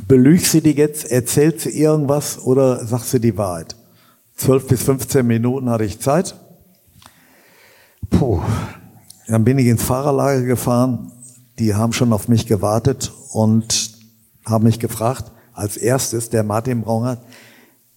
[0.09, 3.76] Belügst du die jetzt, erzählst du irgendwas oder sagst du die Wahrheit?
[4.36, 6.35] Zwölf bis 15 Minuten hatte ich Zeit.
[8.11, 8.40] Puh.
[9.27, 11.12] Dann bin ich ins Fahrerlager gefahren.
[11.59, 13.93] Die haben schon auf mich gewartet und
[14.44, 17.20] haben mich gefragt, als erstes der Martin Braungart,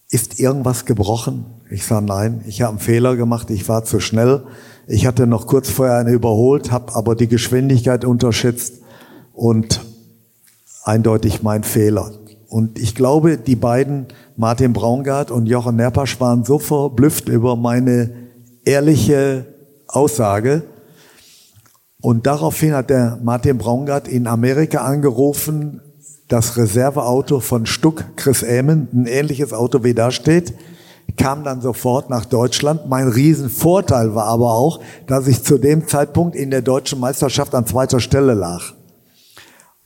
[0.10, 1.46] ist irgendwas gebrochen?
[1.70, 4.44] Ich sage nein, ich habe einen Fehler gemacht, ich war zu schnell.
[4.88, 8.76] Ich hatte noch kurz vorher eine überholt, habe aber die Geschwindigkeit unterschätzt
[9.34, 9.82] und
[10.84, 12.12] eindeutig mein Fehler.
[12.49, 14.07] Und ich glaube, die beiden,
[14.38, 18.11] Martin Braungart und Jochen Nerpasch, waren so verblüfft über meine
[18.64, 19.45] ehrliche
[19.88, 20.64] Aussage.
[22.02, 25.82] Und daraufhin hat der Martin Braungart in Amerika angerufen,
[26.28, 30.53] das Reserveauto von Stuck, Chris Amen, ein ähnliches Auto wie da steht,
[31.15, 32.88] kam dann sofort nach Deutschland.
[32.88, 37.65] Mein Riesenvorteil war aber auch, dass ich zu dem Zeitpunkt in der deutschen Meisterschaft an
[37.65, 38.74] zweiter Stelle lag.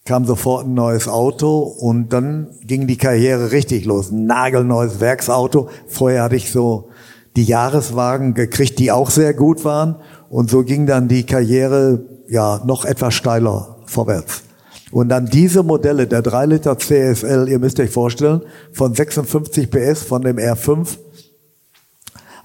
[0.04, 4.12] Kam sofort ein neues Auto und dann ging die Karriere richtig los.
[4.12, 5.70] Ein nagelneues Werksauto.
[5.88, 6.90] Vorher hatte ich so
[7.36, 9.98] die Jahreswagen gekriegt, die auch sehr gut waren.
[10.30, 14.44] Und so ging dann die Karriere ja noch etwas steiler vorwärts.
[14.92, 18.42] Und dann diese Modelle, der 3 Liter CSL, ihr müsst euch vorstellen,
[18.74, 20.98] von 56 PS von dem R5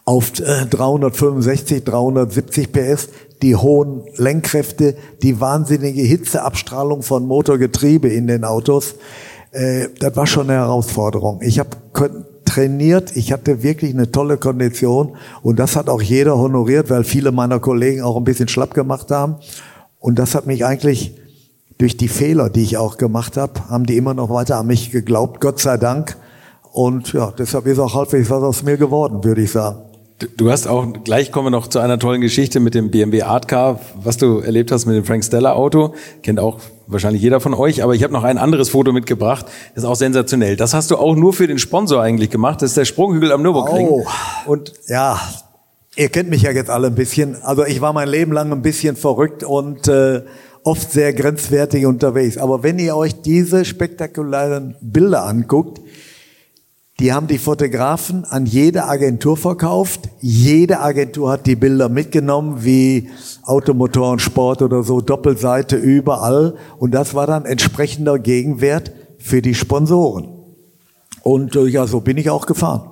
[0.07, 3.09] auf 365, äh, 370 PS,
[3.43, 8.95] die hohen Lenkkräfte, die wahnsinnige Hitzeabstrahlung von Motorgetriebe in den Autos,
[9.51, 11.41] äh, das war schon eine Herausforderung.
[11.43, 11.71] Ich habe
[12.45, 17.33] trainiert, ich hatte wirklich eine tolle Kondition und das hat auch jeder honoriert, weil viele
[17.33, 19.37] meiner Kollegen auch ein bisschen schlapp gemacht haben.
[19.99, 21.17] Und das hat mich eigentlich
[21.79, 24.93] durch die Fehler, die ich auch gemacht habe, haben die immer noch weiter an mich
[24.93, 26.17] geglaubt, Gott sei Dank.
[26.73, 29.79] Und ja, deshalb ist auch halbwegs was aus mir geworden, würde ich sagen.
[30.39, 33.49] Du hast auch, gleich kommen wir noch zu einer tollen Geschichte mit dem BMW Art
[33.49, 35.95] Car, was du erlebt hast mit dem Frank Stella Auto.
[36.23, 39.45] Kennt auch wahrscheinlich jeder von euch, aber ich habe noch ein anderes Foto mitgebracht.
[39.75, 40.57] Das ist auch sensationell.
[40.57, 42.63] Das hast du auch nur für den Sponsor eigentlich gemacht.
[42.63, 43.89] Das ist der Sprunghügel am Nürburgring.
[43.89, 44.07] Oh,
[44.47, 45.21] und ja,
[45.97, 47.37] ihr kennt mich ja jetzt alle ein bisschen.
[47.43, 50.23] Also ich war mein Leben lang ein bisschen verrückt und äh,
[50.63, 52.39] oft sehr grenzwertig unterwegs.
[52.39, 55.81] Aber wenn ihr euch diese spektakulären Bilder anguckt,
[56.99, 60.09] die haben die Fotografen an jede Agentur verkauft.
[60.21, 63.11] Jede Agentur hat die Bilder mitgenommen, wie
[63.43, 66.55] Automotor und Sport oder so, Doppelseite überall.
[66.79, 70.29] Und das war dann entsprechender Gegenwert für die Sponsoren.
[71.23, 72.89] Und äh, ja, so bin ich auch gefahren.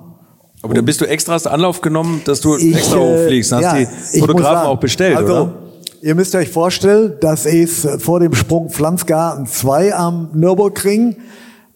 [0.61, 3.77] Aber da bist du extra hast Anlauf genommen, dass du ich, extra hochfliegst, hast ja,
[3.77, 5.53] die Fotografen sagen, auch bestellt, also, oder?
[6.01, 11.15] Ihr müsst euch vorstellen, das ist vor dem Sprung Pflanzgarten 2 am Nürburgring.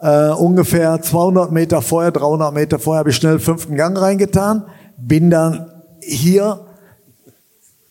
[0.01, 4.65] Äh, ungefähr 200 Meter vorher, 300 Meter vorher habe ich schnell fünften Gang reingetan.
[4.97, 5.71] Bin dann
[6.01, 6.65] hier,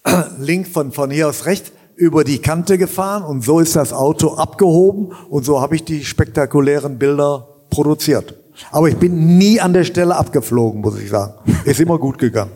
[0.38, 4.34] links von, von hier aus rechts, über die Kante gefahren und so ist das Auto
[4.34, 8.34] abgehoben und so habe ich die spektakulären Bilder produziert.
[8.70, 11.34] Aber ich bin nie an der Stelle abgeflogen, muss ich sagen.
[11.64, 12.52] Ist immer gut gegangen.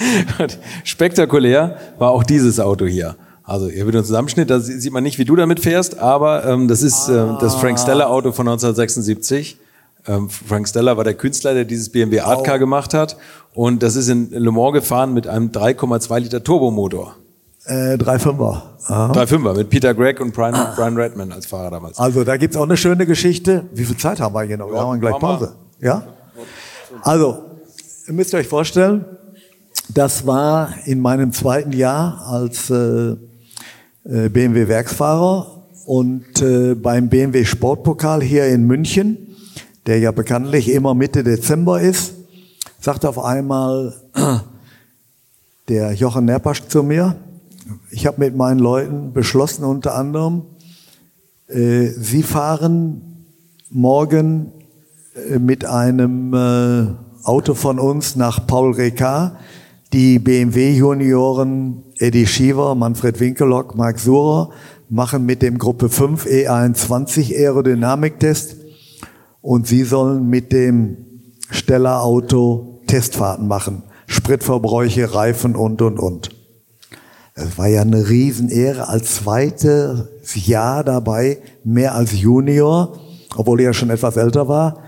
[0.84, 3.16] Spektakulär war auch dieses Auto hier.
[3.46, 6.66] Also hier wird ein Zusammenschnitt, da sieht man nicht, wie du damit fährst, aber ähm,
[6.66, 9.56] das ist äh, das Frank Stella Auto von 1976.
[10.08, 13.16] Ähm, Frank Stella war der Künstler, der dieses BMW Art Car gemacht hat
[13.54, 17.14] und das ist in Le Mans gefahren mit einem 3,2 Liter Turbomotor.
[17.66, 18.62] Äh, 3,5er.
[18.88, 22.00] 3,5er mit Peter Gregg und Brian, Brian Redman als Fahrer damals.
[22.00, 23.64] Also da gibt's auch eine schöne Geschichte.
[23.72, 24.72] Wie viel Zeit haben wir hier noch?
[24.72, 25.54] Wir haben gleich Pause.
[25.80, 26.02] Ja?
[27.02, 27.44] Also,
[28.08, 29.04] ihr müsst euch vorstellen,
[29.94, 33.14] das war in meinem zweiten Jahr als äh
[34.08, 39.18] BMW Werksfahrer und äh, beim BMW Sportpokal hier in München,
[39.86, 42.14] der ja bekanntlich immer Mitte Dezember ist,
[42.80, 43.94] sagt auf einmal
[45.68, 47.16] der Jochen Nerpasch zu mir,
[47.90, 50.42] ich habe mit meinen Leuten beschlossen, unter anderem,
[51.48, 53.24] äh, sie fahren
[53.70, 54.52] morgen
[55.30, 56.86] äh, mit einem äh,
[57.24, 59.36] Auto von uns nach Paul Ricard.
[59.96, 64.50] Die BMW Junioren Eddie Schiever, Manfred Winkelock, Mark Surer
[64.90, 68.56] machen mit dem Gruppe 5 E21 Aerodynamiktest
[69.40, 70.98] und sie sollen mit dem
[71.48, 73.84] Steller Auto Testfahrten machen.
[74.06, 76.28] Spritverbräuche, Reifen und, und, und.
[77.34, 83.00] Das war ja eine Riesenehre als zweites Jahr dabei, mehr als Junior,
[83.34, 84.82] obwohl ich ja schon etwas älter war,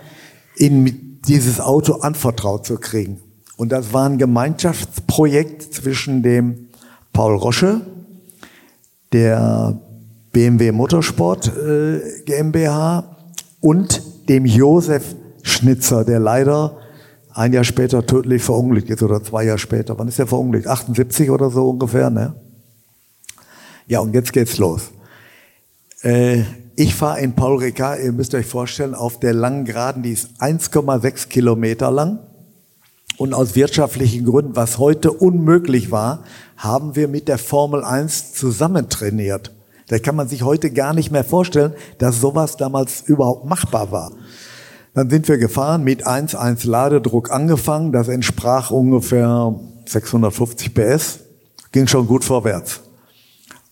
[0.56, 3.22] in dieses Auto anvertraut zu kriegen.
[3.58, 6.68] Und das war ein Gemeinschaftsprojekt zwischen dem
[7.12, 7.80] Paul Rosche,
[9.12, 9.76] der
[10.32, 13.16] BMW Motorsport äh, GmbH
[13.60, 16.78] und dem Josef Schnitzer, der leider
[17.34, 19.98] ein Jahr später tödlich verunglückt ist oder zwei Jahre später.
[19.98, 20.68] Wann ist er verunglückt?
[20.68, 22.34] 78 oder so ungefähr, ne?
[23.88, 24.92] Ja, und jetzt geht's los.
[26.02, 26.44] Äh,
[26.76, 30.40] ich fahre in Paul Ricard, ihr müsst euch vorstellen, auf der langen Geraden, die ist
[30.40, 32.20] 1,6 Kilometer lang.
[33.18, 36.20] Und aus wirtschaftlichen Gründen, was heute unmöglich war,
[36.56, 39.52] haben wir mit der Formel 1 zusammen trainiert.
[39.88, 44.12] Da kann man sich heute gar nicht mehr vorstellen, dass sowas damals überhaupt machbar war.
[44.94, 47.90] Dann sind wir gefahren mit 1,1 Ladedruck angefangen.
[47.92, 49.54] Das entsprach ungefähr
[49.86, 51.20] 650 PS.
[51.72, 52.80] Ging schon gut vorwärts.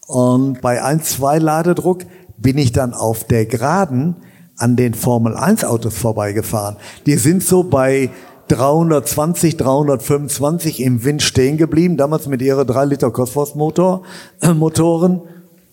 [0.09, 2.03] Und bei 1,2 Ladedruck
[2.37, 4.17] bin ich dann auf der Geraden
[4.57, 6.77] an den Formel 1 Autos vorbeigefahren.
[7.07, 8.11] Die sind so bei
[8.49, 14.03] 320, 325 im Wind stehen geblieben, damals mit ihrer 3 Liter Cosmos-Motor,
[14.41, 15.23] äh, Motoren.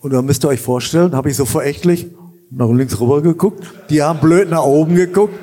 [0.00, 2.08] Und da müsst ihr euch vorstellen, habe ich so verächtlich
[2.50, 3.64] nach links rüber geguckt.
[3.90, 5.34] Die haben blöd nach oben geguckt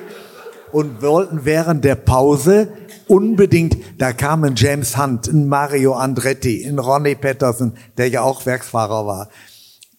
[0.72, 2.70] und wollten während der Pause
[3.08, 9.06] unbedingt, da kamen James Hunt, ein Mario Andretti, ein Ronnie Patterson, der ja auch Werksfahrer
[9.06, 9.30] war.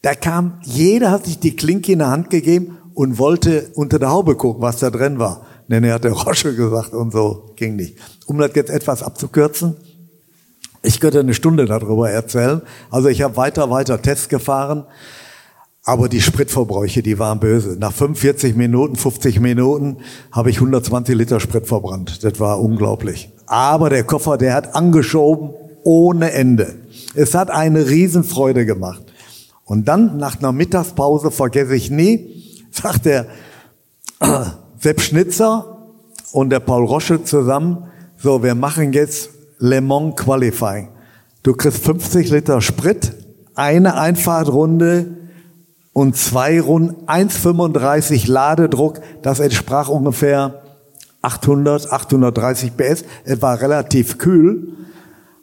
[0.00, 4.10] Da kam, jeder hat sich die Klinke in der Hand gegeben und wollte unter der
[4.10, 5.46] Haube gucken, was da drin war.
[5.68, 7.96] Denn er hat der Rosche gesagt und so ging nicht.
[8.26, 9.76] Um das jetzt etwas abzukürzen,
[10.82, 12.62] ich könnte eine Stunde darüber erzählen.
[12.90, 14.84] Also ich habe weiter, weiter Tests gefahren.
[15.84, 17.76] Aber die Spritverbräuche, die waren böse.
[17.78, 19.96] Nach 45 Minuten, 50 Minuten
[20.30, 22.22] habe ich 120 Liter Sprit verbrannt.
[22.22, 23.30] Das war unglaublich.
[23.46, 25.50] Aber der Koffer, der hat angeschoben
[25.82, 26.76] ohne Ende.
[27.14, 29.02] Es hat eine Riesenfreude gemacht.
[29.64, 33.26] Und dann, nach einer Mittagspause, vergesse ich nie, sagt der
[34.82, 35.78] Sepp Schnitzer
[36.32, 37.84] und der Paul Rosche zusammen,
[38.16, 40.88] so, wir machen jetzt Le Mans Qualifying.
[41.44, 43.12] Du kriegst 50 Liter Sprit,
[43.54, 45.18] eine Einfahrtrunde
[45.92, 50.62] und zwei Runden, 1,35 Ladedruck, das entsprach ungefähr
[51.22, 53.04] 800, 830 PS.
[53.22, 54.72] Es war relativ kühl.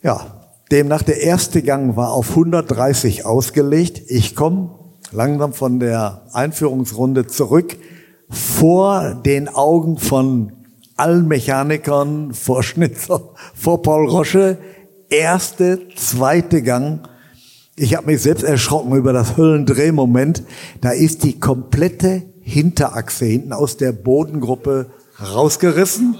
[0.03, 4.01] Ja, demnach der erste Gang war auf 130 ausgelegt.
[4.07, 4.71] Ich komme
[5.13, 7.77] langsam von der Einführungsrunde zurück
[8.29, 10.51] vor den Augen von
[10.95, 13.21] allen Mechanikern, vor Schnitzer,
[13.53, 14.57] vor Paul Rosche,
[15.09, 17.07] erste, zweite Gang.
[17.75, 20.43] Ich habe mich selbst erschrocken über das Höllendrehmoment.
[20.81, 24.87] Da ist die komplette Hinterachse hinten aus der Bodengruppe
[25.21, 26.17] rausgerissen.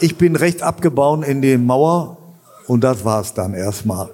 [0.00, 2.18] Ich bin recht abgebaut in die Mauer
[2.66, 4.10] und das war's dann erstmal.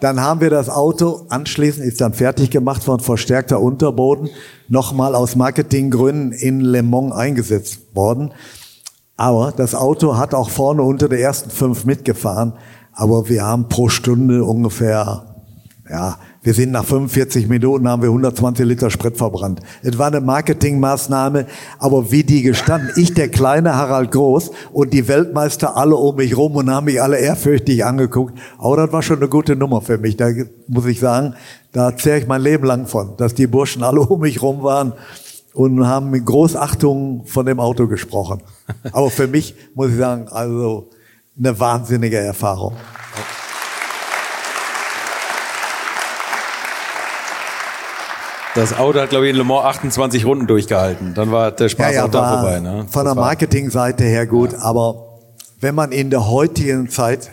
[0.00, 4.30] Dann haben wir das Auto, anschließend ist dann fertig gemacht worden, verstärkter Unterboden,
[4.68, 8.32] nochmal aus Marketinggründen in Le Mans eingesetzt worden.
[9.16, 12.52] Aber das Auto hat auch vorne unter der ersten fünf mitgefahren.
[12.92, 15.24] Aber wir haben pro Stunde ungefähr,
[15.90, 19.60] ja, wir sind nach 45 Minuten haben wir 120 Liter Sprit verbrannt.
[19.82, 21.46] Es war eine Marketingmaßnahme,
[21.78, 26.36] aber wie die gestanden, ich der kleine Harald Groß und die Weltmeister alle um mich
[26.36, 28.38] rum und haben mich alle ehrfürchtig angeguckt.
[28.58, 30.16] Aber das war schon eine gute Nummer für mich.
[30.16, 30.28] Da
[30.68, 31.34] muss ich sagen,
[31.72, 34.92] da zähre ich mein Leben lang von, dass die Burschen alle um mich rum waren
[35.54, 38.42] und haben mit Großachtung von dem Auto gesprochen.
[38.92, 40.88] Aber für mich muss ich sagen, also
[41.36, 42.74] eine wahnsinnige Erfahrung.
[48.58, 51.14] Das Auto hat, glaube ich, in Le Mans 28 Runden durchgehalten.
[51.14, 52.58] Dann war der Spaß ja, ja, auch da vorbei.
[52.58, 52.86] Ne?
[52.90, 54.58] Von der Marketingseite her gut, ja.
[54.62, 55.20] aber
[55.60, 57.30] wenn man in der heutigen Zeit,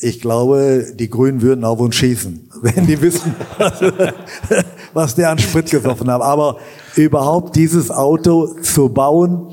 [0.00, 3.34] ich glaube, die Grünen würden auf uns schießen, wenn die wissen,
[4.94, 6.22] was der an Sprit gesoffen hat.
[6.22, 6.56] Aber
[6.96, 9.52] überhaupt dieses Auto zu bauen,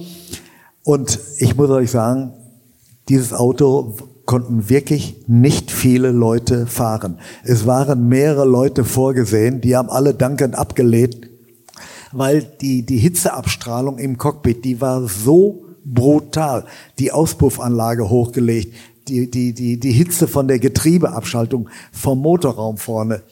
[0.83, 2.31] und ich muss euch sagen,
[3.09, 3.97] dieses Auto
[4.29, 7.17] konnten wirklich nicht viele Leute fahren.
[7.43, 11.27] Es waren mehrere Leute vorgesehen, die haben alle dankend abgelehnt,
[12.11, 16.65] weil die, die Hitzeabstrahlung im Cockpit, die war so brutal.
[16.99, 18.75] Die Auspuffanlage hochgelegt,
[19.07, 23.23] die, die, die, die Hitze von der Getriebeabschaltung vom Motorraum vorne.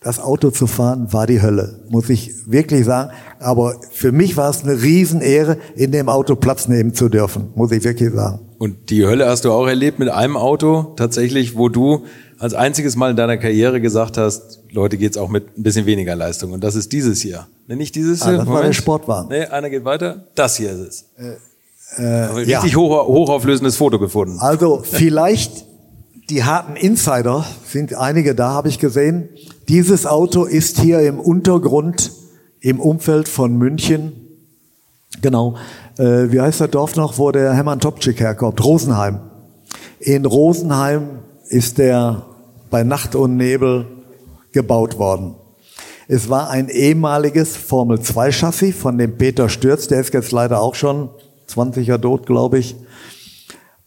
[0.00, 3.10] Das Auto zu fahren war die Hölle, muss ich wirklich sagen.
[3.40, 7.72] Aber für mich war es eine Riesenehre, in dem Auto Platz nehmen zu dürfen, muss
[7.72, 8.40] ich wirklich sagen.
[8.58, 12.04] Und die Hölle hast du auch erlebt mit einem Auto, tatsächlich, wo du
[12.38, 16.14] als einziges Mal in deiner Karriere gesagt hast, Leute, geht's auch mit ein bisschen weniger
[16.14, 16.52] Leistung.
[16.52, 17.46] Und das ist dieses hier.
[17.66, 18.38] Ne, nicht dieses ah, hier.
[18.38, 19.28] Das war der Sportwagen.
[19.30, 20.26] Nee, einer geht weiter.
[20.34, 21.04] Das hier ist es.
[21.16, 22.78] Äh, äh, richtig ja.
[22.78, 24.38] hoch, hochauflösendes Foto gefunden.
[24.40, 25.64] Also vielleicht
[26.28, 29.28] Die harten Insider sind einige da, habe ich gesehen.
[29.68, 32.10] Dieses Auto ist hier im Untergrund
[32.60, 34.12] im Umfeld von München.
[35.22, 35.54] Genau.
[35.98, 38.64] Äh, wie heißt das Dorf noch, wo der Hermann Topczyk herkommt?
[38.64, 39.20] Rosenheim.
[40.00, 42.26] In Rosenheim ist der
[42.70, 43.86] bei Nacht und Nebel
[44.50, 45.36] gebaut worden.
[46.08, 51.08] Es war ein ehemaliges Formel-2-Chassis von dem Peter Stürz, der ist jetzt leider auch schon
[51.46, 52.74] 20 Jahre tot, glaube ich.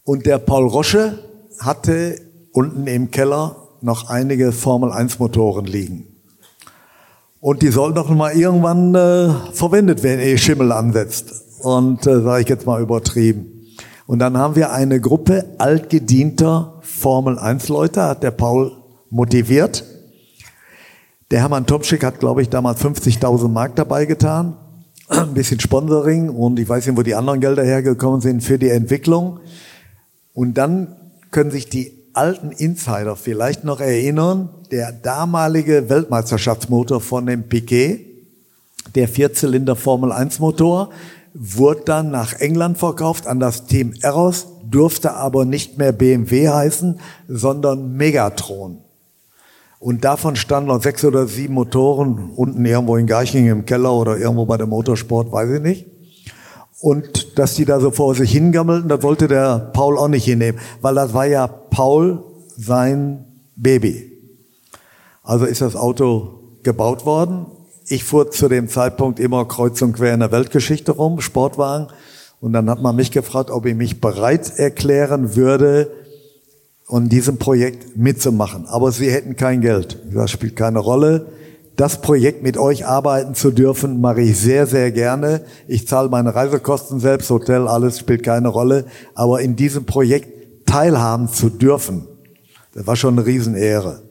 [0.06, 1.20] Und der Paul Rosche
[1.60, 6.08] hatte unten im Keller noch einige Formel-1-Motoren liegen.
[7.42, 11.34] Und die sollten doch mal irgendwann äh, verwendet werden, ehe Schimmel ansetzt.
[11.62, 13.60] Und äh, sage ich jetzt mal übertrieben.
[14.08, 18.72] Und dann haben wir eine Gruppe altgedienter Formel-1-Leute, hat der Paul
[19.10, 19.86] motiviert.
[21.32, 24.58] Der Hermann Tomschick hat, glaube ich, damals 50.000 Mark dabei getan.
[25.08, 28.70] Ein bisschen Sponsoring und ich weiß nicht, wo die anderen Gelder hergekommen sind für die
[28.70, 29.40] Entwicklung.
[30.34, 30.96] Und dann
[31.32, 38.06] können sich die alten Insider vielleicht noch erinnern, der damalige Weltmeisterschaftsmotor von dem Piquet,
[38.95, 40.90] der Vierzylinder Formel 1 Motor,
[41.34, 46.99] wurde dann nach England verkauft an das Team Eros, durfte aber nicht mehr BMW heißen,
[47.27, 48.80] sondern Megatron.
[49.80, 54.18] Und davon standen noch sechs oder sieben Motoren unten irgendwo in Garching im Keller oder
[54.18, 55.99] irgendwo bei der Motorsport, weiß ich nicht.
[56.80, 60.60] Und dass die da so vor sich hingammelten, das wollte der Paul auch nicht hinnehmen,
[60.82, 62.24] weil das war ja Paul
[62.56, 63.26] sein
[63.56, 64.12] Baby.
[65.24, 67.46] Also ist das Auto gebaut worden.
[67.88, 71.88] Ich fuhr zu dem Zeitpunkt immer kreuz und quer in der Weltgeschichte rum, Sportwagen.
[72.40, 75.92] Und dann hat man mich gefragt, ob ich mich bereit erklären würde,
[76.88, 78.66] an diesem Projekt mitzumachen.
[78.68, 80.00] Aber sie hätten kein Geld.
[80.14, 81.28] Das spielt keine Rolle
[81.80, 85.46] das Projekt mit euch arbeiten zu dürfen, mache ich sehr, sehr gerne.
[85.66, 88.86] Ich zahle meine Reisekosten selbst, Hotel, alles spielt keine Rolle.
[89.16, 92.06] Aber in diesem Projekt teilhaben zu dürfen,
[92.74, 94.02] das war schon eine Riesenehre.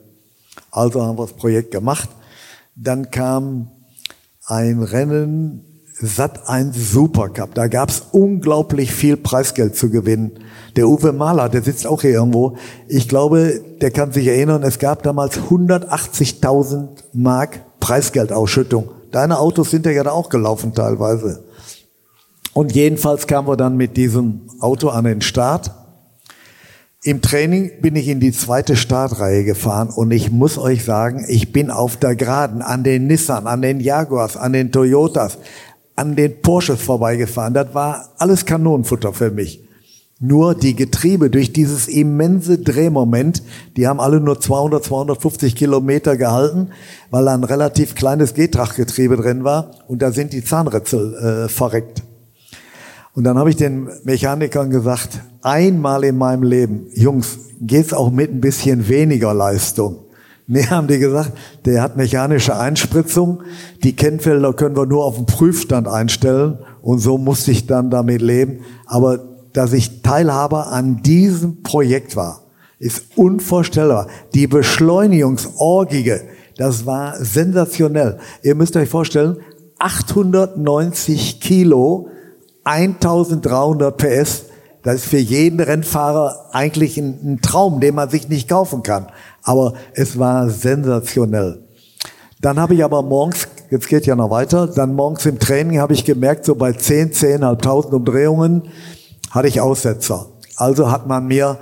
[0.71, 2.09] Also haben wir das Projekt gemacht.
[2.75, 3.69] Dann kam
[4.47, 5.63] ein Rennen
[6.01, 7.53] Sat 1 Supercup.
[7.55, 10.31] Da gab es unglaublich viel Preisgeld zu gewinnen.
[10.77, 12.55] Der Uwe Mahler, der sitzt auch hier irgendwo.
[12.87, 18.89] Ich glaube, der kann sich erinnern, es gab damals 180.000 Mark Preisgeldausschüttung.
[19.11, 21.43] Deine Autos sind ja da auch gelaufen teilweise.
[22.53, 25.71] Und jedenfalls kamen wir dann mit diesem Auto an den Start.
[27.03, 31.53] Im Training bin ich in die zweite Startreihe gefahren und ich muss euch sagen, ich
[31.53, 35.37] bin auf der Geraden an den Nissan, an den Jaguars, an den Toyotas,
[35.99, 37.53] an den Porsches vorbeigefahren.
[37.53, 39.61] Das war alles Kanonenfutter für mich.
[40.21, 43.43] Nur die Getriebe durch dieses immense Drehmoment,
[43.75, 46.69] die haben alle nur 200, 250 Kilometer gehalten,
[47.09, 52.03] weil da ein relativ kleines Getraggetriebe drin war und da sind die Zahnrätsel äh, verreckt.
[53.13, 58.31] Und dann habe ich den Mechanikern gesagt, einmal in meinem Leben, Jungs, geht's auch mit
[58.31, 60.05] ein bisschen weniger Leistung.
[60.51, 61.33] Nee, haben die gesagt,
[61.65, 63.43] der hat mechanische Einspritzung.
[63.83, 66.57] Die Kennfelder können wir nur auf dem Prüfstand einstellen.
[66.81, 68.61] Und so musste ich dann damit leben.
[68.87, 69.19] Aber
[69.53, 72.47] dass ich Teilhaber an diesem Projekt war,
[72.79, 74.07] ist unvorstellbar.
[74.33, 76.21] Die Beschleunigungsorgige,
[76.57, 78.17] das war sensationell.
[78.41, 79.37] Ihr müsst euch vorstellen,
[79.77, 82.07] 890 Kilo,
[82.63, 84.45] 1300 PS,
[84.83, 89.07] das ist für jeden Rennfahrer eigentlich ein, ein, Traum, den man sich nicht kaufen kann.
[89.43, 91.63] Aber es war sensationell.
[92.41, 95.93] Dann habe ich aber morgens, jetzt geht ja noch weiter, dann morgens im Training habe
[95.93, 98.69] ich gemerkt, so bei 10, 10.500 Umdrehungen,
[99.31, 100.27] hatte ich Aussetzer.
[100.55, 101.57] Also hat man mir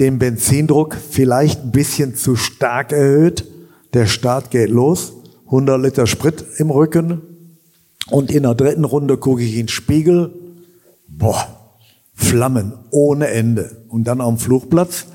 [0.00, 3.44] den Benzindruck vielleicht ein bisschen zu stark erhöht.
[3.94, 5.12] Der Start geht los,
[5.46, 7.22] 100 Liter Sprit im Rücken
[8.10, 10.32] und in der dritten Runde gucke ich in den Spiegel.
[11.08, 11.55] Boah,
[12.16, 13.84] Flammen ohne Ende.
[13.88, 15.06] Und dann am Flugplatz.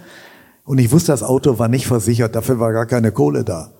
[0.63, 3.73] Und ich wusste, das Auto war nicht versichert, dafür war gar keine Kohle da.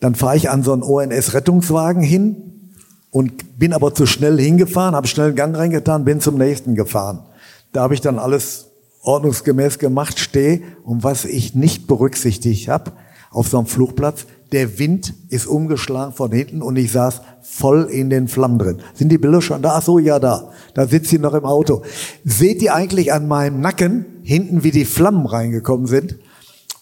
[0.00, 2.72] Dann fahre ich an so einen ONS-Rettungswagen hin
[3.10, 7.26] und bin aber zu schnell hingefahren, habe schnell einen Gang reingetan, bin zum nächsten gefahren.
[7.72, 8.70] Da habe ich dann alles
[9.02, 12.92] ordnungsgemäß gemacht, stehe und was ich nicht berücksichtigt habe
[13.30, 18.08] auf so einem Flugplatz, der Wind ist umgeschlagen von hinten und ich saß voll in
[18.08, 18.78] den Flammen drin.
[18.94, 19.74] Sind die Bilder schon da?
[19.76, 20.52] Ach so, ja, da.
[20.74, 21.82] Da sitzt sie noch im Auto.
[22.24, 26.16] Seht ihr eigentlich an meinem Nacken hinten, wie die Flammen reingekommen sind?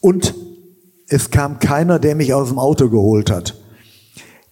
[0.00, 0.34] Und
[1.08, 3.54] es kam keiner, der mich aus dem Auto geholt hat.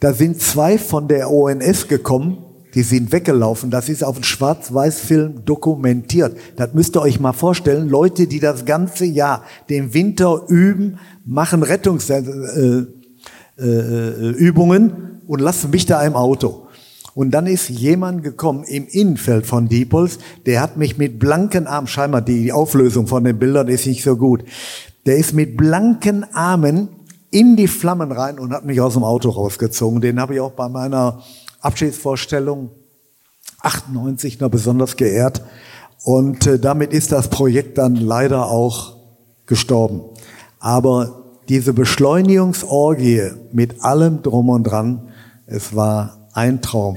[0.01, 2.39] Da sind zwei von der ONS gekommen,
[2.74, 3.70] die sind weggelaufen.
[3.70, 6.36] Das ist auf dem Schwarz-Weiß-Film dokumentiert.
[6.57, 7.89] Das müsst ihr euch mal vorstellen.
[7.89, 13.04] Leute, die das ganze Jahr den Winter üben, machen Rettungsübungen äh,
[13.57, 14.51] äh,
[15.27, 16.69] und lassen mich da im Auto.
[17.15, 21.87] Und dann ist jemand gekommen im Innenfeld von Diepholz, der hat mich mit blanken Armen,
[21.87, 24.45] scheinbar die Auflösung von den Bildern ist nicht so gut,
[25.07, 26.89] der ist mit blanken Armen
[27.31, 30.01] in die Flammen rein und hat mich aus dem Auto rausgezogen.
[30.01, 31.23] Den habe ich auch bei meiner
[31.61, 32.71] Abschiedsvorstellung
[33.61, 35.43] 98 noch besonders geehrt.
[36.05, 38.97] Und äh, damit ist das Projekt dann leider auch
[39.47, 40.03] gestorben.
[40.59, 45.09] Aber diese Beschleunigungsorgie mit allem drum und dran,
[45.47, 46.97] es war ein Traum.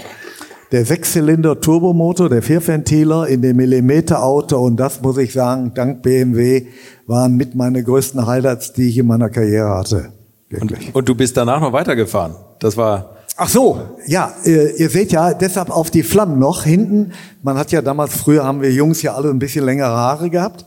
[0.72, 6.68] Der Sechszylinder Turbomotor, der Vierventiler in dem Millimeterauto und das muss ich sagen, dank BMW
[7.06, 10.12] waren mit meine größten Highlights, die ich in meiner Karriere hatte.
[10.50, 10.88] Wirklich.
[10.88, 12.36] Und, und du bist danach noch weitergefahren.
[12.60, 17.14] Das war Ach so, ja, ihr, ihr seht ja deshalb auf die Flammen noch hinten.
[17.44, 20.66] Man hat ja damals, früher haben wir Jungs ja alle ein bisschen längere Haare gehabt.